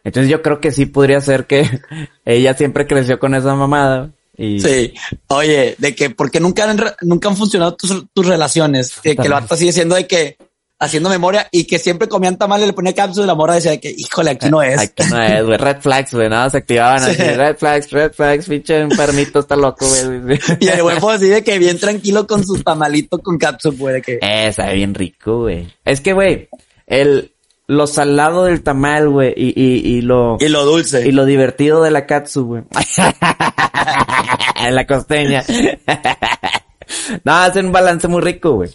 entonces 0.04 0.30
yo 0.30 0.42
creo 0.42 0.60
que 0.60 0.70
sí 0.70 0.86
podría 0.86 1.20
ser 1.20 1.46
que 1.46 1.68
ella 2.24 2.54
siempre 2.54 2.86
creció 2.86 3.18
con 3.18 3.34
esa 3.34 3.54
mamada. 3.54 4.10
Y 4.36 4.60
Sí. 4.60 4.94
Oye, 5.28 5.74
de 5.78 5.94
que, 5.94 6.10
porque 6.10 6.40
nunca 6.40 6.70
han, 6.70 6.78
nunca 7.00 7.28
han 7.28 7.36
funcionado 7.36 7.74
tus, 7.74 8.04
tus 8.12 8.26
relaciones. 8.26 9.00
De 9.02 9.16
que 9.16 9.22
el 9.22 9.32
vato 9.32 9.56
sigue 9.56 9.72
siendo 9.72 9.94
de 9.94 10.06
que, 10.06 10.36
haciendo 10.84 11.08
memoria 11.08 11.48
y 11.50 11.64
que 11.64 11.78
siempre 11.78 12.08
comían 12.08 12.36
tamales, 12.38 12.66
le 12.66 12.72
ponía 12.72 12.94
cápsula 12.94 13.24
y 13.24 13.26
la 13.26 13.34
morra 13.34 13.54
decía 13.54 13.72
de 13.72 13.80
que, 13.80 13.94
híjole, 13.96 14.30
aquí 14.32 14.48
no 14.48 14.62
es. 14.62 14.78
Aquí 14.78 15.02
no 15.10 15.20
es, 15.22 15.44
güey. 15.44 15.58
Red 15.58 15.80
flags, 15.80 16.14
güey, 16.14 16.28
¿no? 16.28 16.48
Se 16.50 16.58
activaban 16.58 17.00
Sí. 17.02 17.10
así. 17.10 17.22
Red 17.22 17.56
flags, 17.56 17.90
red 17.90 18.12
flags, 18.12 18.46
pinche 18.48 18.78
enfermito, 18.80 19.40
está 19.40 19.56
loco, 19.56 19.86
güey. 19.86 20.38
Y 20.60 20.68
el 20.68 20.82
güey 20.82 21.00
fue 21.00 21.14
así 21.14 21.26
de 21.28 21.42
que 21.42 21.58
bien 21.58 21.78
tranquilo 21.78 22.26
con 22.26 22.44
su 22.46 22.62
tamalito 22.62 23.18
con 23.18 23.38
cápsula, 23.38 23.76
güey, 23.78 23.94
de 23.94 24.02
que, 24.02 24.18
Eh, 24.22 24.52
sabe 24.52 24.74
bien 24.74 24.94
rico, 24.94 25.40
güey. 25.40 25.72
Es 25.84 26.00
que, 26.00 26.12
güey, 26.12 26.48
el, 26.86 27.32
lo 27.66 27.86
salado 27.86 28.44
del 28.44 28.62
tamal, 28.62 29.08
güey, 29.08 29.32
y, 29.36 29.48
y, 29.60 29.96
y 29.96 30.00
lo, 30.02 30.36
y 30.38 30.48
lo 30.48 30.64
dulce. 30.64 31.06
y 31.08 31.12
lo 31.12 31.24
divertido 31.24 31.82
de 31.82 31.90
la 31.90 32.06
katsu, 32.06 32.44
güey. 32.46 32.62
la 34.70 34.86
costeña. 34.86 35.42
no, 37.24 37.32
hacen 37.32 37.66
un 37.66 37.72
balance 37.72 38.08
muy 38.08 38.22
rico, 38.22 38.52
güey. 38.52 38.70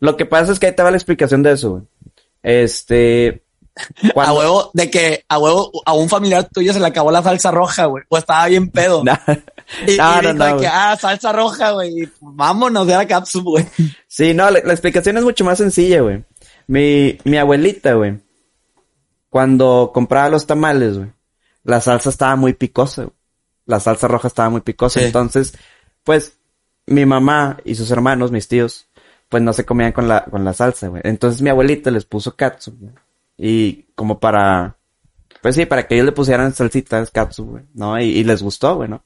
Lo 0.00 0.16
que 0.16 0.26
pasa 0.26 0.52
es 0.52 0.58
que 0.58 0.66
ahí 0.66 0.74
te 0.74 0.82
va 0.82 0.90
la 0.90 0.96
explicación 0.96 1.42
de 1.42 1.52
eso, 1.52 1.70
güey. 1.70 1.82
Este, 2.42 3.44
A 4.16 4.32
huevo, 4.32 4.70
de 4.72 4.90
que 4.90 5.24
a 5.28 5.38
huevo 5.38 5.72
a 5.84 5.94
un 5.94 6.08
familiar 6.08 6.48
tuyo 6.52 6.72
se 6.72 6.78
le 6.78 6.86
acabó 6.86 7.10
la 7.10 7.22
salsa 7.22 7.50
roja, 7.50 7.86
güey. 7.86 8.04
O 8.08 8.18
estaba 8.18 8.46
bien 8.46 8.70
pedo. 8.70 9.02
No, 9.86 9.92
Y, 9.92 9.96
no, 9.96 9.96
y 9.96 9.96
no, 9.96 10.20
dijo 10.20 10.34
no, 10.34 10.56
de 10.56 10.60
que, 10.60 10.66
ah, 10.66 10.94
salsa 11.00 11.32
roja, 11.32 11.70
güey. 11.70 12.02
y 12.02 12.12
Vámonos 12.20 12.86
de 12.86 12.94
la 12.94 13.06
cápsula, 13.06 13.44
güey. 13.44 13.66
Sí, 14.06 14.34
no, 14.34 14.50
la, 14.50 14.60
la 14.62 14.72
explicación 14.74 15.16
es 15.16 15.24
mucho 15.24 15.42
más 15.42 15.56
sencilla, 15.56 16.02
güey. 16.02 16.22
Mi, 16.66 17.18
mi 17.24 17.38
abuelita, 17.38 17.94
güey, 17.94 18.18
cuando 19.30 19.90
compraba 19.92 20.28
los 20.28 20.46
tamales, 20.46 20.98
güey, 20.98 21.12
la 21.62 21.80
salsa 21.80 22.10
estaba 22.10 22.36
muy 22.36 22.52
picosa, 22.52 23.04
güey. 23.04 23.16
La 23.64 23.80
salsa 23.80 24.06
roja 24.06 24.28
estaba 24.28 24.50
muy 24.50 24.60
picosa. 24.60 25.00
Sí. 25.00 25.06
Entonces, 25.06 25.54
pues, 26.04 26.36
mi 26.86 27.06
mamá 27.06 27.56
y 27.64 27.74
sus 27.74 27.90
hermanos, 27.90 28.30
mis 28.30 28.48
tíos, 28.48 28.86
pues 29.34 29.42
no 29.42 29.52
se 29.52 29.64
comían 29.64 29.90
con 29.90 30.06
la, 30.06 30.24
con 30.26 30.44
la 30.44 30.52
salsa, 30.52 30.86
güey. 30.86 31.02
Entonces 31.04 31.42
mi 31.42 31.50
abuelita 31.50 31.90
les 31.90 32.04
puso 32.04 32.36
katsu, 32.36 32.76
güey. 32.78 32.92
Y 33.36 33.86
como 33.96 34.20
para, 34.20 34.76
pues 35.42 35.56
sí, 35.56 35.66
para 35.66 35.88
que 35.88 35.96
ellos 35.96 36.06
le 36.06 36.12
pusieran 36.12 36.54
salsitas 36.54 37.10
katsu, 37.10 37.44
güey, 37.44 37.64
¿no? 37.74 37.98
Y, 38.00 38.04
y 38.04 38.22
les 38.22 38.44
gustó, 38.44 38.76
güey, 38.76 38.88
¿no? 38.88 39.04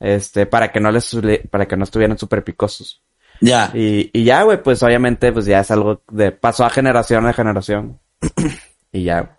Este, 0.00 0.46
para 0.46 0.72
que 0.72 0.80
no 0.80 0.90
les, 0.90 1.14
para 1.50 1.68
que 1.68 1.76
no 1.76 1.84
estuvieran 1.84 2.16
súper 2.16 2.42
picosos. 2.42 3.02
Ya. 3.42 3.70
Y, 3.74 4.08
y 4.14 4.24
ya, 4.24 4.44
güey, 4.44 4.62
pues 4.62 4.82
obviamente, 4.82 5.30
pues 5.30 5.44
ya 5.44 5.60
es 5.60 5.70
algo 5.70 6.00
de 6.10 6.32
pasó 6.32 6.64
a 6.64 6.70
generación 6.70 7.26
a 7.26 7.34
generación. 7.34 8.00
y 8.92 9.02
ya. 9.02 9.20
güey. 9.20 9.34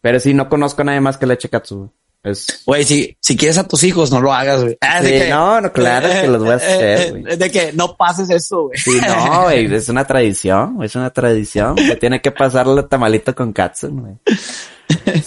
Pero 0.00 0.20
sí, 0.20 0.32
no 0.32 0.48
conozco 0.48 0.80
a 0.80 0.84
nadie 0.86 1.02
más 1.02 1.18
que 1.18 1.26
le 1.26 1.34
eche 1.34 1.50
katsu. 1.50 1.76
güey. 1.80 1.90
Es, 2.22 2.62
Güey, 2.66 2.84
si, 2.84 3.16
si 3.20 3.36
quieres 3.36 3.56
a 3.56 3.66
tus 3.66 3.82
hijos, 3.82 4.10
no 4.10 4.20
lo 4.20 4.32
hagas, 4.32 4.62
güey. 4.62 4.76
Ah, 4.82 5.00
Sí, 5.02 5.14
no, 5.30 5.60
no, 5.60 5.72
claro 5.72 6.08
que 6.08 6.28
los 6.28 6.42
voy 6.42 6.52
a 6.52 6.54
hacer, 6.56 7.10
güey. 7.12 7.24
eh, 7.32 7.36
De 7.36 7.50
que 7.50 7.72
no 7.72 7.96
pases 7.96 8.28
eso, 8.30 8.64
güey. 8.64 8.78
sí, 8.78 9.00
no, 9.06 9.44
güey, 9.44 9.74
es 9.74 9.88
una 9.88 10.04
tradición, 10.04 10.76
güey, 10.76 10.86
es 10.86 10.96
una 10.96 11.10
tradición. 11.10 11.76
Que 11.76 11.96
tiene 11.96 12.20
que 12.20 12.30
pasarle 12.30 12.82
tamalito 12.82 13.34
con 13.34 13.52
katsu, 13.52 13.88
güey. 13.88 14.14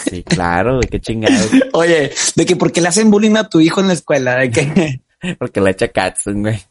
Sí, 0.10 0.23
claro, 0.23 0.75
güey, 0.77 0.88
qué 0.89 0.99
chingado. 0.99 1.34
Oye, 1.73 2.12
de 2.36 2.45
que 2.45 2.56
porque 2.56 2.82
le 2.82 2.89
hacen 2.89 3.10
bullying 3.10 3.38
a 3.38 3.49
tu 3.49 3.60
hijo 3.60 3.82
en 3.82 3.88
la 3.88 3.93
escuela, 3.93 4.36
de 4.36 4.51
que 4.51 5.01
Porque 5.39 5.62
le 5.62 5.71
echa 5.71 5.88
katsu, 5.88 6.34
güey. 6.34 6.62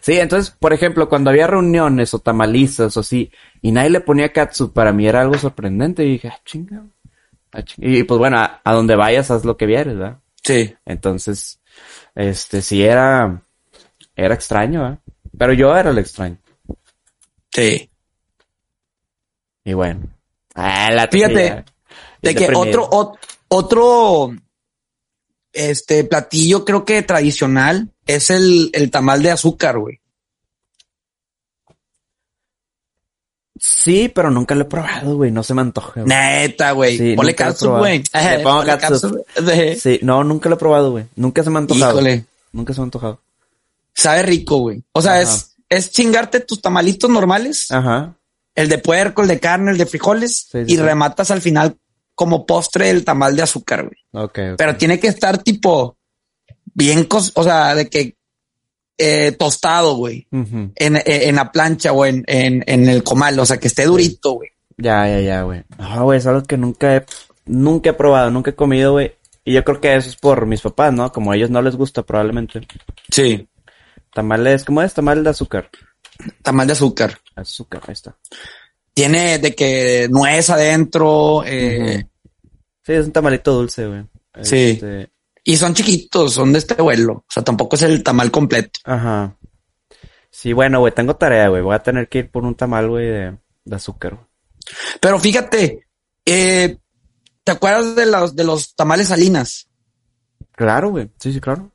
Sí, 0.00 0.18
entonces, 0.18 0.54
por 0.58 0.72
ejemplo, 0.72 1.08
cuando 1.08 1.30
había 1.30 1.46
reuniones 1.46 2.14
o 2.14 2.20
tamalizas 2.20 2.96
o 2.96 3.00
así, 3.00 3.30
y 3.60 3.72
nadie 3.72 3.90
le 3.90 4.00
ponía 4.00 4.32
katsu, 4.32 4.72
para 4.72 4.92
mí 4.92 5.06
era 5.06 5.20
algo 5.22 5.36
sorprendente. 5.36 6.04
Y 6.04 6.12
dije, 6.12 6.28
ah, 6.28 6.38
chinga. 6.44 6.84
Ah. 7.52 7.62
Y 7.76 8.02
pues 8.04 8.18
bueno, 8.18 8.38
a, 8.38 8.60
a 8.64 8.72
donde 8.74 8.96
vayas, 8.96 9.30
haz 9.30 9.44
lo 9.44 9.56
que 9.56 9.66
vieres, 9.66 9.96
¿verdad? 9.96 10.18
Sí. 10.42 10.74
Entonces, 10.84 11.60
este, 12.14 12.62
sí 12.62 12.82
era, 12.84 13.42
era 14.16 14.34
extraño, 14.34 14.82
¿verdad? 14.82 14.98
Pero 15.36 15.52
yo 15.52 15.76
era 15.76 15.90
el 15.90 15.98
extraño. 15.98 16.38
Sí. 17.52 17.90
Y 19.64 19.72
bueno. 19.74 20.08
Ah, 20.54 20.90
la 20.92 21.06
Fíjate, 21.08 21.34
tía, 21.34 21.64
De 22.22 22.34
que 22.34 22.46
deprimido. 22.48 22.60
otro, 22.84 22.90
ot- 22.90 23.18
otro, 23.48 24.30
este 25.52 26.04
platillo 26.04 26.64
creo 26.64 26.84
que 26.84 27.02
tradicional 27.02 27.90
es 28.06 28.30
el, 28.30 28.70
el 28.72 28.90
tamal 28.90 29.22
de 29.22 29.30
azúcar, 29.30 29.78
güey. 29.78 30.00
Sí, 33.60 34.08
pero 34.08 34.30
nunca 34.30 34.54
lo 34.54 34.62
he 34.62 34.64
probado, 34.66 35.16
güey. 35.16 35.30
No 35.30 35.42
se 35.42 35.54
me 35.54 35.60
antoja. 35.62 35.92
güey. 36.02 36.06
Neta, 36.06 36.72
güey. 36.72 36.96
Sí, 36.98 37.14
Ponle 37.16 37.34
catsup, 37.34 37.78
güey. 37.78 38.02
Le 38.12 38.38
pongo 38.40 38.58
Ponle 38.58 38.78
catsup. 38.78 39.26
Sí, 39.80 40.00
no, 40.02 40.24
nunca 40.24 40.48
lo 40.48 40.54
he 40.56 40.58
probado, 40.58 40.90
güey. 40.92 41.04
Nunca 41.16 41.42
se 41.42 41.50
me 41.50 41.56
ha 41.56 41.60
antojado. 41.60 41.92
Híjole. 41.92 42.24
Nunca 42.52 42.72
se 42.72 42.80
me 42.80 42.82
ha 42.82 42.84
antojado. 42.84 43.20
Sabe 43.94 44.22
rico, 44.22 44.58
güey. 44.58 44.82
O 44.92 45.02
sea, 45.02 45.12
Ajá. 45.14 45.22
es, 45.22 45.54
es 45.68 45.90
chingarte 45.90 46.40
tus 46.40 46.60
tamalitos 46.62 47.10
normales, 47.10 47.70
Ajá. 47.70 48.14
el 48.54 48.68
de 48.68 48.78
puerco, 48.78 49.22
el 49.22 49.28
de 49.28 49.40
carne, 49.40 49.72
el 49.72 49.78
de 49.78 49.86
frijoles, 49.86 50.46
Sí, 50.52 50.64
sí, 50.64 50.72
y 50.72 50.76
rematas 50.76 51.30
al 51.30 51.40
final 51.40 51.76
como 52.14 52.46
postre 52.46 52.90
el 52.90 53.04
tamal 53.04 53.34
de 53.36 53.42
azúcar, 53.42 53.84
güey. 53.84 53.96
Ok. 54.12 54.38
ok. 54.52 54.56
Pero 54.56 54.76
tiene 54.76 54.98
que 55.00 55.08
estar 55.08 55.38
tipo 55.42 55.96
bien, 56.74 57.06
o 57.10 57.42
sea, 57.44 57.74
de 57.74 57.88
que 57.88 58.16
eh, 58.98 59.32
tostado, 59.32 59.96
güey. 59.96 60.26
En, 60.30 60.72
en, 60.74 61.02
en 61.06 61.36
la 61.36 61.50
plancha 61.52 61.92
o 61.92 62.04
en, 62.04 62.24
en, 62.26 62.62
en 62.66 62.88
el 62.88 63.02
comal, 63.02 63.38
o 63.38 63.46
sea, 63.46 63.58
que 63.58 63.68
esté 63.68 63.86
durito, 63.86 64.32
güey. 64.32 64.50
Ya, 64.76 65.08
ya, 65.08 65.20
ya, 65.20 65.42
güey. 65.42 65.64
No, 65.78 66.04
güey, 66.04 66.18
es 66.18 66.26
algo 66.26 66.42
que 66.42 66.56
nunca 66.56 66.96
he, 66.96 67.04
nunca 67.46 67.90
he 67.90 67.94
probado, 67.94 68.30
nunca 68.30 68.50
he 68.50 68.54
comido, 68.54 68.92
güey. 68.92 69.12
Y 69.44 69.54
yo 69.54 69.64
creo 69.64 69.80
que 69.80 69.96
eso 69.96 70.10
es 70.10 70.16
por 70.16 70.44
mis 70.46 70.60
papás, 70.60 70.92
¿no? 70.92 71.10
Como 71.10 71.32
a 71.32 71.36
ellos 71.36 71.50
no 71.50 71.62
les 71.62 71.76
gusta, 71.76 72.02
probablemente. 72.02 72.60
Sí. 73.10 73.48
Tamales, 74.12 74.64
¿cómo 74.64 74.82
es? 74.82 74.92
Tamal 74.92 75.24
de 75.24 75.30
azúcar. 75.30 75.70
Tamal 76.42 76.66
de 76.66 76.74
azúcar. 76.74 77.18
Azúcar, 77.34 77.82
ahí 77.86 77.92
está. 77.92 78.16
Tiene 78.92 79.38
de 79.38 79.54
que 79.54 80.08
nuez 80.10 80.50
adentro, 80.50 81.44
eh, 81.46 82.04
Sí, 82.88 82.94
es 82.94 83.04
un 83.04 83.12
tamalito 83.12 83.52
dulce, 83.52 83.86
güey. 83.86 84.02
Sí. 84.40 84.70
Este, 84.70 85.10
y 85.48 85.56
son 85.56 85.72
chiquitos, 85.72 86.34
son 86.34 86.52
de 86.52 86.58
este 86.58 86.74
vuelo. 86.74 87.12
O 87.14 87.24
sea, 87.26 87.42
tampoco 87.42 87.74
es 87.76 87.80
el 87.80 88.02
tamal 88.02 88.30
completo. 88.30 88.80
Ajá. 88.84 89.34
Sí, 90.30 90.52
bueno, 90.52 90.80
güey, 90.80 90.92
tengo 90.92 91.16
tarea, 91.16 91.48
güey. 91.48 91.62
Voy 91.62 91.74
a 91.74 91.82
tener 91.82 92.06
que 92.10 92.18
ir 92.18 92.30
por 92.30 92.44
un 92.44 92.54
tamal, 92.54 92.86
güey, 92.90 93.06
de, 93.06 93.38
de 93.64 93.76
azúcar. 93.76 94.18
Pero 95.00 95.18
fíjate, 95.18 95.86
eh, 96.26 96.76
¿te 97.44 97.52
acuerdas 97.52 97.96
de 97.96 98.04
los, 98.04 98.36
de 98.36 98.44
los 98.44 98.74
tamales 98.74 99.08
salinas? 99.08 99.70
Claro, 100.52 100.90
güey. 100.90 101.10
Sí, 101.18 101.32
sí, 101.32 101.40
claro. 101.40 101.72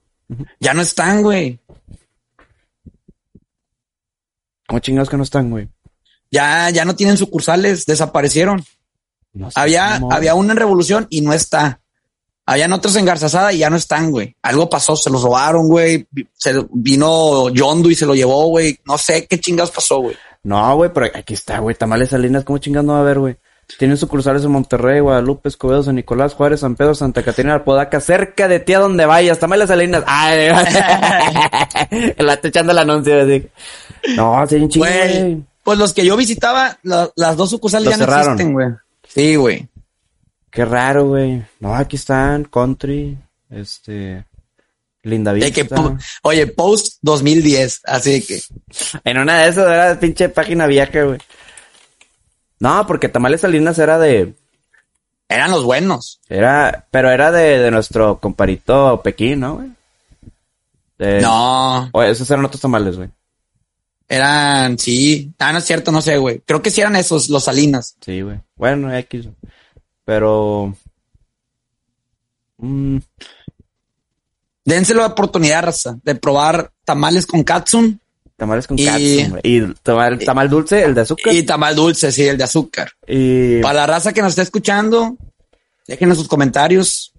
Ya 0.60 0.76
no 0.76 0.84
están, 0.84 1.24
güey. 1.24 1.60
¿Cómo 4.68 4.82
chingados 4.82 5.10
que 5.10 5.18
no 5.18 5.24
están, 5.24 5.50
güey? 5.50 5.68
Ya, 6.30 6.70
ya 6.70 6.86
no 6.86 6.96
tienen 6.96 7.18
sucursales, 7.18 7.88
desaparecieron. 7.88 8.64
No 9.34 9.50
sé 9.50 9.60
Había, 9.60 9.98
cómo. 10.00 10.14
había 10.14 10.36
una 10.36 10.54
en 10.54 10.60
Revolución 10.60 11.08
y 11.10 11.22
no 11.22 11.34
está. 11.34 11.82
Habían 12.46 12.74
otros 12.74 12.96
en 12.98 13.06
Garzazada 13.06 13.54
y 13.54 13.60
ya 13.60 13.70
no 13.70 13.78
están, 13.78 14.12
güey. 14.12 14.36
Algo 14.42 14.70
pasó, 14.70 14.96
se 14.98 15.10
los 15.10 15.22
robaron, 15.24 15.68
güey. 15.68 16.06
Se 16.34 16.54
vino 16.74 17.50
Yondu 17.50 17.90
y 17.90 17.96
se 17.96 18.06
lo 18.06 18.16
llevó, 18.16 18.48
güey. 18.48 18.78
No 18.86 18.98
sé 18.98 19.26
qué 19.28 19.40
chingados 19.40 19.72
pasó, 19.72 20.00
güey. 20.00 20.16
No, 20.44 20.76
güey, 20.76 20.92
pero 20.94 21.06
aquí 21.16 21.34
está, 21.36 21.60
güey. 21.60 21.76
Tamales 21.76 22.10
Salinas, 22.10 22.44
¿cómo 22.44 22.58
chingados 22.58 22.86
no 22.86 22.94
va 22.94 23.00
a 23.00 23.02
haber, 23.02 23.20
güey? 23.20 23.38
Tienen 23.80 23.96
sucursales 23.96 24.44
en 24.44 24.52
Monterrey, 24.52 25.00
Guadalupe, 25.00 25.48
Escobedo, 25.48 25.82
San 25.84 25.96
Nicolás, 25.96 26.34
Juárez, 26.34 26.60
San 26.60 26.76
Pedro, 26.76 26.94
Santa 26.96 27.24
Catarina, 27.24 27.54
Alpodaca, 27.54 28.02
cerca 28.02 28.50
de 28.50 28.60
ti 28.60 28.74
a 28.74 28.80
donde 28.80 29.06
vayas. 29.06 29.40
Tamales 29.40 29.70
Salinas. 29.70 30.04
Ay, 30.06 30.50
la 32.18 32.34
estoy 32.34 32.50
echando 32.50 32.72
el 32.74 32.78
anuncio, 32.80 33.22
así. 33.22 33.48
No, 34.16 34.46
sí, 34.48 34.56
un 34.56 34.70
chingo, 34.70 34.86
Güey, 34.86 35.20
güey. 35.22 35.44
pues 35.64 35.80
los 35.80 35.94
que 35.94 36.06
yo 36.06 36.18
visitaba, 36.18 36.78
la- 36.84 37.10
las 37.16 37.38
dos 37.38 37.50
sucursales 37.52 37.86
Los 37.86 37.94
ya 37.94 37.98
no 37.98 38.06
cerraron. 38.06 38.34
existen, 38.34 38.54
güey. 38.54 38.68
Sí, 39.08 39.36
güey. 39.38 39.68
Qué 40.54 40.66
raro, 40.66 41.08
güey. 41.08 41.44
No, 41.60 41.76
aquí 41.76 41.96
están, 41.96 42.44
Country, 42.46 43.18
este, 43.50 44.24
Linda 45.02 45.34
De 45.34 45.52
que, 45.52 45.64
Vista. 45.64 45.76
po- 45.76 45.98
oye, 46.24 46.46
post 46.48 46.98
2010, 47.02 47.82
así 47.86 48.22
que. 48.26 48.40
En 49.04 49.18
una 49.18 49.40
de 49.42 49.50
esas 49.50 49.68
era 49.68 50.00
pinche 50.00 50.30
página 50.30 50.68
vieja, 50.68 51.04
güey. 51.04 51.20
No, 52.60 52.86
porque 52.88 53.10
Tamales 53.10 53.42
Salinas 53.42 53.78
era 53.80 53.98
de, 54.00 54.36
Eran 55.28 55.52
los 55.52 55.64
buenos. 55.64 56.20
era, 56.30 56.86
pero 56.92 57.10
era 57.10 57.32
de, 57.32 57.58
de 57.60 57.72
nuestro 57.72 58.20
comparito 58.20 59.02
Pekín, 59.04 59.40
¿no, 59.40 59.56
güey? 59.56 59.70
De- 61.00 61.20
No, 61.22 61.90
O 61.92 62.04
esos 62.04 62.30
eran 62.30 62.46
otros 62.46 62.62
tamales, 62.62 62.96
güey. 62.96 63.10
eran, 64.08 64.78
sí. 64.78 65.34
Ah, 65.40 65.52
no 65.52 65.58
es 65.58 65.66
cierto, 65.66 65.92
no 65.92 66.02
sé, 66.02 66.18
güey. 66.18 66.40
Creo 66.46 66.62
que 66.62 66.70
sí 66.70 66.80
eran 66.82 66.96
esos, 66.96 67.30
los 67.30 67.44
Salinas. 67.46 67.96
Sí, 68.00 68.22
güey. 68.22 68.40
Bueno, 68.56 68.94
X. 68.96 69.28
Pero... 70.06 70.76
mm, 72.58 72.98
Dénselo 74.66 75.02
la 75.02 75.08
oportunidad, 75.08 75.64
raza, 75.64 75.98
de 76.04 76.16
probar 76.16 76.72
tamales 76.86 77.26
con 77.26 77.44
katsun 77.44 78.00
tamales 78.38 78.68
con 78.68 78.78
Y- 78.80 78.86
katsu, 78.86 79.30
güey. 79.32 79.42
Y 79.44 79.74
tamal, 79.84 80.20
tamal 80.20 80.50
dulce, 80.50 80.84
el 80.84 80.94
de 80.96 81.02
azúcar. 81.02 81.34
y 81.34 81.44
tamal 81.44 81.76
dulce, 81.76 82.12
sí, 82.12 82.24
el 82.28 82.38
de 82.38 82.44
azúcar. 82.44 82.92
Y... 83.08 83.62
Para 83.62 83.82
la 83.82 83.88
raza 83.88 84.12
que 84.12 84.22
nos 84.22 84.32
está 84.32 84.42
escuchando, 84.42 85.16
déjenos 85.88 86.18
sus 86.18 86.28
comentarios 86.28 87.14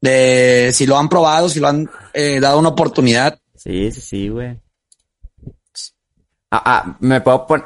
de 0.00 0.72
si 0.74 0.84
lo 0.86 0.98
han 0.98 1.08
probado, 1.08 1.48
si 1.48 1.60
lo 1.60 1.68
han 1.68 1.88
eh, 2.12 2.38
dado 2.40 2.58
una 2.58 2.70
oportunidad. 2.70 3.38
Sí, 3.54 3.90
sí, 3.92 4.00
sí, 4.00 4.28
güey. 4.28 4.58
Ah, 6.50 6.62
ah, 6.64 6.96
me 7.00 7.20
puedo 7.20 7.46
poner... 7.46 7.64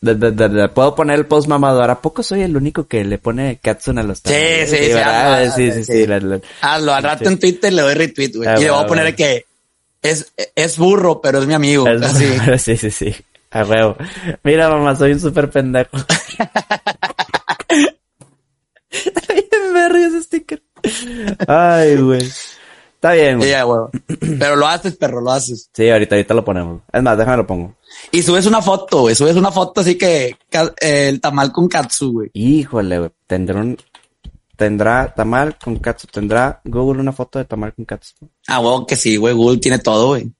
de- 0.00 0.14
de- 0.14 0.30
de- 0.32 0.48
de- 0.48 0.68
puedo 0.68 0.94
poner 0.94 1.18
el 1.18 1.26
post 1.26 1.46
mamador. 1.48 1.90
¿A 1.90 2.00
poco 2.00 2.22
soy 2.22 2.42
el 2.42 2.56
único 2.56 2.86
que 2.86 3.04
le 3.04 3.18
pone 3.18 3.58
Katsun 3.62 3.98
a 3.98 4.02
los 4.02 4.22
tamales? 4.22 4.70
sí, 4.70 4.76
sí, 4.76 4.84
sí, 4.86 4.92
hazlo, 4.92 5.52
sí, 5.56 5.72
sí. 5.72 5.84
sí, 5.84 6.06
la- 6.06 6.20
la- 6.20 6.40
Hazlo, 6.62 6.94
al 6.94 7.02
rato 7.02 7.28
en 7.28 7.38
Twitter 7.38 7.72
le 7.72 7.82
doy 7.82 7.94
retweet, 7.94 8.32
güey. 8.34 8.48
Ah, 8.48 8.54
y 8.58 8.64
le 8.64 8.70
voy 8.70 8.82
a 8.82 8.86
poner 8.86 9.14
que 9.14 9.44
es, 10.02 10.32
es 10.54 10.78
burro, 10.78 11.20
pero 11.20 11.40
es 11.40 11.46
mi 11.46 11.54
amigo. 11.54 11.86
Así. 11.86 12.26
sí, 12.58 12.76
sí, 12.76 12.90
sí. 12.90 13.14
A 13.50 13.64
huevo. 13.64 13.96
Mira, 14.44 14.68
mamá, 14.70 14.94
soy 14.96 15.12
un 15.12 15.20
súper 15.20 15.50
pendejo. 15.50 15.96
Está 18.90 19.32
bien 19.34 19.74
verga 19.74 20.06
ese 20.06 20.22
sticker. 20.22 20.62
Ay, 21.46 21.96
güey. 21.96 22.22
Está 22.22 23.12
bien, 23.12 23.38
güey. 23.38 23.50
Sí. 23.50 24.36
Pero 24.38 24.56
lo 24.56 24.66
haces, 24.66 24.96
perro, 24.96 25.20
lo 25.20 25.30
haces. 25.32 25.68
Sí, 25.72 25.88
ahorita, 25.88 26.14
ahorita 26.16 26.34
lo 26.34 26.44
ponemos. 26.44 26.82
Es 26.92 27.02
más, 27.02 27.16
déjame 27.18 27.36
lo 27.38 27.46
pongo. 27.46 27.74
Y 28.12 28.22
subes 28.22 28.46
una 28.46 28.60
foto, 28.62 29.02
güey. 29.02 29.14
Subes 29.14 29.36
una 29.36 29.52
foto 29.52 29.80
así 29.80 29.96
que 29.96 30.36
eh, 30.50 31.08
el 31.08 31.20
tamal 31.20 31.52
con 31.52 31.68
katsu, 31.68 32.12
güey. 32.12 32.30
Híjole, 32.34 32.98
güey. 32.98 33.10
Tendrá 33.26 33.60
un... 33.60 33.76
Tendrá 34.56 35.14
tamal 35.14 35.56
con 35.58 35.76
katsu. 35.76 36.06
Tendrá 36.08 36.60
Google 36.64 37.00
una 37.00 37.12
foto 37.12 37.38
de 37.38 37.44
tamal 37.46 37.72
con 37.74 37.84
katsu. 37.84 38.14
Ah, 38.46 38.60
huevo 38.60 38.86
que 38.86 38.96
sí, 38.96 39.16
güey. 39.16 39.34
Google 39.34 39.58
tiene 39.58 39.78
todo, 39.78 40.08
güey. 40.08 40.30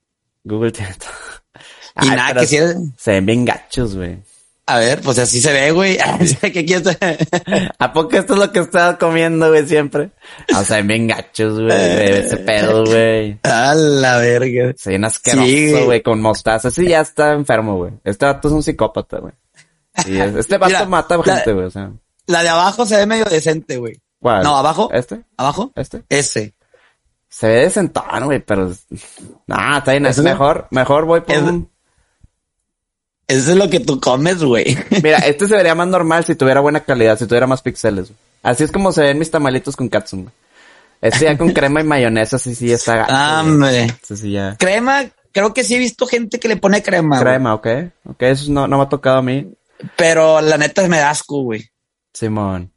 Google 0.45 0.73
tiene 0.73 0.95
todo. 0.95 1.11
Y 2.03 2.09
Ay, 2.09 2.17
nada, 2.17 2.41
que 2.41 2.47
sí. 2.47 2.57
es- 2.57 2.77
Se 2.99 3.13
ven 3.13 3.27
bien 3.27 3.45
gachos, 3.45 3.97
güey. 3.97 4.19
A 4.73 4.79
ver, 4.79 5.01
pues 5.01 5.19
así 5.19 5.41
se 5.41 5.53
ve, 5.53 5.73
güey. 5.73 5.99
¿Qué 6.41 6.65
quieres? 6.65 6.97
¿A 7.79 7.93
poco 7.93 8.17
esto 8.17 8.35
es 8.35 8.39
lo 8.39 8.53
que 8.53 8.61
estado 8.61 8.99
comiendo, 8.99 9.49
güey, 9.49 9.67
siempre? 9.67 10.11
O 10.57 10.63
sea, 10.65 10.81
bien 10.83 11.07
gachos, 11.09 11.55
güey. 11.61 11.71
Ese 11.73 12.37
pedo, 12.37 12.85
güey. 12.85 13.39
A 13.43 13.75
la 13.75 14.19
verga. 14.19 14.73
Se 14.77 14.91
ven 14.91 15.05
asqueroso, 15.05 15.47
Sí, 15.47 15.73
güey. 15.85 16.03
con 16.03 16.21
mostaza. 16.21 16.71
Sí, 16.71 16.87
ya 16.89 17.01
está 17.01 17.33
enfermo, 17.33 17.77
güey. 17.77 17.93
Este 18.05 18.27
vato 18.27 18.49
es 18.49 18.55
un 18.55 18.63
psicópata, 18.63 19.19
güey. 19.19 19.33
Sí, 20.05 20.19
este 20.21 20.57
vato 20.57 20.73
Mira, 20.73 20.87
mata 20.87 21.17
la- 21.17 21.23
gente, 21.25 21.53
güey, 21.53 21.67
o 21.67 21.71
sea. 21.71 21.91
La 22.27 22.43
de 22.43 22.49
abajo 22.51 22.87
se 22.87 22.97
ve 22.97 23.07
medio 23.07 23.25
decente, 23.25 23.77
güey. 23.79 24.01
¿Cuál? 24.21 24.45
No, 24.45 24.57
abajo. 24.57 24.89
¿Este? 24.93 25.23
¿Abajo? 25.37 25.73
¿Este? 25.75 26.05
Ese. 26.09 26.55
Se 27.29 27.47
ve 27.49 27.55
decentón, 27.63 28.25
güey, 28.25 28.39
pero... 28.41 28.71
Nah, 29.47 29.79
está 29.79 29.93
bien. 29.93 30.07
Es 30.07 30.19
mejor, 30.19 30.69
mejor 30.71 31.07
voy 31.07 31.21
por 31.23 31.35
Es- 31.35 31.43
un... 31.43 31.71
Eso 33.31 33.53
es 33.53 33.57
lo 33.57 33.71
que 33.71 33.81
tú 33.81 34.01
comes, 34.01 34.43
güey. 34.43 34.77
Mira, 35.03 35.19
este 35.27 35.47
se 35.49 35.55
vería 35.57 35.75
más 35.75 35.89
normal 35.89 36.25
si 36.25 36.35
tuviera 36.35 36.61
buena 36.61 36.81
calidad, 36.81 37.19
si 37.19 37.27
tuviera 37.27 37.47
más 37.47 37.63
píxeles. 37.63 38.09
güey. 38.09 38.19
Así 38.43 38.65
es 38.65 38.73
como 38.73 38.93
se 38.93 39.03
ven 39.03 39.19
mis 39.19 39.31
tamalitos 39.31 39.77
con 39.77 39.89
katsu. 39.89 40.27
Este 41.01 41.25
ya 41.27 41.39
con 41.39 41.51
crema 41.55 41.81
y 41.81 41.85
mayonesa, 41.85 42.39
sí, 42.39 42.55
sí, 42.55 42.71
está 42.73 43.07
Ah. 43.09 43.43
Hombre. 43.45 43.85
Este 43.85 44.17
sí 44.17 44.33
ya... 44.33 44.57
Crema, 44.59 45.05
creo 45.33 45.55
que 45.55 45.65
sí 45.65 45.75
he 45.75 45.79
visto 45.79 46.07
gente 46.07 46.39
que 46.41 46.49
le 46.49 46.57
pone 46.57 46.83
crema. 46.83 47.17
güey. 47.21 47.21
Crema, 47.23 47.55
¿ok? 47.55 47.67
Ok, 48.07 48.23
eso 48.23 48.51
no, 48.53 48.67
no 48.67 48.77
me 48.79 48.83
ha 48.85 48.89
tocado 48.89 49.19
a 49.19 49.23
mí. 49.23 49.53
Pero 49.97 50.41
la 50.41 50.59
neta 50.59 50.87
me 50.89 50.99
da 50.99 51.11
asco, 51.11 51.43
güey. 51.43 51.71
Simón. 52.13 52.73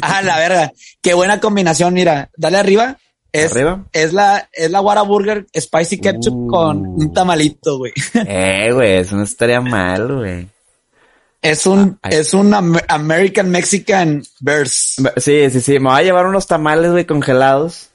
Ah, 0.00 0.22
la 0.22 0.36
verga. 0.38 0.72
Qué 1.00 1.14
buena 1.14 1.38
combinación, 1.40 1.94
mira. 1.94 2.30
Dale 2.36 2.58
arriba. 2.58 2.98
Es, 3.32 3.52
¿Arriba? 3.52 3.86
es 3.92 4.12
la, 4.12 4.48
es 4.52 4.70
la 4.70 4.80
Whataburger 4.82 5.46
Spicy 5.58 5.98
Ketchup 6.00 6.34
Uh. 6.34 6.46
con 6.48 6.86
un 6.86 7.12
tamalito, 7.14 7.78
güey. 7.78 7.92
Eh, 8.26 8.70
güey, 8.72 8.96
eso 8.98 9.16
no 9.16 9.22
estaría 9.22 9.60
mal, 9.60 10.16
güey. 10.16 10.48
Es 11.40 11.66
un, 11.66 11.98
Ay. 12.02 12.16
es 12.18 12.34
un 12.34 12.52
Amer- 12.52 12.84
American 12.88 13.50
Mexican 13.50 14.22
Verse. 14.40 15.02
Sí, 15.16 15.50
sí, 15.50 15.60
sí. 15.60 15.72
Me 15.80 15.88
voy 15.90 16.00
a 16.00 16.02
llevar 16.02 16.26
unos 16.26 16.46
tamales, 16.46 16.92
güey, 16.92 17.04
congelados. 17.06 17.88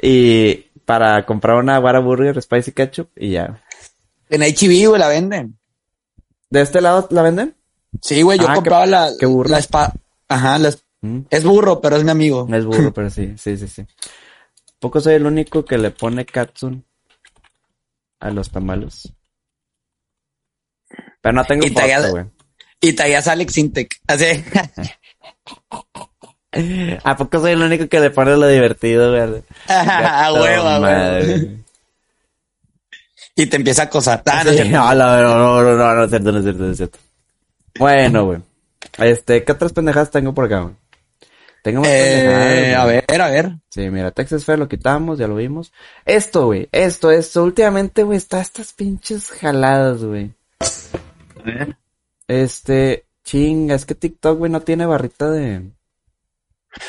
Y 0.00 0.66
para 0.84 1.26
comprar 1.26 1.56
una 1.56 1.80
Whataburger 1.80 2.40
Spicy 2.40 2.72
Ketchup 2.72 3.08
y 3.16 3.32
ya. 3.32 3.62
En 4.30 4.42
HB, 4.42 4.88
güey, 4.88 5.00
la 5.00 5.08
venden. 5.08 5.58
¿De 6.50 6.60
este 6.62 6.80
lado 6.80 7.06
la 7.10 7.22
venden? 7.22 7.54
Sí, 8.00 8.22
güey, 8.22 8.38
yo 8.38 8.46
Ah, 8.48 8.54
compraba 8.54 8.84
qué- 8.84 8.90
la, 8.90 9.10
qué 9.18 9.26
burro. 9.26 9.50
la 9.50 9.58
spa. 9.58 9.92
Ajá, 10.28 10.58
la- 10.58 10.74
Mm, 11.02 11.26
es 11.28 11.44
burro, 11.44 11.82
pero 11.82 11.96
es 11.96 12.04
mi 12.04 12.10
amigo. 12.12 12.48
Es 12.50 12.64
burro, 12.64 12.90
pero 12.94 13.10
sí, 13.10 13.34
sí, 13.36 13.58
sí, 13.58 13.68
sí. 13.68 13.86
Poco 14.84 15.00
soy 15.00 15.14
el 15.14 15.24
único 15.24 15.64
que 15.64 15.78
le 15.78 15.90
pone 15.92 16.26
katsun 16.26 16.84
a 18.20 18.28
los 18.28 18.50
tamales. 18.50 19.10
Pero 21.22 21.32
no 21.32 21.42
tengo 21.46 21.64
Y 21.64 21.70
foto, 21.70 22.10
güey. 22.10 22.26
Y 22.82 22.92
tallas 22.92 23.26
Alex 23.28 23.56
Intec. 23.56 23.96
Así. 24.06 24.44
¿A 27.02 27.16
poco 27.16 27.40
soy 27.40 27.52
el 27.52 27.62
único 27.62 27.88
que 27.88 27.98
le 27.98 28.10
pone 28.10 28.36
lo 28.36 28.46
divertido, 28.46 29.10
güey? 29.10 29.42
a 29.68 30.30
huevo, 30.34 30.68
a. 30.68 31.18
Y 33.36 33.46
te 33.46 33.56
empieza 33.56 33.84
a 33.84 33.86
acosar. 33.86 34.22
Ah, 34.26 34.44
no, 34.44 34.50
Sí, 34.50 34.58
te- 34.58 34.68
no, 34.68 34.94
no, 34.94 35.22
no, 35.22 35.38
no, 35.38 35.62
no, 35.62 35.76
no, 35.78 35.94
no 35.94 36.04
es 36.04 36.10
cierto, 36.10 36.30
no 36.30 36.38
es 36.40 36.44
cierto, 36.44 36.62
no 36.62 36.70
es 36.72 36.76
cierto. 36.76 36.98
Bueno, 37.78 38.26
güey. 38.26 38.38
Este, 38.98 39.44
¿qué 39.44 39.52
otras 39.52 39.72
pendejadas 39.72 40.10
tengo 40.10 40.34
por 40.34 40.44
acá, 40.44 40.60
güey? 40.60 40.74
Tengo 40.74 40.74
más 40.74 40.83
pendejadas, 41.72 42.58
Eh, 42.58 42.74
a 42.74 42.84
ver, 42.84 43.20
a 43.22 43.28
ver. 43.30 43.56
Sí, 43.70 43.88
mira, 43.90 44.10
Texas 44.10 44.44
Fair 44.44 44.58
lo 44.58 44.68
quitamos, 44.68 45.18
ya 45.18 45.26
lo 45.26 45.34
vimos. 45.36 45.72
Esto, 46.04 46.46
güey, 46.46 46.68
esto, 46.72 47.10
esto, 47.10 47.42
últimamente, 47.42 48.02
güey, 48.02 48.18
está 48.18 48.40
estas 48.40 48.72
pinches 48.72 49.30
jaladas, 49.30 50.04
güey. 50.04 50.32
Este, 52.28 53.06
chinga, 53.24 53.74
es 53.74 53.84
que 53.86 53.94
TikTok, 53.94 54.38
güey, 54.38 54.50
no 54.50 54.60
tiene 54.60 54.86
barrita 54.86 55.30
de... 55.30 55.70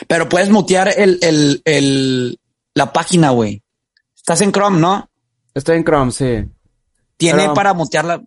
Pero 0.07 0.27
puedes 0.29 0.49
mutear 0.49 0.89
el, 0.97 1.19
el, 1.21 1.61
el, 1.65 2.39
la 2.73 2.91
página, 2.91 3.29
güey. 3.31 3.61
Estás 4.15 4.41
en 4.41 4.51
Chrome, 4.51 4.79
¿no? 4.79 5.09
Estoy 5.53 5.77
en 5.77 5.83
Chrome, 5.83 6.11
sí. 6.11 6.45
Tiene 7.17 7.41
Pero- 7.43 7.53
para 7.53 7.73
mutearla. 7.73 8.21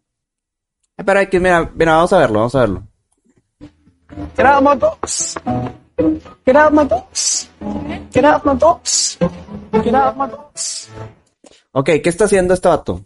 Pero 0.97 1.21
aquí, 1.21 1.39
mira, 1.39 1.71
mira, 1.75 1.93
vamos 1.97 2.13
a 2.13 2.19
verlo, 2.19 2.39
vamos 2.41 2.55
a 2.55 2.61
verlo. 2.61 2.87
My 4.61 4.77
box. 4.77 5.35
Get 6.47 6.57
out 6.57 6.69
of 6.69 6.73
my 6.73 6.85
box. 6.85 7.51
Get 8.13 8.25
out 8.25 8.37
of 8.37 8.45
my 8.45 8.55
box. 8.55 9.19
Get 9.73 9.95
out 9.95 10.09
of 10.09 10.17
my 10.17 10.27
box. 10.27 10.89
Ok, 11.73 11.91
¿qué 12.03 12.09
está 12.09 12.25
haciendo 12.25 12.55
este 12.55 12.69
vato? 12.69 13.05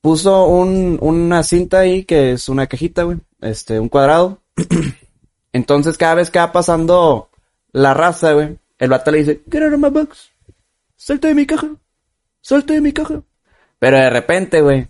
Puso 0.00 0.46
un, 0.46 0.98
una 1.00 1.42
cinta 1.42 1.80
ahí 1.80 2.04
que 2.04 2.32
es 2.32 2.48
una 2.48 2.66
cajita, 2.66 3.04
güey. 3.04 3.18
Este, 3.40 3.80
un 3.80 3.88
cuadrado. 3.88 4.42
Entonces, 5.52 5.98
cada 5.98 6.14
vez 6.16 6.30
que 6.30 6.38
va 6.38 6.52
pasando 6.52 7.30
la 7.72 7.94
raza, 7.94 8.32
güey, 8.32 8.58
el 8.78 8.90
vato 8.90 9.10
le 9.10 9.18
dice, 9.18 9.42
Get 9.50 9.62
out 9.62 9.74
of 9.74 9.80
my 9.80 9.90
box. 9.90 10.30
Salte 10.96 11.28
de 11.28 11.34
mi 11.34 11.46
caja. 11.46 11.68
Salte 12.40 12.74
de 12.74 12.80
mi 12.80 12.92
caja. 12.92 13.22
Pero 13.78 13.96
de 13.96 14.10
repente, 14.10 14.60
güey, 14.60 14.88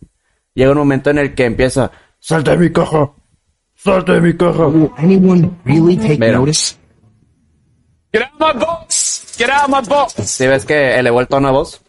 llega 0.55 0.73
un 0.73 0.79
momento 0.79 1.11
en 1.11 1.19
el 1.19 1.35
que 1.35 1.45
empieza, 1.45 1.91
Salte 2.19 2.51
de 2.51 2.59
mi 2.59 2.73
caja. 2.73 3.13
Salte 3.83 4.13
de 4.13 4.21
mi 4.21 4.37
caja. 4.37 4.65
Anyone 4.99 5.51
really 5.65 5.97
take 5.97 6.19
Mira. 6.19 6.37
notice? 6.39 6.77
Get 8.13 8.23
out 8.23 8.33
of 8.35 8.41
my 8.41 8.61
box! 8.61 9.37
Get 9.39 9.49
out 9.49 9.65
of 9.65 9.71
my 9.71 9.89
box! 9.89 10.15
Si 10.29 10.47
ves 10.47 10.67
que 10.67 10.99
elevó 10.99 11.21
el 11.21 11.29
tono 11.29 11.49
de 11.49 11.55
voz. 11.55 11.81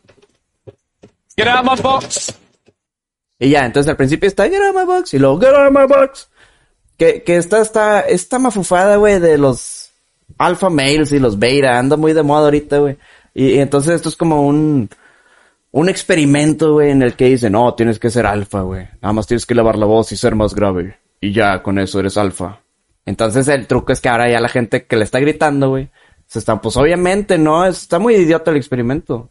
Get 1.36 1.48
out 1.48 1.66
of 1.66 1.72
my 1.72 1.82
box! 1.82 2.34
Y 3.40 3.50
ya, 3.50 3.66
entonces 3.66 3.90
al 3.90 3.98
principio 3.98 4.28
está 4.28 4.48
Get 4.48 4.62
out 4.62 4.76
of 4.76 4.82
my 4.82 4.86
box 4.86 5.14
y 5.16 5.20
luego 5.20 5.40
Get 5.42 5.50
out 5.50 5.68
of 5.68 5.74
my 5.74 5.86
box. 5.86 6.30
Que, 6.98 7.24
que 7.24 7.36
esta, 7.36 7.60
esta, 7.62 8.02
esta 8.02 8.40
mafufada, 8.40 8.96
güey, 8.96 9.20
de 9.20 9.38
los 9.38 9.92
alpha 10.38 10.70
males 10.70 11.12
y 11.12 11.20
los 11.20 11.40
beta, 11.40 11.78
anda 11.78 11.98
muy 11.98 12.14
de 12.14 12.24
moda 12.24 12.46
ahorita, 12.46 12.78
güey. 12.78 12.98
Y, 13.34 13.48
y 13.48 13.60
entonces 13.60 13.96
esto 13.96 14.08
es 14.08 14.16
como 14.16 14.48
un, 14.48 14.90
un 15.72 15.90
experimento, 15.90 16.74
güey, 16.74 16.92
en 16.92 17.02
el 17.02 17.16
que 17.16 17.26
dicen, 17.26 17.52
no, 17.52 17.74
tienes 17.74 18.00
que 18.00 18.12
ser 18.12 18.26
alfa, 18.28 18.62
güey. 18.62 18.88
Nada 19.02 19.12
más 19.14 19.28
tienes 19.28 19.46
que 19.46 19.56
elevar 19.56 19.78
la 19.78 19.88
voz 19.88 20.12
y 20.12 20.18
ser 20.18 20.36
más 20.36 20.54
grave. 20.54 21.02
Y 21.22 21.32
ya, 21.32 21.64
con 21.64 21.80
eso 21.80 22.00
eres 22.00 22.18
alfa. 22.18 22.60
Entonces 23.06 23.48
el 23.48 23.68
truco 23.68 23.94
es 23.94 24.02
que 24.02 24.10
ahora 24.10 24.30
ya 24.30 24.40
la 24.40 24.50
gente 24.50 24.86
que 24.86 24.96
le 24.96 25.04
está 25.04 25.20
gritando, 25.20 25.70
güey, 25.70 25.90
se 26.28 26.40
están, 26.40 26.60
pues 26.62 26.76
obviamente, 26.78 27.38
no, 27.38 27.66
está 27.66 28.00
muy 28.00 28.16
idiota 28.16 28.52
el 28.52 28.58
experimento. 28.58 29.30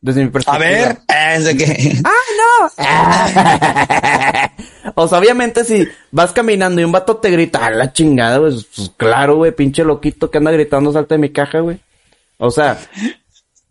Desde 0.00 0.22
mi 0.22 0.28
A 0.28 0.32
perspectiva. 0.32 0.68
ver, 0.68 0.98
eh, 1.08 1.40
de 1.40 1.56
que. 1.56 2.02
o 4.94 5.08
sea, 5.08 5.18
obviamente 5.18 5.64
si 5.64 5.88
vas 6.10 6.32
caminando 6.32 6.80
y 6.80 6.84
un 6.84 6.92
vato 6.92 7.16
te 7.16 7.30
grita, 7.30 7.64
a 7.64 7.70
la 7.70 7.92
chingada, 7.92 8.38
güey, 8.38 8.52
pues 8.52 8.92
claro, 8.96 9.36
güey, 9.36 9.52
pinche 9.52 9.84
loquito 9.84 10.30
que 10.30 10.38
anda 10.38 10.50
gritando, 10.52 10.92
salta 10.92 11.14
de 11.14 11.20
mi 11.20 11.30
caja, 11.30 11.60
güey. 11.60 11.80
O 12.38 12.50
sea, 12.50 12.78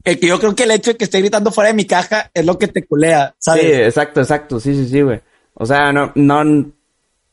el 0.04 0.20
que 0.20 0.28
yo 0.28 0.40
creo 0.40 0.56
que 0.56 0.64
el 0.64 0.72
hecho 0.72 0.92
de 0.92 0.98
que 0.98 1.06
esté 1.06 1.20
gritando 1.20 1.52
fuera 1.52 1.70
de 1.70 1.76
mi 1.76 1.86
caja 1.86 2.32
es 2.34 2.46
lo 2.46 2.58
que 2.58 2.68
te 2.68 2.86
culea, 2.86 3.36
sí, 3.38 3.52
¿sabes? 3.52 3.66
exacto, 3.88 4.22
exacto, 4.22 4.60
sí, 4.60 4.74
sí, 4.74 4.90
sí, 4.90 5.02
güey. 5.02 5.22
O 5.54 5.66
sea, 5.66 5.94
no, 5.94 6.12
no, 6.16 6.44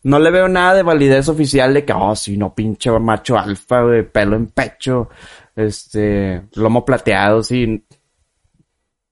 no 0.04 0.18
le 0.18 0.30
veo 0.30 0.48
nada 0.48 0.74
de 0.74 0.82
validez 0.82 1.28
oficial 1.28 1.74
de 1.74 1.84
que, 1.84 1.92
oh, 1.92 2.14
sí, 2.16 2.36
no, 2.36 2.54
pinche 2.54 2.90
macho 2.90 3.38
alfa, 3.38 3.82
güey, 3.82 4.02
pelo 4.08 4.36
en 4.36 4.46
pecho, 4.46 5.08
este, 5.54 6.42
lomo 6.54 6.84
plateado, 6.84 7.42
sí. 7.42 7.84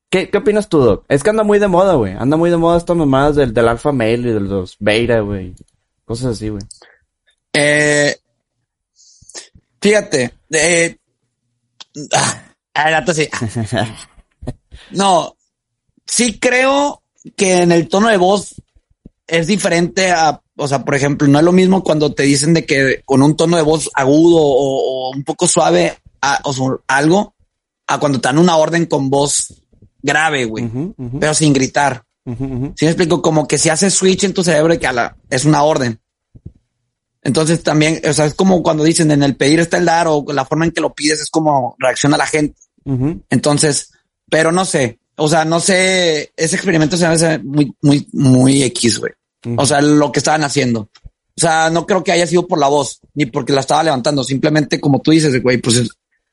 ¿Qué, 0.09 0.29
¿Qué 0.29 0.39
opinas 0.39 0.69
tú, 0.69 0.81
Doc? 0.81 1.05
Es 1.09 1.23
que 1.23 1.31
anda 1.31 1.45
muy 1.45 1.61
de 1.61 1.69
moda, 1.69 1.95
güey. 1.95 2.15
Anda 2.19 2.37
muy 2.37 2.51
de 2.51 2.57
moda 2.57 2.79
estas 2.79 2.97
mamadas 2.97 3.37
del, 3.37 3.55
del 3.55 3.69
alfa 3.69 3.93
male 3.93 4.31
y 4.31 4.33
de 4.33 4.41
los 4.41 4.77
beta, 4.81 5.21
güey. 5.21 5.55
Cosas 6.05 6.33
así, 6.33 6.49
güey. 6.49 6.63
Eh, 7.53 8.17
fíjate, 9.81 10.35
eh, 10.51 10.97
ah, 12.13 12.43
el 12.87 12.93
rato 12.93 13.15
sí. 13.15 13.29
No, 14.91 15.37
sí 16.07 16.39
creo 16.41 17.03
que 17.37 17.63
en 17.63 17.73
el 17.73 17.89
tono 17.89 18.09
de 18.09 18.17
voz 18.17 18.61
es 19.27 19.47
diferente 19.47 20.11
a, 20.11 20.41
o 20.61 20.69
sea, 20.69 20.85
por 20.85 20.95
ejemplo, 20.95 21.27
no 21.29 21.39
es 21.39 21.45
lo 21.45 21.53
mismo 21.53 21.83
cuando 21.83 22.13
te 22.15 22.23
dicen 22.25 22.55
de 22.55 22.65
que 22.67 23.03
con 23.05 23.23
un 23.23 23.37
tono 23.37 23.57
de 23.57 23.63
voz 23.63 23.91
agudo 23.95 24.37
o, 24.41 25.09
o 25.09 25.17
un 25.17 25.25
poco 25.25 25.49
suave 25.49 25.97
a- 26.23 26.41
o 26.45 26.81
algo, 26.87 27.35
a 27.87 27.99
cuando 27.99 28.21
te 28.21 28.29
dan 28.29 28.39
una 28.39 28.57
orden 28.57 28.87
con 28.87 29.11
voz 29.11 29.55
grave, 30.03 30.45
güey, 30.45 30.65
pero 31.19 31.35
sin 31.35 31.53
gritar. 31.53 32.05
ujú. 32.25 32.73
¿Sí 32.77 32.85
me 32.85 32.91
explico? 32.93 33.21
Como 33.23 33.49
que 33.49 33.59
si 33.59 33.69
hace 33.71 33.91
switch 33.91 34.25
en 34.25 34.35
tu 34.35 34.45
cerebro 34.45 34.73
de 34.75 34.79
que 34.79 34.87
a 34.87 34.93
la, 34.93 35.17
es 35.29 35.45
una 35.45 35.63
orden. 35.63 36.01
Entonces 37.23 37.63
también, 37.63 38.01
o 38.09 38.13
sea, 38.13 38.25
es 38.27 38.35
como 38.35 38.63
cuando 38.63 38.83
dicen 38.85 39.11
en 39.11 39.23
el 39.23 39.37
pedir 39.37 39.61
está 39.61 39.77
el 39.77 39.85
dar 39.85 40.07
o 40.09 40.25
la 40.33 40.45
forma 40.47 40.65
en 40.65 40.71
que 40.71 40.81
lo 40.81 40.95
pides 40.95 41.21
es 41.21 41.31
como 41.31 41.77
reacciona 41.79 42.17
la 42.17 42.27
gente. 42.27 42.59
Entonces, 43.29 43.91
pero 44.31 44.53
no 44.53 44.65
sé. 44.65 44.99
O 45.17 45.29
sea, 45.29 45.45
no 45.45 45.61
sé, 45.61 46.33
ese 46.35 46.57
experimento 46.57 46.97
se 46.97 47.07
me 47.07 47.13
hace 47.15 47.39
muy, 47.41 47.75
muy, 47.83 48.09
muy 48.13 48.63
X, 48.63 48.99
güey. 49.01 49.13
O 49.57 49.67
sea, 49.67 49.81
lo 49.81 50.13
que 50.13 50.19
estaban 50.19 50.45
haciendo. 50.45 50.81
O 50.81 51.41
sea, 51.41 51.71
no 51.71 51.87
creo 51.87 52.05
que 52.05 52.13
haya 52.13 52.27
sido 52.27 52.47
por 52.47 52.59
la 52.59 52.69
voz, 52.69 53.01
ni 53.15 53.27
porque 53.27 53.53
la 53.53 53.61
estaba 53.61 53.83
levantando. 53.83 54.23
Simplemente, 54.23 54.81
como 54.81 55.01
tú 55.01 55.11
dices, 55.11 55.43
güey, 55.43 55.59
pues 55.59 55.77
es 55.77 55.91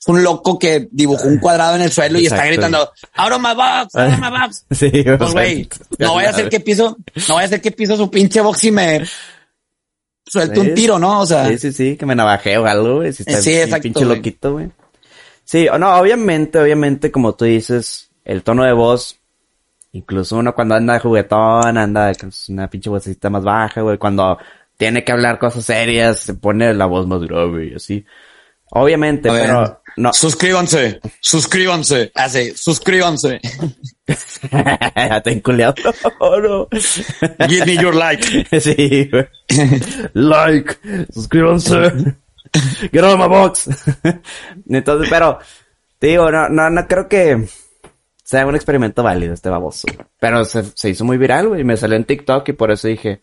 un 0.08 0.24
loco 0.24 0.58
que 0.60 0.88
dibujó 0.92 1.28
un 1.28 1.40
cuadrado 1.40 1.76
en 1.76 1.82
el 1.82 1.92
suelo 1.92 2.20
y 2.20 2.26
está 2.26 2.46
gritando, 2.46 2.92
ahora 3.14 3.38
my 3.38 3.54
box, 3.56 3.94
my 3.96 4.30
box. 4.30 4.66
Sí, 4.72 5.04
Pues, 5.18 5.32
güey, 5.32 5.70
no 6.00 6.14
voy 6.14 6.26
a 6.26 6.30
hacer 6.30 6.50
que 6.50 6.60
piso, 6.60 6.98
no 7.28 7.34
voy 7.36 7.44
a 7.44 7.46
hacer 7.46 7.62
que 7.62 7.72
piso 7.72 7.98
su 7.98 8.10
pinche 8.10 8.42
box 8.42 8.64
y 8.66 8.72
me 8.72 9.06
suelte 10.26 10.60
un 10.60 10.74
tiro, 10.74 11.00
¿no? 11.00 11.22
O 11.22 11.26
sea, 11.26 11.48
Sí, 11.50 11.58
sí, 11.58 11.72
sí, 11.72 11.98
que 11.98 12.06
me 12.06 12.16
navajeo 12.16 12.64
o 12.64 12.66
algo, 12.66 12.96
güey. 12.98 13.14
Si 13.14 13.24
está 13.24 13.42
Sí, 13.42 13.54
exacto, 13.56 13.84
pinche 13.84 14.06
loquito, 14.06 14.54
güey. 14.54 14.70
Sí, 15.44 15.68
no, 15.80 15.98
obviamente, 15.98 16.60
obviamente, 16.60 17.12
como 17.12 17.34
tú 17.36 17.46
dices, 17.46 18.10
el 18.26 18.44
tono 18.44 18.64
de 18.64 18.74
voz, 18.74 19.17
incluso 19.92 20.38
uno 20.38 20.54
cuando 20.54 20.76
anda 20.76 20.94
de 20.94 21.00
juguetón, 21.00 21.78
anda 21.78 22.14
con 22.16 22.32
una 22.50 22.70
pinche 22.70 22.90
vocecita 22.90 23.30
más 23.30 23.44
baja, 23.44 23.82
güey, 23.82 23.98
cuando 23.98 24.38
tiene 24.78 25.04
que 25.04 25.12
hablar 25.12 25.40
cosas 25.40 25.66
serias, 25.66 26.20
se 26.20 26.34
pone 26.36 26.74
la 26.74 26.86
voz 26.86 27.08
más 27.08 27.22
grave 27.22 27.68
y 27.68 27.76
así. 27.76 28.06
Obviamente, 28.70 29.32
ver. 29.32 29.42
pero 29.42 29.82
no. 29.96 30.14
suscríbanse, 30.14 31.00
suscríbanse, 31.22 32.12
así, 32.14 32.52
suscríbanse. 32.56 33.40
ya 34.96 35.22
te 35.22 35.32
enculeado. 35.32 35.76
Oh, 36.20 36.40
no. 36.42 36.68
Give 37.48 37.66
me 37.66 37.78
your 37.78 37.96
like. 37.96 38.46
sí, 38.60 39.10
güey. 39.10 39.28
like, 40.14 40.78
suscríbanse. 41.14 42.16
Get 42.92 43.04
out 43.04 43.14
of 43.14 43.20
my 43.20 43.28
box. 43.28 43.70
Entonces, 44.70 45.10
pero, 45.10 45.40
te 46.00 46.08
digo, 46.08 46.30
no, 46.32 46.50
no, 46.50 46.70
no 46.70 46.88
creo 46.88 47.08
que 47.08 47.48
sea 48.28 48.46
un 48.46 48.56
experimento 48.56 49.04
válido 49.04 49.34
este 49.34 49.50
baboso. 49.50 49.88
Pero 50.20 50.44
se, 50.44 50.62
se 50.76 50.90
hizo 50.90 51.06
muy 51.06 51.18
viral, 51.18 51.48
güey, 51.48 51.64
me 51.64 51.78
salió 51.78 51.96
en 51.96 52.04
TikTok 52.04 52.50
y 52.50 52.54
por 52.54 52.72
eso 52.72 52.90
dije, 52.90 53.22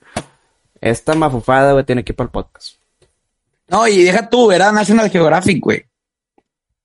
esta 0.81 1.15
mafufada, 1.15 1.73
güey, 1.73 1.85
tiene 1.85 2.03
que 2.03 2.13
ir 2.13 2.17
para 2.17 2.29
el 2.29 2.31
podcast. 2.31 2.77
No, 3.69 3.87
y 3.87 4.03
deja 4.03 4.31
tú, 4.31 4.51
era 4.51 4.73
National 4.73 5.11
Geographic, 5.11 5.63
güey. 5.63 5.85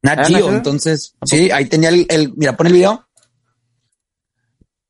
Nat 0.01 0.19
¿Ah, 0.19 0.25
Geo, 0.25 0.49
entonces, 0.49 1.15
sí, 1.23 1.49
ahí 1.49 1.67
tenía 1.67 1.87
el, 1.87 2.05
el, 2.09 2.33
mira, 2.35 2.57
pon 2.57 2.67
el 2.67 2.73
video. 2.73 3.07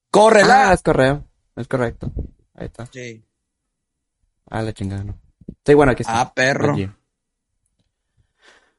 Córrela. 0.10 0.72
Ah, 0.72 0.74
es 0.74 0.82
correo. 0.82 1.24
Es 1.56 1.68
correcto. 1.68 2.12
Ahí 2.56 2.66
está. 2.66 2.88
Sí. 2.88 3.24
Ah, 4.50 4.64
la 4.64 4.74
chingada, 4.74 5.04
no. 5.04 5.20
Sí, 5.64 5.76
bueno, 5.76 5.92
aquí 5.92 6.02
está. 6.02 6.20
Ah, 6.20 6.34
perro. 6.34 6.74
Aquí. 6.74 6.90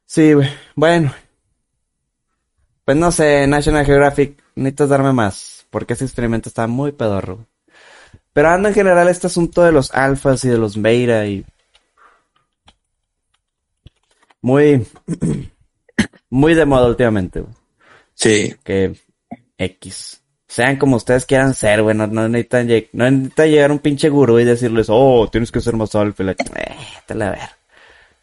Sí, 0.07 0.33
güey. 0.33 0.49
Bueno. 0.75 1.15
Pues 2.91 2.99
no 2.99 3.13
sé, 3.13 3.47
National 3.47 3.87
Geographic, 3.87 4.43
necesitas 4.57 4.89
darme 4.89 5.13
más. 5.13 5.65
Porque 5.71 5.93
ese 5.93 6.05
experimento 6.05 6.49
está 6.49 6.67
muy 6.67 6.91
pedorro. 6.91 7.47
Pero 8.33 8.49
anda 8.49 8.71
en 8.71 8.75
general 8.75 9.07
este 9.07 9.29
asunto 9.29 9.63
de 9.63 9.71
los 9.71 9.95
alfas 9.95 10.45
y 10.45 10.49
de 10.49 10.59
los 10.59 10.83
beta 10.83 11.25
y... 11.25 11.47
Muy... 14.43 14.85
muy 16.31 16.55
de 16.55 16.67
moda 16.67 16.89
últimamente, 16.89 17.43
güey. 17.43 17.55
Sí. 18.15 18.57
Que 18.65 18.97
X. 19.57 20.21
Sean 20.49 20.77
como 20.77 20.97
ustedes 20.97 21.27
quieran 21.27 21.55
ser, 21.55 21.85
güey. 21.85 21.97
No, 21.97 22.09
no 22.09 22.29
necesitan, 22.29 22.67
no 22.93 23.09
necesita 23.09 23.47
llegar 23.47 23.71
un 23.71 23.79
pinche 23.79 24.09
gurú 24.09 24.41
y 24.41 24.45
decirles, 24.45 24.89
oh, 24.91 25.29
tienes 25.31 25.53
que 25.53 25.61
ser 25.61 25.77
más 25.77 25.95
alfa. 25.95 26.25
y 26.25 26.27
la 26.27 26.33
Eh, 26.33 26.77
te 27.07 27.15
la 27.15 27.31
ver. 27.31 27.51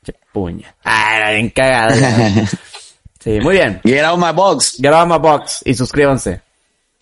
Che 0.04 0.14
puña. 0.34 0.76
Ah, 0.84 1.16
era 1.16 1.32
bien 1.32 1.52
cagado. 1.52 1.96
sí, 3.34 3.40
muy 3.42 3.56
bien. 3.56 3.82
Get 3.84 4.04
out 4.06 4.18
my 4.20 4.32
box. 4.34 4.78
Get 4.82 4.94
out 4.94 5.04
of 5.04 5.10
my 5.10 5.20
box 5.20 5.62
y 5.66 5.74
suscríbanse. 5.74 6.42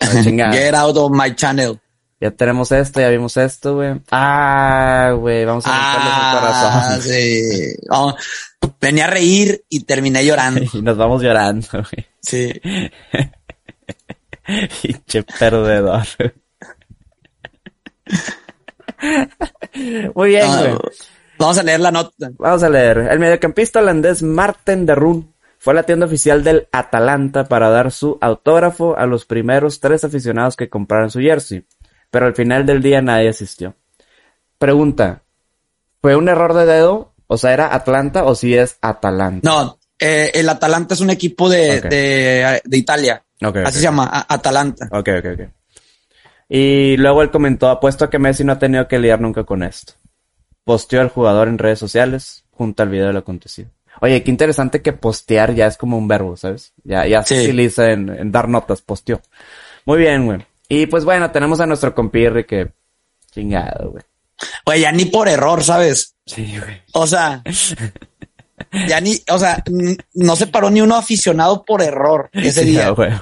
Get 0.00 0.74
out 0.74 0.96
of 0.96 1.10
my 1.12 1.34
channel. 1.34 1.78
Ya 2.20 2.30
tenemos 2.30 2.72
esto, 2.72 2.98
ya 3.00 3.08
vimos 3.10 3.36
esto, 3.36 3.74
güey. 3.74 4.00
Ah, 4.10 5.12
güey, 5.18 5.44
vamos 5.44 5.64
a 5.66 5.70
el 5.70 5.74
Ah, 5.78 6.38
corazón. 6.40 7.02
sí. 7.02 7.76
Vamos. 7.88 8.14
Venía 8.80 9.04
a 9.04 9.10
reír 9.10 9.62
y 9.68 9.80
terminé 9.84 10.24
llorando. 10.24 10.62
Y 10.72 10.80
nos 10.82 10.96
vamos 10.96 11.22
llorando, 11.22 11.66
güey. 11.72 12.06
Sí. 12.22 12.52
Pinche 14.82 15.22
perdedor. 15.38 16.06
Muy 20.14 20.28
bien, 20.30 20.46
Ah, 20.48 20.60
güey. 20.62 20.78
vamos 21.38 21.58
a 21.58 21.62
leer 21.62 21.80
la 21.80 21.90
nota. 21.90 22.30
Vamos 22.38 22.62
a 22.62 22.70
leer. 22.70 22.98
El 23.10 23.18
mediocampista 23.18 23.80
holandés 23.80 24.22
Marten 24.22 24.86
de 24.86 24.94
Roon 24.94 25.34
fue 25.66 25.72
a 25.72 25.74
la 25.74 25.82
tienda 25.82 26.06
oficial 26.06 26.44
del 26.44 26.68
Atalanta 26.70 27.48
para 27.48 27.68
dar 27.70 27.90
su 27.90 28.18
autógrafo 28.20 28.96
a 28.96 29.04
los 29.04 29.24
primeros 29.26 29.80
tres 29.80 30.04
aficionados 30.04 30.54
que 30.54 30.68
compraron 30.68 31.10
su 31.10 31.18
jersey. 31.18 31.66
Pero 32.08 32.26
al 32.26 32.36
final 32.36 32.64
del 32.64 32.80
día 32.80 33.02
nadie 33.02 33.30
asistió. 33.30 33.74
Pregunta. 34.58 35.22
¿Fue 36.00 36.14
un 36.14 36.28
error 36.28 36.54
de 36.54 36.66
dedo? 36.66 37.14
O 37.26 37.36
sea, 37.36 37.52
¿era 37.52 37.74
Atlanta 37.74 38.22
o 38.22 38.36
si 38.36 38.54
es 38.56 38.78
Atalanta? 38.80 39.40
No, 39.50 39.76
eh, 39.98 40.30
el 40.34 40.48
Atalanta 40.48 40.94
es 40.94 41.00
un 41.00 41.10
equipo 41.10 41.48
de, 41.48 41.80
de, 41.80 42.60
de 42.64 42.76
Italia. 42.78 43.24
Así 43.64 43.78
se 43.78 43.82
llama, 43.82 44.04
a- 44.04 44.32
Atalanta. 44.32 44.86
Ok, 44.92 45.08
ok, 45.18 45.26
ok. 45.34 45.48
Y 46.48 46.96
luego 46.96 47.22
él 47.22 47.32
comentó, 47.32 47.68
apuesto 47.70 48.04
a 48.04 48.10
que 48.10 48.20
Messi 48.20 48.44
no 48.44 48.52
ha 48.52 48.58
tenido 48.60 48.86
que 48.86 49.00
lidiar 49.00 49.20
nunca 49.20 49.42
con 49.42 49.64
esto. 49.64 49.94
Posteó 50.62 51.00
al 51.00 51.08
jugador 51.08 51.48
en 51.48 51.58
redes 51.58 51.80
sociales 51.80 52.44
junto 52.52 52.84
al 52.84 52.88
video 52.88 53.08
de 53.08 53.14
lo 53.14 53.18
acontecido. 53.18 53.68
Oye, 54.00 54.22
qué 54.22 54.30
interesante 54.30 54.82
que 54.82 54.92
postear 54.92 55.54
ya 55.54 55.66
es 55.66 55.76
como 55.76 55.96
un 55.98 56.06
verbo, 56.08 56.36
¿sabes? 56.36 56.72
Ya, 56.84 57.06
ya 57.06 57.22
se 57.22 57.42
utiliza 57.44 57.90
en, 57.90 58.08
en 58.10 58.30
dar 58.32 58.48
notas, 58.48 58.82
posteó. 58.82 59.20
Muy 59.84 59.98
bien, 59.98 60.26
güey. 60.26 60.44
Y 60.68 60.86
pues 60.86 61.04
bueno, 61.04 61.30
tenemos 61.30 61.60
a 61.60 61.66
nuestro 61.66 61.94
compirre 61.94 62.44
que... 62.46 62.72
Chingado, 63.30 63.90
güey. 63.92 64.02
Oye, 64.64 64.80
ya 64.80 64.92
ni 64.92 65.04
por 65.06 65.28
error, 65.28 65.62
¿sabes? 65.62 66.14
Sí, 66.26 66.58
güey. 66.58 66.82
O 66.92 67.06
sea, 67.06 67.42
ya 68.88 69.00
ni, 69.00 69.20
o 69.30 69.38
sea, 69.38 69.62
no 70.14 70.36
se 70.36 70.46
paró 70.46 70.70
ni 70.70 70.80
uno 70.80 70.96
aficionado 70.96 71.64
por 71.64 71.82
error 71.82 72.28
ese 72.32 72.62
Sí, 72.64 72.70
día. 72.70 72.90
güey. 72.90 73.12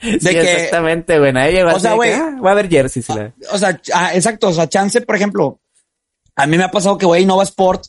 Sí, 0.00 0.18
que- 0.30 0.40
exactamente, 0.40 1.18
güey. 1.18 1.32
Nadie 1.32 1.52
llegó 1.52 1.70
O 1.74 1.78
sea, 1.80 1.94
güey. 1.94 2.12
"Ah, 2.12 2.36
va 2.44 2.50
a 2.50 2.52
haber 2.52 2.68
jersey, 2.68 3.02
sí, 3.02 3.12
la... 3.14 3.32
O 3.52 3.58
sea, 3.58 3.80
ah, 3.94 4.14
exacto. 4.14 4.48
O 4.48 4.52
sea, 4.52 4.68
chance, 4.68 5.00
por 5.00 5.16
ejemplo, 5.16 5.60
a 6.36 6.46
mí 6.46 6.56
me 6.56 6.64
ha 6.64 6.70
pasado 6.70 6.98
que 6.98 7.06
voy 7.06 7.18
a 7.18 7.22
Innova 7.22 7.44
Sport, 7.44 7.84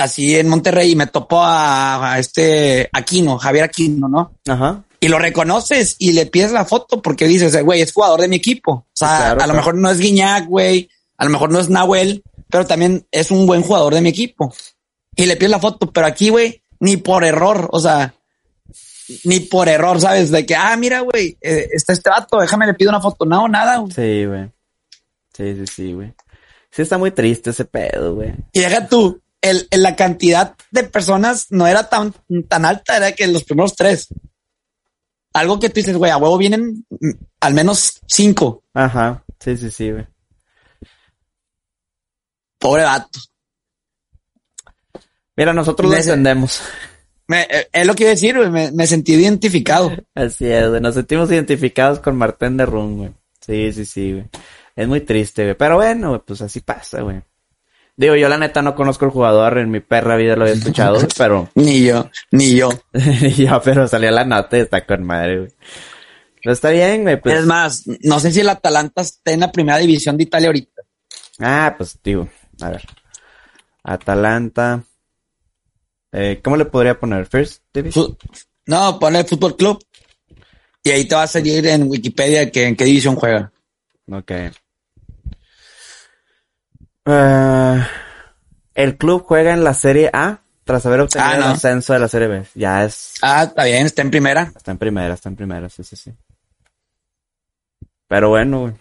así 0.00 0.36
en 0.36 0.48
Monterrey, 0.48 0.92
y 0.92 0.96
me 0.96 1.06
topo 1.06 1.40
a, 1.42 2.12
a 2.14 2.18
este 2.18 2.88
Aquino, 2.92 3.38
Javier 3.38 3.64
Aquino, 3.64 4.08
¿no? 4.08 4.34
Ajá. 4.46 4.84
Y 5.00 5.08
lo 5.08 5.18
reconoces 5.18 5.96
y 5.98 6.12
le 6.12 6.26
pides 6.26 6.52
la 6.52 6.66
foto 6.66 7.00
porque 7.00 7.26
dices, 7.26 7.54
eh, 7.54 7.62
güey, 7.62 7.80
es 7.80 7.92
jugador 7.92 8.20
de 8.20 8.28
mi 8.28 8.36
equipo. 8.36 8.72
O 8.72 8.86
sea, 8.92 9.16
claro, 9.18 9.42
a 9.42 9.46
lo 9.46 9.54
mejor 9.54 9.74
no 9.74 9.90
es 9.90 9.98
Guiñac, 9.98 10.46
güey, 10.46 10.90
a 11.16 11.24
lo 11.24 11.30
mejor 11.30 11.50
no 11.50 11.58
es 11.58 11.70
Nahuel, 11.70 12.22
pero 12.50 12.66
también 12.66 13.06
es 13.10 13.30
un 13.30 13.46
buen 13.46 13.62
jugador 13.62 13.94
de 13.94 14.02
mi 14.02 14.10
equipo. 14.10 14.54
Y 15.16 15.26
le 15.26 15.36
pides 15.36 15.50
la 15.50 15.58
foto, 15.58 15.90
pero 15.90 16.06
aquí, 16.06 16.28
güey, 16.28 16.62
ni 16.80 16.98
por 16.98 17.24
error, 17.24 17.68
o 17.72 17.80
sea, 17.80 18.14
ni 19.24 19.40
por 19.40 19.68
error, 19.68 20.00
¿sabes? 20.00 20.30
De 20.30 20.44
que, 20.44 20.54
ah, 20.54 20.76
mira, 20.76 21.00
güey, 21.00 21.36
eh, 21.40 21.68
está 21.72 21.92
este 21.92 22.10
vato, 22.10 22.38
déjame 22.38 22.66
le 22.66 22.74
pido 22.74 22.90
una 22.90 23.00
foto. 23.00 23.24
No, 23.24 23.48
nada. 23.48 23.78
güey. 23.78 23.92
Sí, 23.92 24.26
güey. 24.26 24.50
Sí, 25.34 25.54
sí, 25.56 25.66
sí, 25.66 25.92
güey. 25.92 26.12
Sí 26.70 26.82
está 26.82 26.98
muy 26.98 27.10
triste 27.10 27.50
ese 27.50 27.64
pedo, 27.64 28.14
güey. 28.14 28.34
Y 28.52 28.60
deja 28.60 28.86
tú, 28.86 29.20
el, 29.42 29.66
la 29.70 29.96
cantidad 29.96 30.54
de 30.70 30.84
personas 30.84 31.46
no 31.50 31.66
era 31.66 31.88
tan, 31.88 32.14
tan 32.48 32.64
alta, 32.64 32.96
era 32.96 33.12
que 33.12 33.26
los 33.26 33.44
primeros 33.44 33.74
tres. 33.76 34.08
Algo 35.32 35.60
que 35.60 35.68
tú 35.68 35.74
dices, 35.76 35.96
güey, 35.96 36.10
a 36.10 36.16
huevo 36.16 36.36
vienen 36.38 36.84
mm, 36.90 37.10
al 37.40 37.54
menos 37.54 38.00
cinco. 38.06 38.64
Ajá. 38.74 39.24
Sí, 39.38 39.56
sí, 39.56 39.70
sí, 39.70 39.90
güey. 39.92 40.06
Pobre 42.58 42.82
vato. 42.84 43.18
Mira, 45.36 45.52
nosotros 45.52 45.90
lo 45.90 45.96
entendemos. 45.96 46.60
Me- 47.26 47.42
eh, 47.48 47.68
es 47.72 47.86
lo 47.86 47.94
que 47.94 48.02
iba 48.02 48.10
a 48.10 48.14
decir, 48.14 48.36
güey, 48.36 48.50
me, 48.50 48.72
me 48.72 48.86
sentí 48.86 49.14
identificado. 49.14 49.90
Así 50.14 50.46
es, 50.46 50.68
güey. 50.68 50.80
Nos 50.80 50.94
sentimos 50.94 51.30
identificados 51.30 52.00
con 52.00 52.16
Martín 52.16 52.56
de 52.56 52.66
Run, 52.66 52.98
güey. 52.98 53.10
Sí, 53.40 53.72
sí, 53.72 53.84
sí, 53.86 54.12
güey. 54.12 54.28
Es 54.76 54.88
muy 54.88 55.00
triste, 55.00 55.44
güey. 55.44 55.56
Pero 55.56 55.76
bueno, 55.76 56.22
pues 56.26 56.42
así 56.42 56.60
pasa, 56.60 57.00
güey. 57.02 57.22
Digo, 58.00 58.16
yo 58.16 58.30
la 58.30 58.38
neta 58.38 58.62
no 58.62 58.74
conozco 58.74 59.04
el 59.04 59.10
jugador, 59.10 59.58
en 59.58 59.70
mi 59.70 59.80
perra 59.80 60.16
vida 60.16 60.34
lo 60.34 60.44
había 60.44 60.54
escuchado, 60.54 60.98
pero... 61.18 61.50
Ni 61.54 61.84
yo, 61.84 62.08
ni 62.30 62.54
yo. 62.56 62.70
ya, 63.36 63.60
pero 63.60 63.86
salió 63.88 64.10
la 64.10 64.24
nota 64.24 64.56
y 64.56 64.60
está 64.62 64.86
con 64.86 65.04
madre, 65.04 65.40
güey. 65.40 65.50
Pero 66.42 66.54
está 66.54 66.70
bien, 66.70 67.02
güey, 67.02 67.20
pues... 67.20 67.40
Es 67.40 67.44
más, 67.44 67.84
no 68.02 68.18
sé 68.18 68.32
si 68.32 68.40
el 68.40 68.48
Atalanta 68.48 69.02
está 69.02 69.32
en 69.32 69.40
la 69.40 69.52
primera 69.52 69.76
división 69.76 70.16
de 70.16 70.22
Italia 70.22 70.48
ahorita. 70.48 70.82
Ah, 71.40 71.74
pues, 71.76 71.98
digo, 72.02 72.26
a 72.62 72.70
ver. 72.70 72.86
Atalanta... 73.82 74.82
Eh, 76.10 76.40
¿Cómo 76.42 76.56
le 76.56 76.64
podría 76.64 76.98
poner? 76.98 77.26
¿First 77.26 77.64
Division? 77.74 78.16
No, 78.64 78.98
ponle 78.98 79.24
Fútbol 79.24 79.58
Club. 79.58 79.84
Y 80.82 80.88
ahí 80.88 81.04
te 81.04 81.16
va 81.16 81.24
a 81.24 81.26
salir 81.26 81.66
en 81.66 81.82
Wikipedia 81.82 82.50
que 82.50 82.64
en 82.64 82.76
qué 82.76 82.86
división 82.86 83.16
juega. 83.16 83.52
Ok. 84.10 84.32
Ah, 87.12 87.88
el 88.74 88.96
club 88.96 89.24
juega 89.26 89.52
en 89.52 89.64
la 89.64 89.74
Serie 89.74 90.10
A. 90.12 90.40
tras 90.64 90.86
haber 90.86 91.00
obtenido 91.00 91.30
Ah, 91.32 91.36
el 91.36 91.42
ascenso 91.42 91.92
de 91.92 91.98
la 91.98 92.08
Serie 92.08 92.28
B. 92.28 92.44
Ya 92.54 92.84
es, 92.84 93.14
Ah, 93.22 93.44
está 93.44 93.64
bien, 93.64 93.86
está 93.86 94.02
en 94.02 94.10
primera. 94.10 94.52
está 94.56 94.70
en 94.70 94.78
primera, 94.78 95.14
está 95.14 95.28
en 95.28 95.36
primera, 95.36 95.68
sí, 95.68 95.82
sí, 95.82 95.96
sí. 95.96 96.12
Pero 98.08 98.28
bueno, 98.30 98.60
güey. 98.62 98.74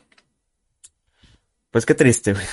Pues 1.72 1.86
qué 1.86 1.94
triste, 1.94 2.34
güey. 2.34 2.46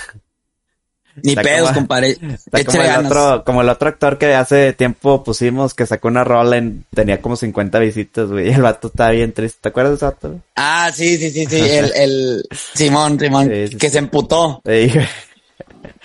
Ni 1.22 1.30
Está 1.32 1.42
pedos, 1.42 1.68
como- 1.68 1.80
compadre. 1.80 2.10
Está 2.20 2.62
como 2.64 2.82
el, 2.82 3.06
otro, 3.06 3.44
como 3.44 3.60
el 3.62 3.68
otro 3.70 3.88
actor 3.88 4.18
que 4.18 4.34
hace 4.34 4.74
tiempo 4.74 5.24
pusimos 5.24 5.72
que 5.72 5.86
sacó 5.86 6.08
una 6.08 6.24
rola 6.24 6.58
en, 6.58 6.84
tenía 6.94 7.22
como 7.22 7.36
50 7.36 7.78
visitas, 7.78 8.28
güey, 8.28 8.52
el 8.52 8.60
vato 8.60 8.88
estaba 8.88 9.10
bien 9.12 9.32
triste. 9.32 9.58
¿Te 9.62 9.68
acuerdas 9.70 9.92
de 9.92 9.96
ese 9.96 10.04
vato? 10.04 10.28
güey? 10.28 10.40
Ah, 10.56 10.90
sí, 10.94 11.16
sí, 11.16 11.30
sí, 11.30 11.46
sí. 11.46 11.56
El, 11.70 11.92
el 11.96 12.48
Simón, 12.74 13.18
Simón, 13.18 13.48
Sí, 13.48 13.68
sí, 13.68 13.76
que 13.78 13.86
sí. 13.88 13.92
se 13.94 13.98
emputó. 13.98 14.60
Sí, 14.66 14.90
güey. 14.92 15.08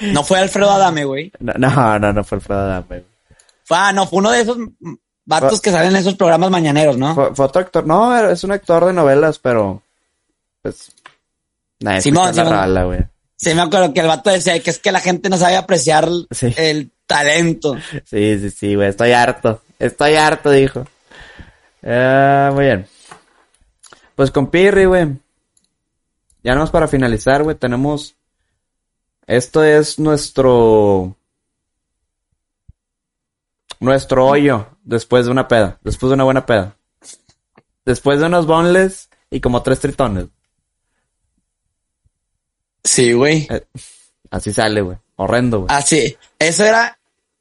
No 0.14 0.24
fue 0.24 0.40
Alfredo 0.40 0.72
Adame, 0.72 1.06
güey. 1.06 1.32
No, 1.40 1.54
no, 1.58 2.00
no, 2.00 2.14
no 2.14 2.24
fue 2.24 2.38
el 2.38 2.42
Fred 2.44 2.58
Adame, 2.58 2.86
güey. 2.88 3.06
Fue, 3.64 3.78
ah, 3.78 3.92
no, 3.94 4.08
fue 4.08 4.20
uno 4.20 4.32
de 4.32 4.42
esos 4.42 4.58
vatos 5.26 5.52
Fue- 5.52 5.62
que 5.62 5.72
salen 5.72 5.92
en 5.92 5.98
esos 5.98 6.16
programas 6.16 6.50
mañaneros, 6.52 6.98
¿no? 6.98 7.14
Fue, 7.16 7.34
fue 7.36 7.46
otro 7.46 7.62
actor. 7.62 7.86
No, 7.86 8.18
es 8.30 8.44
un 8.44 8.52
actor 8.52 8.86
de 8.86 8.94
novelas, 8.94 9.40
pero. 9.40 9.82
Pues. 10.62 10.92
Nadie 11.80 12.02
Simón, 12.02 12.34
Simón. 12.34 12.52
rola, 12.54 12.84
güey. 12.84 13.00
Sí, 13.38 13.54
me 13.56 13.62
acuerdo 13.62 13.94
que 13.94 14.02
el 14.02 14.08
vato 14.08 14.30
decía 14.30 14.60
que 14.62 14.70
es 14.70 14.78
que 14.80 14.92
la 14.92 15.00
gente 15.00 15.30
no 15.30 15.38
sabe 15.38 15.56
apreciar 15.58 16.08
Sí. 16.30 16.54
el 16.58 16.92
talento. 17.08 17.76
Sí, 18.06 18.38
sí, 18.40 18.50
sí, 18.52 18.76
güey. 18.76 18.90
Estoy 18.90 19.14
harto. 19.14 19.62
Estoy 19.80 20.14
harto, 20.16 20.52
dijo. 20.52 20.86
Ah, 21.84 22.52
muy 22.54 22.66
bien. 22.66 22.86
Pues 24.16 24.30
con 24.30 24.48
Pirri, 24.52 24.86
güey. 24.86 25.08
Ya 26.44 26.54
nomás 26.54 26.70
para 26.70 26.88
finalizar, 26.88 27.42
güey. 27.44 27.56
Tenemos. 27.56 28.16
Esto 29.28 29.64
es 29.64 30.00
nuestro. 30.00 31.16
Nuestro 33.80 34.28
hoyo 34.28 34.68
después 34.84 35.26
de 35.26 35.32
una 35.32 35.48
peda. 35.48 35.80
Después 35.84 36.10
de 36.10 36.16
una 36.16 36.24
buena 36.24 36.46
peda. 36.46 36.76
Después 37.86 38.20
de 38.20 38.28
unos 38.28 38.46
boneless 38.46 39.10
y 39.30 39.40
como 39.40 39.64
tres 39.64 39.80
tritones. 39.80 40.28
Sí, 42.84 43.14
güey. 43.14 43.48
Eh, 43.50 43.66
así 44.30 44.54
sale, 44.54 44.82
güey. 44.82 44.98
Horrendo, 45.16 45.62
güey. 45.62 45.68
Así. 45.76 46.18
Eso 46.38 46.64
era, 46.64 46.98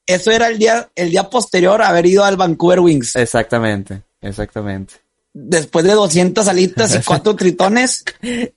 eso 0.07 0.31
era 0.31 0.49
el 0.49 0.59
día, 0.59 0.91
el 0.95 1.11
día 1.11 1.29
posterior 1.29 1.83
a 1.83 1.89
haber 1.89 2.07
ido 2.07 2.25
al 2.25 2.37
Vancouver 2.37 2.81
Wings. 2.81 3.17
Exactamente, 3.17 4.03
exactamente. 4.21 4.95
Después 5.33 5.85
de 5.85 5.93
200 5.93 6.49
alitas 6.49 6.95
y 6.97 6.99
cuatro 7.07 7.37
tritones 7.37 8.05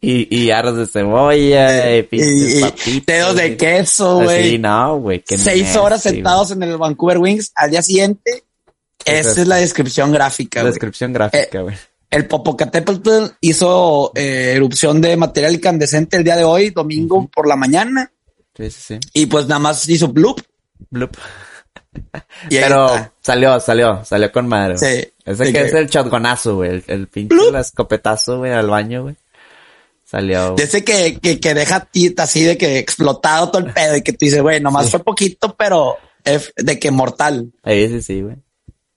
Y, 0.02 0.36
y 0.36 0.50
aros 0.50 0.76
de 0.78 0.88
cebolla, 0.88 1.98
y, 1.98 2.04
pinches 2.04 2.88
y, 2.88 2.90
y 2.90 3.00
dedos 3.02 3.36
de 3.36 3.56
queso, 3.58 4.22
güey. 4.24 4.58
no, 4.58 4.98
güey. 5.00 5.24
Seis 5.28 5.76
horas 5.76 6.02
sentados 6.02 6.50
en 6.52 6.64
el 6.64 6.78
Vancouver 6.78 7.20
Wings. 7.20 7.52
Al 7.56 7.70
día 7.72 7.82
siguiente, 7.84 8.44
esa 9.06 9.32
es- 9.32 9.38
es 9.38 9.48
la 9.48 9.58
descripción 9.58 10.12
gráfica, 10.12 10.62
güey. 10.62 10.72
Descripción 10.72 11.14
gráfica, 11.14 11.62
güey. 11.62 11.76
El 12.10 12.28
Popocatépetl 12.28 13.26
hizo 13.42 14.12
eh, 14.16 14.54
erupción 14.56 15.02
de 15.02 15.16
material 15.18 15.54
incandescente 15.56 16.18
el 16.18 16.24
día 16.24 16.36
de 16.36 16.44
hoy, 16.44 16.70
domingo 16.72 17.28
por 17.28 17.48
la 17.48 17.56
mañana, 17.56 18.12
Sí, 18.56 18.70
sí, 18.70 18.82
sí. 18.88 19.00
y 19.14 19.26
pues 19.26 19.48
nada 19.48 19.58
más 19.60 19.88
hizo 19.90 20.08
bloop. 20.10 20.40
Blup. 20.92 21.18
Y 22.50 22.58
Pero 22.60 23.10
salió, 23.22 23.60
salió, 23.60 24.04
salió 24.06 24.32
con 24.32 24.48
madre. 24.48 24.78
Sí. 24.78 25.08
Ese 25.26 25.46
que 25.46 25.52
que- 25.54 25.62
es 25.66 25.74
el 25.74 25.88
shotgunazo, 25.88 26.56
güey. 26.56 26.70
El, 26.72 26.84
el 26.88 27.08
pinche 27.08 27.36
Blup. 27.36 27.56
escopetazo, 27.56 28.40
güey, 28.40 28.52
al 28.52 28.70
baño, 28.70 29.04
güey. 29.04 29.16
Salió. 30.06 30.54
De 30.56 30.64
ese 30.64 30.84
que, 30.84 31.18
que, 31.20 31.40
que 31.40 31.54
deja 31.54 31.86
tita 31.86 32.24
así 32.24 32.44
de 32.44 32.58
que 32.58 32.78
explotado 32.78 33.50
todo 33.50 33.66
el 33.66 33.74
pedo 33.74 33.96
y 33.98 34.02
que 34.04 34.12
tú 34.14 34.26
dices, 34.26 34.42
güey, 34.42 34.60
nomás 34.62 34.90
fue 34.92 35.00
poquito, 35.04 35.56
pero 35.56 35.98
de 36.58 36.80
que 36.80 36.92
mortal. 36.92 37.52
Sí, 37.66 37.88
sí, 37.90 38.02
sí, 38.02 38.22
güey. 38.22 38.36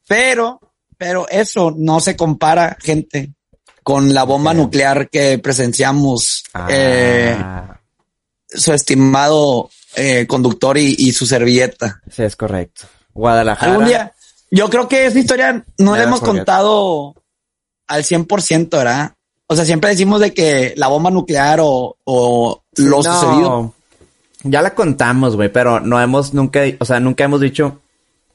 Pero, 0.06 0.60
pero 0.98 1.26
eso 1.28 1.74
no 1.76 2.00
se 2.00 2.16
compara, 2.16 2.76
gente, 2.80 3.32
con 3.82 4.12
la 4.12 4.24
bomba 4.24 4.52
nuclear 4.52 5.08
que 5.08 5.38
presenciamos, 5.38 6.44
Ah, 6.52 6.68
eh, 6.70 7.36
su 8.48 8.72
estimado 8.72 9.70
eh, 9.96 10.26
conductor 10.26 10.78
y, 10.78 10.94
y 10.98 11.12
su 11.12 11.26
servilleta. 11.26 12.00
sí, 12.10 12.22
es 12.22 12.36
correcto. 12.36 12.86
Guadalajara. 13.12 13.72
Algún 13.72 13.86
día, 13.86 14.12
yo 14.50 14.68
creo 14.70 14.88
que 14.88 15.06
esa 15.06 15.18
historia 15.18 15.64
no 15.78 15.96
la 15.96 16.04
hemos 16.04 16.20
forget. 16.20 16.36
contado 16.36 17.14
al 17.88 18.04
100%, 18.04 18.68
¿verdad? 18.70 19.14
O 19.46 19.56
sea, 19.56 19.64
siempre 19.64 19.90
decimos 19.90 20.20
de 20.20 20.34
que 20.34 20.74
la 20.76 20.88
bomba 20.88 21.10
nuclear 21.10 21.60
o, 21.62 21.96
o 22.04 22.62
lo 22.76 22.96
No, 22.96 23.02
sucedido. 23.02 23.74
Ya 24.42 24.62
la 24.62 24.74
contamos, 24.74 25.34
güey, 25.36 25.50
pero 25.50 25.80
no 25.80 26.00
hemos 26.00 26.34
nunca, 26.34 26.60
o 26.78 26.84
sea, 26.84 27.00
nunca 27.00 27.24
hemos 27.24 27.40
dicho 27.40 27.80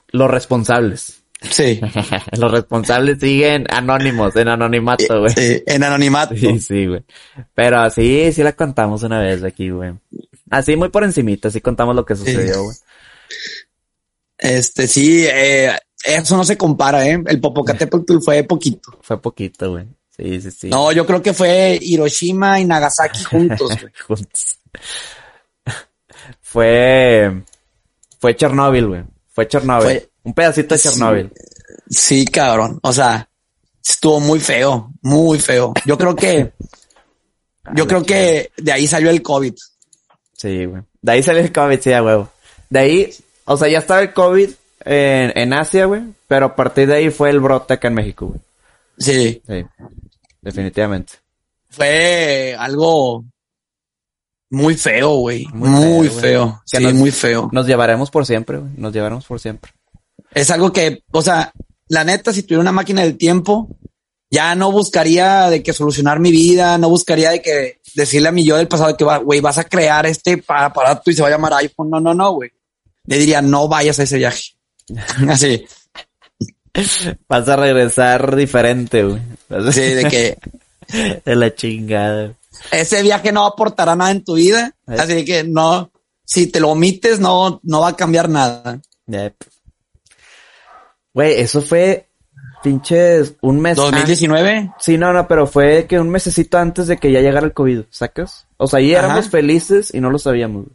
los 0.10 0.30
responsables. 0.30 1.21
Sí. 1.42 1.82
los 2.38 2.52
responsables 2.52 3.20
siguen 3.20 3.66
anónimos, 3.70 4.36
en 4.36 4.48
anonimato, 4.48 5.22
güey. 5.22 5.34
Eh, 5.38 5.64
en 5.66 5.84
anonimato. 5.84 6.36
Sí, 6.36 6.60
sí, 6.60 6.86
güey. 6.86 7.04
Pero 7.56 7.90
sí, 7.90 8.32
sí 8.32 8.44
la 8.44 8.54
contamos 8.54 9.04
una 9.04 9.20
vez 9.20 9.44
aquí, 9.44 9.70
güey. 9.72 9.94
Así 10.50 10.76
muy 10.76 10.90
por 10.90 11.04
encimita, 11.04 11.48
así 11.48 11.62
contamos 11.62 11.96
lo 11.96 12.06
que 12.06 12.16
sucedió, 12.16 12.64
güey. 12.64 12.76
Este, 14.38 14.88
sí, 14.88 15.26
eh, 15.28 15.72
eso 16.04 16.36
no 16.38 16.44
se 16.44 16.58
compara, 16.58 17.08
¿eh? 17.08 17.22
El 17.26 17.40
Popocatépetl 17.40 18.20
fue 18.24 18.44
poquito. 18.44 18.98
Fue 19.02 19.22
poquito, 19.22 19.72
güey. 19.72 19.88
Sí, 20.16 20.42
sí, 20.42 20.52
sí. 20.52 20.70
No, 20.70 20.92
yo 20.92 21.06
creo 21.06 21.22
que 21.22 21.34
fue 21.34 21.80
Hiroshima 21.82 22.60
y 22.60 22.66
Nagasaki 22.66 23.24
juntos, 23.24 23.80
güey. 23.80 23.94
Juntos. 24.08 24.60
fue, 26.42 27.44
fue 28.20 28.36
Chernóbil, 28.36 28.88
güey. 28.88 29.04
Fue 29.30 29.48
Chernóbil. 29.48 29.84
Fue- 30.00 30.11
Un 30.24 30.34
pedacito 30.34 30.76
de 30.76 30.80
Sí. 30.80 30.90
Chernóbil. 30.90 31.32
Sí, 31.90 32.26
cabrón. 32.26 32.80
O 32.84 32.94
sea, 32.94 33.28
estuvo 33.84 34.20
muy 34.20 34.40
feo, 34.40 34.92
muy 35.02 35.40
feo. 35.40 35.74
Yo 35.86 35.98
creo 35.98 36.16
que, 36.16 36.54
yo 37.76 37.88
creo 37.88 38.04
que 38.04 38.52
de 38.58 38.72
ahí 38.72 38.88
salió 38.88 39.10
el 39.10 39.22
COVID. 39.22 39.54
Sí, 40.34 40.66
güey. 40.66 40.82
De 41.02 41.12
ahí 41.12 41.24
salió 41.24 41.42
el 41.42 41.52
COVID, 41.52 41.80
sí, 41.80 41.92
a 41.94 42.04
huevo. 42.04 42.30
De 42.70 42.80
ahí, 42.80 43.14
o 43.46 43.58
sea, 43.58 43.68
ya 43.68 43.80
estaba 43.80 44.02
el 44.02 44.14
COVID 44.14 44.50
en, 44.86 45.38
en 45.38 45.54
Asia, 45.54 45.86
güey. 45.86 46.02
Pero 46.28 46.46
a 46.48 46.56
partir 46.56 46.88
de 46.88 46.96
ahí 46.96 47.10
fue 47.10 47.30
el 47.30 47.40
brote 47.40 47.74
acá 47.74 47.88
en 47.90 47.94
México, 47.96 48.28
güey. 48.28 48.40
Sí, 48.98 49.42
Sí. 49.48 49.66
Definitivamente. 50.42 51.14
fue 51.70 52.56
algo 52.58 53.24
muy 54.50 54.76
feo, 54.76 55.16
güey. 55.16 55.46
Muy 55.54 55.70
Muy, 55.70 56.10
feo, 56.10 56.20
feo. 56.22 56.46
güey. 56.46 56.56
Que 56.72 56.78
Sí, 56.78 56.84
nos- 56.84 56.94
muy 56.94 57.12
feo. 57.12 57.50
Nos 57.52 57.68
llevaremos 57.68 58.10
por 58.12 58.26
siempre, 58.26 58.58
güey. 58.58 58.72
Nos 58.78 58.92
llevaremos 58.94 59.26
por 59.26 59.40
siempre. 59.40 59.72
Es 60.34 60.50
algo 60.52 60.72
que, 60.72 61.04
o 61.12 61.22
sea, 61.22 61.52
la 61.88 62.04
neta, 62.04 62.32
si 62.34 62.44
tuviera 62.44 62.62
una 62.62 62.72
máquina 62.72 63.02
del 63.02 63.18
tiempo, 63.18 63.70
ya 64.30 64.56
no 64.56 64.72
buscaría 64.72 65.50
de 65.50 65.62
que 65.62 65.74
solucionar 65.74 66.20
mi 66.20 66.32
vida, 66.32 66.78
no 66.78 66.90
buscaría 66.90 67.32
de 67.32 67.42
que 67.42 67.80
decirle 67.96 68.30
a 68.30 68.32
mi 68.32 68.46
yo 68.46 68.56
del 68.58 68.68
pasado 68.70 68.96
que 68.96 69.04
güey, 69.04 69.42
vas 69.42 69.58
a 69.58 69.66
crear 69.66 70.06
este 70.06 70.38
pa- 70.38 70.66
aparato 70.66 71.12
y 71.12 71.14
se 71.14 71.22
va 71.22 71.28
a 71.28 71.32
llamar 71.32 71.54
iPhone. 71.56 71.90
No, 71.90 72.00
no, 72.00 72.14
no, 72.14 72.32
güey. 72.34 72.52
Le 73.06 73.18
diría, 73.18 73.42
no 73.42 73.68
vayas 73.68 74.00
a 74.00 74.04
ese 74.04 74.18
viaje. 74.18 74.52
Así, 75.30 75.66
Vas 77.28 77.50
a 77.50 77.56
regresar 77.58 78.36
diferente, 78.36 79.04
güey. 79.04 79.22
sí, 79.74 79.82
de 79.82 80.06
que 80.06 80.38
De 81.26 81.36
la 81.36 81.54
chingada. 81.54 82.34
ese 82.72 83.02
viaje 83.02 83.32
no 83.32 83.46
aportará 83.46 83.96
nada 83.96 84.12
en 84.12 84.24
tu 84.24 84.36
vida. 84.36 84.74
Eh. 84.88 84.96
Así 85.00 85.26
que 85.26 85.44
no, 85.44 85.92
si 86.26 86.48
te 86.48 86.60
lo 86.60 86.70
omites, 86.72 87.20
no, 87.20 87.60
no 87.64 87.82
va 87.82 87.90
a 87.90 87.96
cambiar 87.96 88.30
nada. 88.30 88.80
Yep. 89.08 89.36
Güey, 91.14 91.40
eso 91.40 91.62
fue 91.62 92.08
pinches 92.64 93.36
un 93.42 93.60
mes. 93.60 93.78
antes. 93.78 93.92
2019. 93.92 94.74
Sí, 94.80 94.98
no, 94.98 95.14
no, 95.14 95.28
pero 95.28 95.48
fue 95.48 95.86
que 95.88 96.00
un 96.00 96.10
mesecito 96.10 96.58
antes 96.58 96.88
de 96.88 96.98
que 96.98 97.12
ya 97.12 97.22
llegara 97.22 97.46
el 97.46 97.54
COVID, 97.54 97.84
¿sacas? 97.90 98.48
O 98.58 98.68
sea, 98.68 98.80
ahí 98.80 98.94
Ajá. 98.94 99.06
éramos 99.06 99.30
felices 99.30 99.94
y 99.94 100.00
no 100.00 100.10
lo 100.10 100.20
sabíamos. 100.20 100.68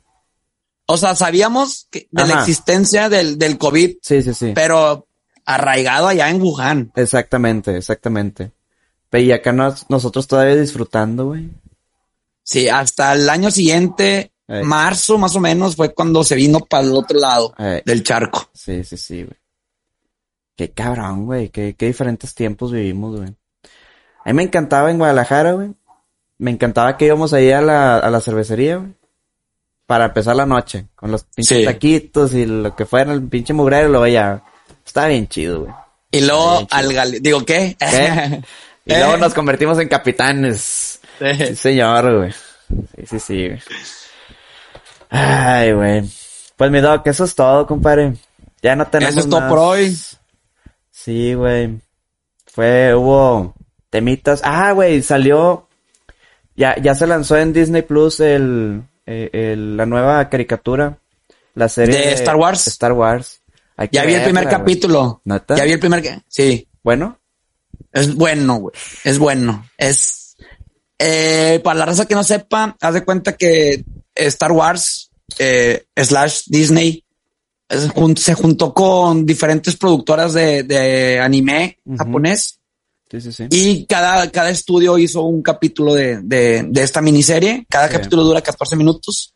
O 0.87 0.97
sea, 0.97 1.17
sabíamos 1.17 1.89
que 1.91 2.09
de 2.11 2.27
la 2.27 2.41
existencia 2.41 3.09
del, 3.09 3.39
del 3.39 3.59
COVID, 3.59 3.97
Sí, 4.03 4.23
sí, 4.23 4.35
sí. 4.35 4.53
pero 4.55 5.07
arraigado 5.45 6.09
allá 6.09 6.29
en 6.31 6.41
Wuhan. 6.41 6.93
Exactamente, 6.95 7.77
exactamente. 7.77 8.53
Pero 9.11 9.25
y 9.25 9.33
acá 9.33 9.53
nos- 9.53 9.89
nosotros 9.89 10.27
todavía 10.27 10.57
disfrutando, 10.57 11.27
güey. 11.27 11.51
Sí, 12.43 12.69
hasta 12.69 13.13
el 13.15 13.29
año 13.29 13.51
siguiente, 13.51 14.33
marzo 14.63 15.19
más 15.19 15.35
o 15.35 15.41
menos, 15.41 15.75
fue 15.75 15.93
cuando 15.93 16.23
se 16.23 16.37
vino 16.37 16.61
para 16.61 16.85
el 16.85 16.93
otro 16.93 17.19
lado 17.19 17.53
del 17.85 18.05
charco. 18.05 18.49
Sí, 18.55 18.85
sí, 18.85 18.97
sí, 18.97 19.23
güey. 19.25 19.37
Qué 20.57 20.71
cabrón, 20.73 21.27
güey. 21.27 21.51
Qué, 21.51 21.75
qué 21.77 21.87
diferentes 21.87 22.35
tiempos 22.35 22.73
vivimos, 22.73 23.17
güey. 23.17 23.29
A 24.25 24.29
mí 24.31 24.33
me 24.35 24.43
encantaba 24.45 24.91
en 24.91 24.99
Guadalajara, 24.99 25.53
güey. 25.53 25.71
Me 26.39 26.51
encantaba 26.51 26.97
que 26.97 27.07
íbamos 27.07 27.33
ahí 27.33 27.51
a 27.53 27.61
la, 27.61 27.99
a 27.99 28.11
la 28.11 28.21
cervecería, 28.21 28.77
güey. 28.77 28.95
Para 29.87 30.07
empezar 30.07 30.35
la 30.35 30.47
noche. 30.47 30.87
Con 30.97 31.13
los 31.13 31.25
pinches 31.25 31.59
Sí. 31.59 31.65
taquitos 31.65 32.33
y 32.35 32.45
lo 32.47 32.75
que 32.75 32.87
fuera, 32.87 33.13
el 33.13 33.23
pinche 33.23 33.53
mugrero, 33.53 33.89
lo 33.89 34.01
veía. 34.01 34.43
Estaba 34.85 35.09
bien 35.09 35.29
chido, 35.29 35.61
güey. 35.63 35.73
Y 36.11 36.21
luego 36.23 36.59
chido. 36.61 36.69
al 36.71 36.93
gal... 36.93 37.13
Digo, 37.23 37.45
¿qué? 37.45 37.77
¿Qué? 37.79 38.43
Y 38.89 38.93
Eh. 38.93 38.99
luego 39.01 39.17
nos 39.17 39.35
convertimos 39.35 39.79
en 39.81 39.89
capitanes. 39.89 41.01
Sí, 41.19 41.57
señor, 41.57 42.19
güey. 42.19 42.33
Sí, 42.33 43.07
sí, 43.07 43.19
sí, 43.19 43.47
güey. 43.49 43.61
Ay, 45.11 45.73
güey. 45.73 46.03
Pues 46.57 46.71
mi 46.71 46.81
doc, 46.81 47.07
eso 47.07 47.25
es 47.25 47.35
todo, 47.35 47.67
compadre. 47.67 48.15
Ya 48.63 48.77
no 48.77 48.87
tenemos 48.87 49.13
Eso 49.17 49.21
es 49.25 49.29
todo 49.31 49.41
más. 49.41 49.49
por 49.51 49.59
hoy. 49.59 49.97
Sí, 51.07 51.35
güey. 51.35 51.79
Fue, 52.47 52.93
hubo 52.97 53.55
temitas. 53.91 54.41
Ah, 54.43 54.73
güey, 54.73 55.05
salió. 55.05 55.69
Ya, 56.57 56.75
ya 56.83 56.97
se 56.97 57.07
lanzó 57.07 57.37
en 57.37 57.53
Disney 57.53 57.83
Plus 57.83 58.19
el, 58.19 58.83
eh, 59.07 59.31
el- 59.33 59.77
la 59.77 59.87
nueva 59.87 60.29
caricatura. 60.29 60.99
La 61.55 61.69
serie 61.69 61.97
¿De 61.97 62.13
Star 62.15 62.35
Wars? 62.35 62.67
Star 62.67 62.93
Wars. 62.93 63.41
Hay 63.77 63.89
Ya 63.93 64.05
vi 64.05 64.15
el 64.15 64.25
primer 64.25 64.47
güey. 64.47 64.57
capítulo. 64.57 65.23
Ya 65.25 65.65
vi 65.65 65.71
el 65.73 65.79
primer, 65.79 66.03
sí. 66.27 66.67
Bueno. 66.83 67.21
Es 67.93 68.13
bueno, 68.17 68.57
güey. 68.57 68.75
Es 69.05 69.21
bueno. 69.21 69.65
Es, 69.79 70.37
eh, 70.99 71.61
para 71.63 71.79
la 71.79 71.87
raza 71.87 72.07
que 72.07 72.17
no 72.17 72.25
sepa, 72.25 72.77
haz 72.81 72.95
de 72.95 73.05
cuenta 73.05 73.37
que 73.37 73.85
Star 74.13 74.51
Wars, 74.51 75.13
eh, 75.39 75.85
slash 75.97 76.47
Disney, 76.47 77.05
jun- 77.69 78.17
se 78.17 78.35
juntó 78.35 78.73
con 78.73 79.25
diferentes 79.27 79.77
productoras 79.77 80.33
de, 80.35 80.63
de 80.63 81.19
anime 81.21 81.79
japonés 81.99 82.61
Sí, 83.11 83.21
sí, 83.21 83.33
sí. 83.33 83.47
y 83.51 83.87
cada, 83.87 84.29
cada 84.33 84.51
estudio 84.51 84.99
hizo 84.99 85.23
un 85.23 85.41
capítulo 85.41 85.95
de, 85.95 86.21
de, 86.23 86.65
de 86.69 86.83
esta 86.83 87.01
miniserie. 87.01 87.65
Cada 87.71 87.89
capítulo 87.89 88.25
dura 88.25 88.41
14 88.43 88.75
minutos, 88.75 89.33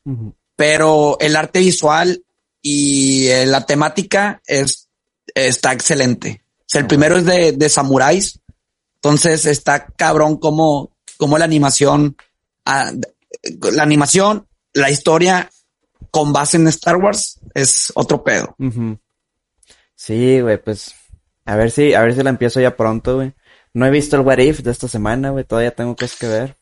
pero 0.57 1.17
el 1.21 1.37
arte 1.37 1.61
visual 1.61 2.21
y 2.61 3.29
eh, 3.29 3.47
la 3.47 3.65
temática 3.67 4.43
es, 4.45 4.89
está 5.35 5.73
excelente. 5.73 6.43
O 6.59 6.65
sea, 6.67 6.81
el 6.81 6.89
primero 6.89 7.17
es 7.17 7.25
de, 7.25 7.53
de 7.53 7.69
samuráis. 7.69 8.41
Entonces 8.97 9.47
está 9.47 9.87
cabrón 9.87 10.37
como, 10.39 10.91
como 11.17 11.39
la 11.39 11.45
animación, 11.45 12.17
ah, 12.67 12.93
la 13.73 13.83
animación, 13.85 14.49
la 14.75 14.91
historia 14.91 15.49
con 16.11 16.33
base 16.33 16.57
en 16.57 16.67
Star 16.69 16.97
Wars 16.97 17.41
es 17.55 17.93
otro 17.95 18.23
pedo. 18.23 18.57
Sí, 19.95 20.41
güey, 20.41 20.63
pues. 20.63 20.95
A 21.45 21.57
ver 21.57 21.71
si, 21.71 21.95
a 21.95 22.03
ver 22.03 22.15
si 22.15 22.23
la 22.23 22.31
empiezo 22.31 22.61
ya 22.61 22.77
pronto, 22.77 23.17
güey. 23.17 23.35
No 23.73 23.87
he 23.87 23.91
visto 23.91 24.17
el 24.17 24.23
What 24.23 24.39
If 24.39 24.61
de 24.61 24.71
esta 24.71 24.89
semana, 24.89 25.31
güey. 25.31 25.45
Todavía 25.45 25.75
tengo 25.75 25.95
cosas 25.95 26.19
que 26.19 26.27
ver. 26.27 26.57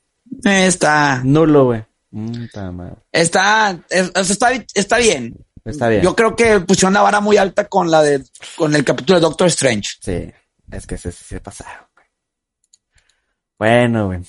Eh, 0.45 0.67
Está, 0.67 1.23
Nulo, 1.25 1.67
güey. 1.67 1.85
Mm, 2.11 2.45
está 2.45 2.73
está, 3.13 3.85
está, 3.91 4.53
está 4.75 4.99
bien. 4.99 5.37
Está 5.65 5.89
bien. 5.89 6.03
Yo 6.03 6.17
creo 6.17 6.35
que 6.35 6.61
pusieron 6.61 6.95
la 6.95 7.03
vara 7.03 7.21
muy 7.21 7.37
alta 7.37 7.69
con 7.69 7.91
la 7.91 8.03
de, 8.03 8.25
con 8.57 8.75
el 8.75 8.85
capítulo 8.85 9.19
de 9.19 9.23
Doctor 9.23 9.49
Strange. 9.49 9.91
Sí, 10.01 10.33
es 10.71 10.87
que 10.87 10.97
se, 10.97 11.13
se 11.13 11.41
pasaron. 11.41 11.87
Bueno, 13.59 14.07
güey. 14.07 14.21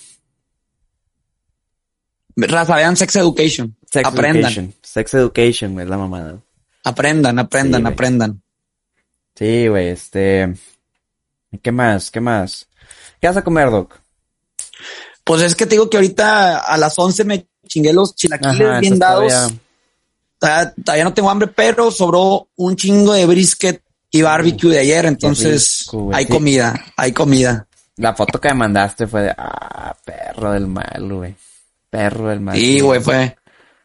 Raza, 2.48 2.76
vean 2.76 2.96
Sex 2.96 3.16
Education. 3.16 3.76
Sex 3.92 4.08
aprendan, 4.08 4.38
Education. 4.52 4.74
Sex 4.82 5.14
Education, 5.14 5.80
es 5.80 5.88
la 5.88 5.98
mamada. 5.98 6.40
aprendan, 6.84 7.40
aprendan, 7.40 7.82
Sí, 7.82 7.88
aprendan. 7.88 8.42
Sí, 9.36 9.68
güey, 9.68 9.88
este. 9.90 10.54
¿Qué 11.62 11.72
más? 11.72 12.12
¿Qué 12.12 12.20
más? 12.20 12.68
¿Qué 13.22 13.28
vas 13.28 13.38
a 13.38 13.44
comer, 13.44 13.70
Doc? 13.72 14.00
Pues 15.24 15.42
es 15.42 15.56
que 15.56 15.66
te 15.66 15.72
digo 15.72 15.90
que 15.90 15.98
ahorita 15.98 16.60
a 16.60 16.78
las 16.78 16.98
11 16.98 17.24
me 17.24 17.48
chingué 17.68 17.94
los 17.94 18.16
chilaquiles 18.16 18.68
Ajá, 18.68 18.80
bien 18.80 18.98
dados. 19.00 19.32
todavía- 19.34 19.60
Todavía, 20.40 20.74
todavía 20.86 21.04
no 21.04 21.14
tengo 21.14 21.30
hambre, 21.30 21.48
pero 21.54 21.92
sobró 21.92 22.48
un 22.56 22.76
chingo 22.78 23.12
de 23.14 23.26
brisket 23.26 23.84
y 24.10 24.22
barbecue 24.22 24.70
de 24.72 24.80
ayer, 24.80 25.06
entonces 25.06 25.82
rico, 25.92 26.12
hay 26.14 26.26
comida, 26.28 26.86
hay 26.96 27.12
comida. 27.12 27.68
La 27.98 28.16
foto 28.16 28.40
que 28.40 28.48
me 28.50 28.54
mandaste 28.56 29.06
fue 29.06 29.24
de. 29.24 29.36
Ah, 29.38 29.94
perro 30.06 30.54
del 30.54 30.68
mal, 30.68 31.14
güey. 31.14 31.36
Perro 31.90 32.30
del 32.30 32.42
mal. 32.42 32.58
Y 32.58 32.80
güey, 32.80 33.02
fue, 33.02 33.38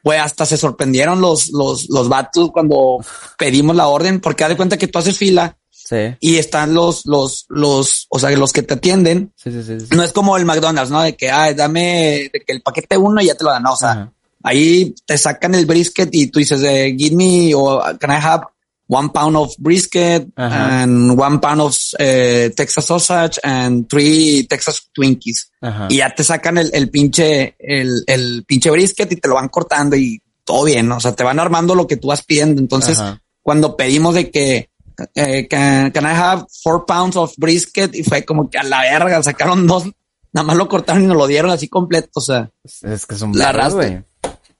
güey, 0.02 0.18
hasta 0.18 0.46
se 0.46 0.56
sorprendieron 0.56 1.20
los, 1.20 1.50
los, 1.50 1.88
los 1.88 2.08
vatos 2.08 2.50
cuando 2.52 2.98
pedimos 3.38 3.74
la 3.76 3.88
orden, 3.88 4.20
porque 4.20 4.44
haz 4.44 4.50
de 4.50 4.56
cuenta 4.56 4.76
que 4.76 4.88
tú 4.88 4.98
haces 4.98 5.16
fila 5.18 5.56
Sí, 5.70 6.16
y 6.18 6.36
están 6.36 6.72
los, 6.72 7.04
los, 7.04 7.44
los, 7.50 8.06
o 8.08 8.18
sea, 8.18 8.30
los 8.30 8.54
que 8.54 8.62
te 8.62 8.72
atienden. 8.72 9.34
sí, 9.36 9.52
sí, 9.52 9.62
sí. 9.62 9.80
sí. 9.80 9.86
No 9.90 10.02
es 10.02 10.14
como 10.14 10.34
el 10.38 10.46
McDonald's, 10.46 10.90
¿no? 10.90 11.02
De 11.02 11.14
que, 11.14 11.30
ay, 11.30 11.52
dame, 11.54 12.30
de 12.32 12.40
que 12.40 12.52
el 12.54 12.62
paquete 12.62 12.96
uno 12.96 13.20
y 13.20 13.26
ya 13.26 13.34
te 13.34 13.44
lo 13.44 13.50
dan. 13.50 13.64
No, 13.64 13.74
o 13.74 13.76
sea, 13.76 13.90
Ajá. 13.90 14.12
ahí 14.44 14.94
te 15.04 15.18
sacan 15.18 15.54
el 15.54 15.66
brisket 15.66 16.08
y 16.12 16.28
tú 16.28 16.38
dices, 16.38 16.62
eh, 16.62 16.94
give 16.98 17.14
me, 17.14 17.54
o 17.54 17.82
can 18.00 18.12
I 18.12 18.14
have 18.14 18.44
one 18.86 19.10
pound 19.10 19.36
of 19.36 19.54
brisket 19.58 20.28
and 20.36 21.18
one 21.18 21.40
pound 21.40 21.60
of 21.60 21.76
eh, 21.98 22.50
Texas 22.54 22.84
sausage 22.84 23.38
and 23.42 23.88
three 23.88 24.46
Texas 24.48 24.90
Twinkies. 24.92 25.50
Y 25.88 25.96
ya 25.96 26.14
te 26.14 26.22
sacan 26.22 26.58
el, 26.58 26.70
el 26.74 26.90
pinche, 26.90 27.56
el, 27.58 28.04
el 28.06 28.44
pinche 28.46 28.70
brisket 28.70 29.10
y 29.12 29.16
te 29.16 29.28
lo 29.28 29.36
van 29.36 29.48
cortando 29.48 29.96
y 29.96 30.20
todo 30.44 30.64
bien, 30.64 30.88
¿no? 30.88 30.98
O 30.98 31.00
sea, 31.00 31.14
te 31.14 31.24
van 31.24 31.40
armando 31.40 31.74
lo 31.74 31.86
que 31.86 31.96
tú 31.96 32.08
vas 32.08 32.22
pidiendo. 32.22 32.60
Entonces, 32.60 32.98
cuando 33.42 33.76
pedimos 33.76 34.14
de 34.14 34.30
que, 34.30 34.70
eh, 35.14 35.48
can, 35.48 35.90
can 35.90 36.04
I 36.04 36.14
have 36.14 36.44
four 36.62 36.84
pounds 36.86 37.16
of 37.16 37.32
brisket? 37.38 37.94
Y 37.94 38.04
fue 38.04 38.24
como 38.24 38.50
que 38.50 38.58
a 38.58 38.62
la 38.62 38.82
verga, 38.82 39.22
sacaron 39.22 39.66
dos, 39.66 39.84
nada 40.32 40.46
más 40.46 40.56
lo 40.56 40.68
cortaron 40.68 41.04
y 41.04 41.06
nos 41.06 41.16
lo 41.16 41.26
dieron 41.26 41.50
así 41.50 41.68
completo. 41.68 42.10
O 42.14 42.20
sea, 42.20 42.50
Es, 42.82 43.06
que 43.06 43.16
son 43.16 43.32
La 43.34 43.50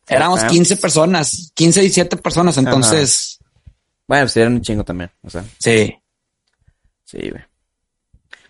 éramos 0.07 0.41
pounds. 0.41 0.53
15 0.53 0.77
personas, 0.77 1.53
15, 1.55 1.81
17 1.81 2.17
personas. 2.17 2.57
Entonces, 2.59 3.39
Bueno, 4.07 4.25
pues 4.25 4.37
eran 4.37 4.55
un 4.55 4.63
chingo 4.63 4.85
también. 4.85 5.11
O 5.23 5.31
sea, 5.31 5.45
sí. 5.59 5.95
sí, 7.05 7.31
güey. 7.31 7.43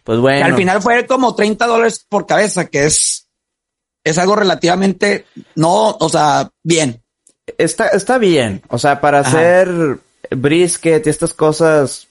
Pues 0.02 0.18
bueno. 0.18 0.44
al 0.44 0.56
final 0.56 0.82
fue 0.82 1.06
como 1.06 1.34
30 1.34 1.66
dólares 1.66 2.04
por 2.08 2.26
cabeza, 2.26 2.66
que 2.66 2.84
es, 2.86 3.28
es 4.04 4.18
algo 4.18 4.36
relativamente, 4.36 5.24
no, 5.54 5.90
o 5.98 6.08
sea, 6.08 6.50
bien. 6.62 7.02
Está, 7.58 7.88
está 7.88 8.18
bien. 8.18 8.62
O 8.68 8.78
sea, 8.78 9.00
para 9.00 9.20
Ajá. 9.20 9.28
hacer 9.28 9.98
brisket 10.30 11.06
y 11.06 11.10
estas 11.10 11.32
cosas 11.32 12.08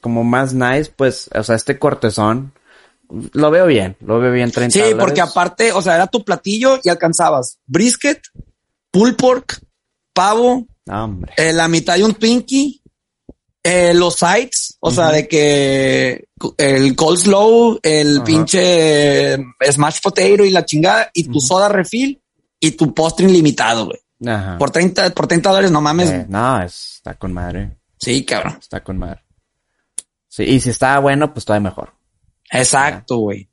como 0.00 0.24
más 0.24 0.54
nice, 0.54 0.90
pues, 0.94 1.28
o 1.34 1.42
sea, 1.42 1.56
este 1.56 1.78
cortezón, 1.78 2.52
lo 3.32 3.50
veo 3.50 3.66
bien. 3.66 3.96
Lo 4.00 4.18
veo 4.20 4.32
bien 4.32 4.50
30 4.50 4.72
Sí, 4.72 4.78
dólares. 4.80 4.98
porque 5.00 5.20
aparte, 5.20 5.72
o 5.72 5.82
sea, 5.82 5.96
era 5.96 6.06
tu 6.06 6.24
platillo 6.24 6.78
y 6.82 6.88
alcanzabas 6.88 7.58
brisket, 7.66 8.22
pulled 8.90 9.16
pork, 9.16 9.60
pavo, 10.14 10.66
hombre. 10.86 11.32
eh, 11.36 11.52
la 11.52 11.68
mitad 11.68 11.96
de 11.96 12.04
un 12.04 12.14
Twinkie, 12.14 12.80
eh, 13.64 13.92
los 13.94 14.14
sides, 14.16 14.76
o 14.80 14.90
sea, 14.90 15.08
de 15.10 15.26
que 15.26 16.26
el 16.58 16.94
coleslaw, 16.94 17.78
el 17.82 18.16
Ajá. 18.18 18.24
pinche 18.24 19.32
eh, 19.34 19.38
smash 19.72 20.00
potato 20.02 20.44
y 20.44 20.50
la 20.50 20.64
chingada, 20.64 21.10
y 21.14 21.24
tu 21.24 21.40
soda 21.40 21.68
refill 21.68 22.20
y 22.60 22.70
tu 22.72 22.92
postre 22.94 23.26
ilimitado, 23.28 23.86
güey. 23.86 23.98
Por 24.58 24.70
30, 24.70 25.10
por 25.10 25.26
30 25.26 25.48
dólares, 25.50 25.70
no 25.70 25.80
mames. 25.80 26.10
Eh, 26.10 26.26
no, 26.28 26.62
es- 26.62 26.94
está 26.96 27.14
con 27.14 27.32
madre. 27.32 27.76
Sí, 27.98 28.24
cabrón. 28.24 28.58
Está 28.60 28.82
con 28.84 28.98
madre. 28.98 29.22
Sí, 30.28 30.42
y 30.44 30.60
si 30.60 30.70
está 30.70 30.98
bueno, 30.98 31.32
pues 31.32 31.44
todavía 31.44 31.68
mejor. 31.70 31.92
Exacto, 32.50 33.16
güey. 33.18 33.48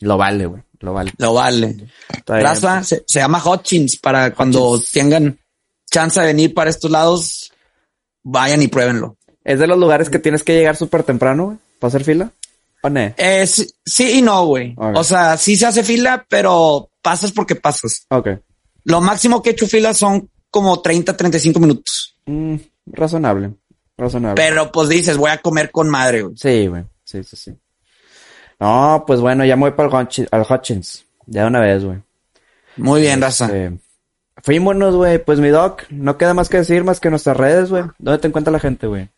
Lo 0.00 0.16
vale, 0.16 0.46
güey. 0.46 0.62
Lo 0.80 0.92
vale. 0.94 1.12
Lo 1.18 1.34
vale. 1.34 1.86
Todavía- 2.24 2.48
Raza, 2.48 2.82
se, 2.82 3.04
se 3.06 3.18
llama 3.20 3.42
Hutchins 3.44 3.98
para 3.98 4.32
cuando 4.34 4.80
tengan 4.92 5.38
chance 5.90 6.18
de 6.20 6.26
venir 6.26 6.54
para 6.54 6.70
estos 6.70 6.90
lados, 6.90 7.52
vayan 8.22 8.62
y 8.62 8.68
pruébenlo. 8.68 9.16
¿Es 9.44 9.58
de 9.58 9.66
los 9.66 9.78
lugares 9.78 10.10
que 10.10 10.18
tienes 10.18 10.42
que 10.42 10.54
llegar 10.54 10.76
súper 10.76 11.02
temprano, 11.02 11.46
güey? 11.46 11.58
¿Para 11.78 11.88
hacer 11.88 12.04
fila? 12.04 12.30
¿O 12.82 12.90
no? 12.90 13.00
Eh, 13.16 13.46
sí, 13.46 13.66
sí 13.84 14.18
y 14.18 14.22
no, 14.22 14.46
güey. 14.46 14.74
O 14.76 15.04
sea, 15.04 15.36
sí 15.36 15.56
se 15.56 15.66
hace 15.66 15.82
fila, 15.82 16.24
pero 16.28 16.90
pasas 17.02 17.32
porque 17.32 17.54
pasas. 17.54 18.06
Ok. 18.08 18.28
Lo 18.84 19.00
máximo 19.00 19.42
que 19.42 19.50
he 19.50 19.52
hecho 19.52 19.66
fila 19.66 19.94
son 19.94 20.28
como 20.50 20.80
30, 20.80 21.16
35 21.16 21.60
minutos. 21.60 22.16
Mm, 22.26 22.56
razonable. 22.86 23.52
Razonable. 23.96 24.42
Pero 24.42 24.72
pues 24.72 24.88
dices, 24.88 25.16
voy 25.16 25.30
a 25.30 25.38
comer 25.38 25.70
con 25.70 25.88
madre, 25.88 26.22
güey. 26.22 26.36
Sí, 26.36 26.66
güey. 26.66 26.84
Sí, 27.04 27.22
sí, 27.24 27.36
sí. 27.36 27.54
No, 28.58 29.04
pues 29.06 29.20
bueno, 29.20 29.44
ya 29.44 29.56
me 29.56 29.62
voy 29.62 29.72
para 29.72 29.88
el 29.88 29.94
Hutchins, 29.94 30.28
al 30.30 30.46
Hutchins. 30.48 31.04
Ya 31.26 31.42
de 31.42 31.48
una 31.48 31.60
vez, 31.60 31.84
güey. 31.84 31.98
Muy 32.76 33.02
bien, 33.02 33.20
raza. 33.20 33.46
Este, 33.46 33.78
fuímonos, 34.42 34.96
güey. 34.96 35.22
Pues 35.22 35.38
mi 35.40 35.48
doc, 35.48 35.84
no 35.90 36.18
queda 36.18 36.34
más 36.34 36.48
que 36.48 36.58
decir 36.58 36.84
más 36.84 37.00
que 37.00 37.10
nuestras 37.10 37.36
redes, 37.36 37.70
güey. 37.70 37.84
¿Dónde 37.98 38.18
te 38.18 38.28
encuentra 38.28 38.52
la 38.52 38.60
gente, 38.60 38.86
güey? 38.86 39.08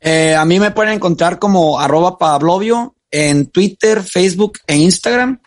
Eh, 0.00 0.34
a 0.34 0.44
mí 0.44 0.60
me 0.60 0.70
pueden 0.70 0.94
encontrar 0.94 1.38
como 1.38 1.80
arroba 1.80 2.18
pablovio 2.18 2.94
en 3.10 3.46
Twitter, 3.46 4.02
Facebook 4.02 4.58
e 4.66 4.76
Instagram. 4.76 5.40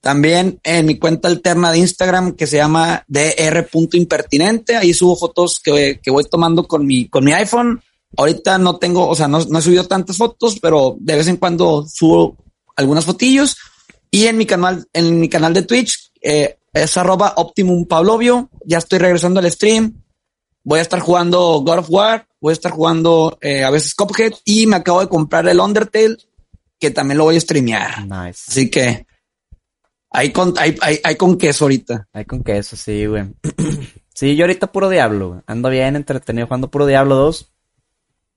También 0.00 0.58
en 0.64 0.86
mi 0.86 0.98
cuenta 0.98 1.28
alterna 1.28 1.70
de 1.70 1.78
Instagram 1.78 2.32
que 2.32 2.48
se 2.48 2.56
llama 2.56 3.04
dr.impertinente. 3.06 4.76
Ahí 4.76 4.92
subo 4.92 5.16
fotos 5.16 5.60
que, 5.60 6.00
voy 6.08 6.24
tomando 6.24 6.66
con 6.66 6.84
mi, 6.84 7.08
con 7.08 7.24
mi 7.24 7.32
iPhone. 7.32 7.80
Ahorita 8.16 8.58
no 8.58 8.78
tengo, 8.78 9.08
o 9.08 9.14
sea, 9.14 9.28
no, 9.28 9.44
no 9.44 9.58
he 9.58 9.62
subido 9.62 9.86
tantas 9.86 10.16
fotos, 10.16 10.58
pero 10.60 10.96
de 10.98 11.16
vez 11.16 11.28
en 11.28 11.36
cuando 11.36 11.86
subo 11.86 12.36
algunas 12.76 13.04
fotillos. 13.04 13.56
Y 14.10 14.26
en 14.26 14.36
mi 14.36 14.44
canal, 14.44 14.84
en 14.92 15.20
mi 15.20 15.28
canal 15.28 15.54
de 15.54 15.62
Twitch, 15.62 16.10
eh, 16.20 16.56
es 16.72 16.96
arroba 16.96 17.34
Optimum 17.36 17.86
Pablovio. 17.86 18.50
Ya 18.66 18.78
estoy 18.78 18.98
regresando 18.98 19.40
al 19.40 19.50
stream. 19.50 20.01
Voy 20.64 20.78
a 20.78 20.82
estar 20.82 21.00
jugando 21.00 21.60
God 21.60 21.78
of 21.78 21.90
War, 21.90 22.26
voy 22.40 22.52
a 22.52 22.54
estar 22.54 22.72
jugando 22.72 23.38
eh, 23.40 23.64
a 23.64 23.70
veces 23.70 23.94
Cuphead 23.94 24.32
y 24.44 24.66
me 24.66 24.76
acabo 24.76 25.00
de 25.00 25.08
comprar 25.08 25.46
el 25.48 25.60
Undertale, 25.60 26.16
que 26.78 26.90
también 26.90 27.18
lo 27.18 27.24
voy 27.24 27.36
a 27.36 27.40
streamear. 27.40 28.06
Nice. 28.06 28.44
Así 28.48 28.70
que 28.70 29.06
hay 30.10 30.30
con, 30.30 30.54
hay, 30.58 30.76
hay, 30.80 31.00
hay 31.02 31.16
con 31.16 31.38
queso 31.38 31.64
ahorita. 31.64 32.08
Hay 32.12 32.24
con 32.26 32.42
queso, 32.44 32.76
sí, 32.76 33.06
güey. 33.06 33.24
sí, 34.14 34.36
yo 34.36 34.44
ahorita 34.44 34.70
puro 34.70 34.88
Diablo, 34.88 35.28
güey. 35.30 35.40
Ando 35.46 35.70
bien 35.70 35.96
entretenido 35.96 36.46
jugando 36.46 36.70
puro 36.70 36.86
Diablo 36.86 37.16
2. 37.16 37.50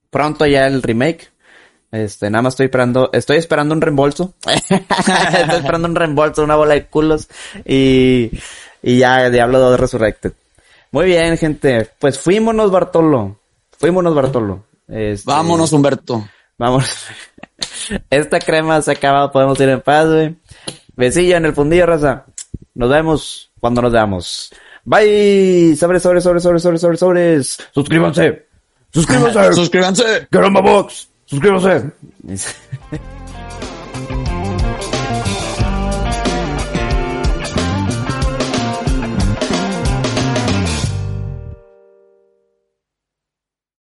pronto 0.10 0.46
ya 0.46 0.68
el 0.68 0.82
remake. 0.82 1.32
Este, 1.92 2.30
nada 2.30 2.42
más 2.42 2.54
estoy 2.54 2.66
esperando, 2.66 3.10
estoy 3.14 3.38
esperando 3.38 3.76
un 3.76 3.82
reembolso. 3.82 4.34
estoy 4.46 5.58
esperando 5.60 5.88
un 5.88 5.96
reembolso, 5.96 6.44
una 6.44 6.56
bola 6.56 6.74
de 6.74 6.88
culos. 6.88 7.28
Y, 7.66 8.32
y 8.82 8.98
ya 9.00 9.30
Diablo 9.30 9.60
2 9.60 9.80
Resurrected. 9.80 10.34
Muy 10.92 11.06
bien, 11.06 11.38
gente. 11.38 11.90
Pues 12.00 12.20
fuímonos, 12.20 12.72
Bartolo. 12.72 13.40
Fuímonos, 13.78 14.16
Bartolo. 14.16 14.64
Este, 14.88 15.30
Vámonos, 15.30 15.74
Humberto. 15.74 16.28
Vamos. 16.58 17.06
Esta 18.10 18.40
crema 18.40 18.82
se 18.82 18.92
ha 18.92 18.94
acabado, 18.94 19.32
podemos 19.32 19.60
ir 19.60 19.70
en 19.70 19.82
paz, 19.82 20.08
güey. 20.08 20.36
Besillo 20.96 21.38
en 21.38 21.46
el 21.46 21.54
fundillo, 21.54 21.86
raza. 21.86 22.26
Nos 22.74 22.90
vemos 22.90 23.52
cuando 23.60 23.82
nos 23.82 23.92
veamos. 23.92 24.52
Bye. 24.84 25.76
Sobres, 25.76 26.04
sobres, 26.04 26.24
sobres, 26.24 26.44
sobres, 26.44 26.62
sobres, 26.62 26.82
sobres, 26.82 27.00
sobres. 27.00 27.58
Suscríbanse. 27.74 28.46
Suscríbanse. 28.94 29.54
Suscríbanse. 29.54 30.28
Caramba 30.30 30.62
Box. 30.62 31.10
Suscríbanse. 31.26 31.92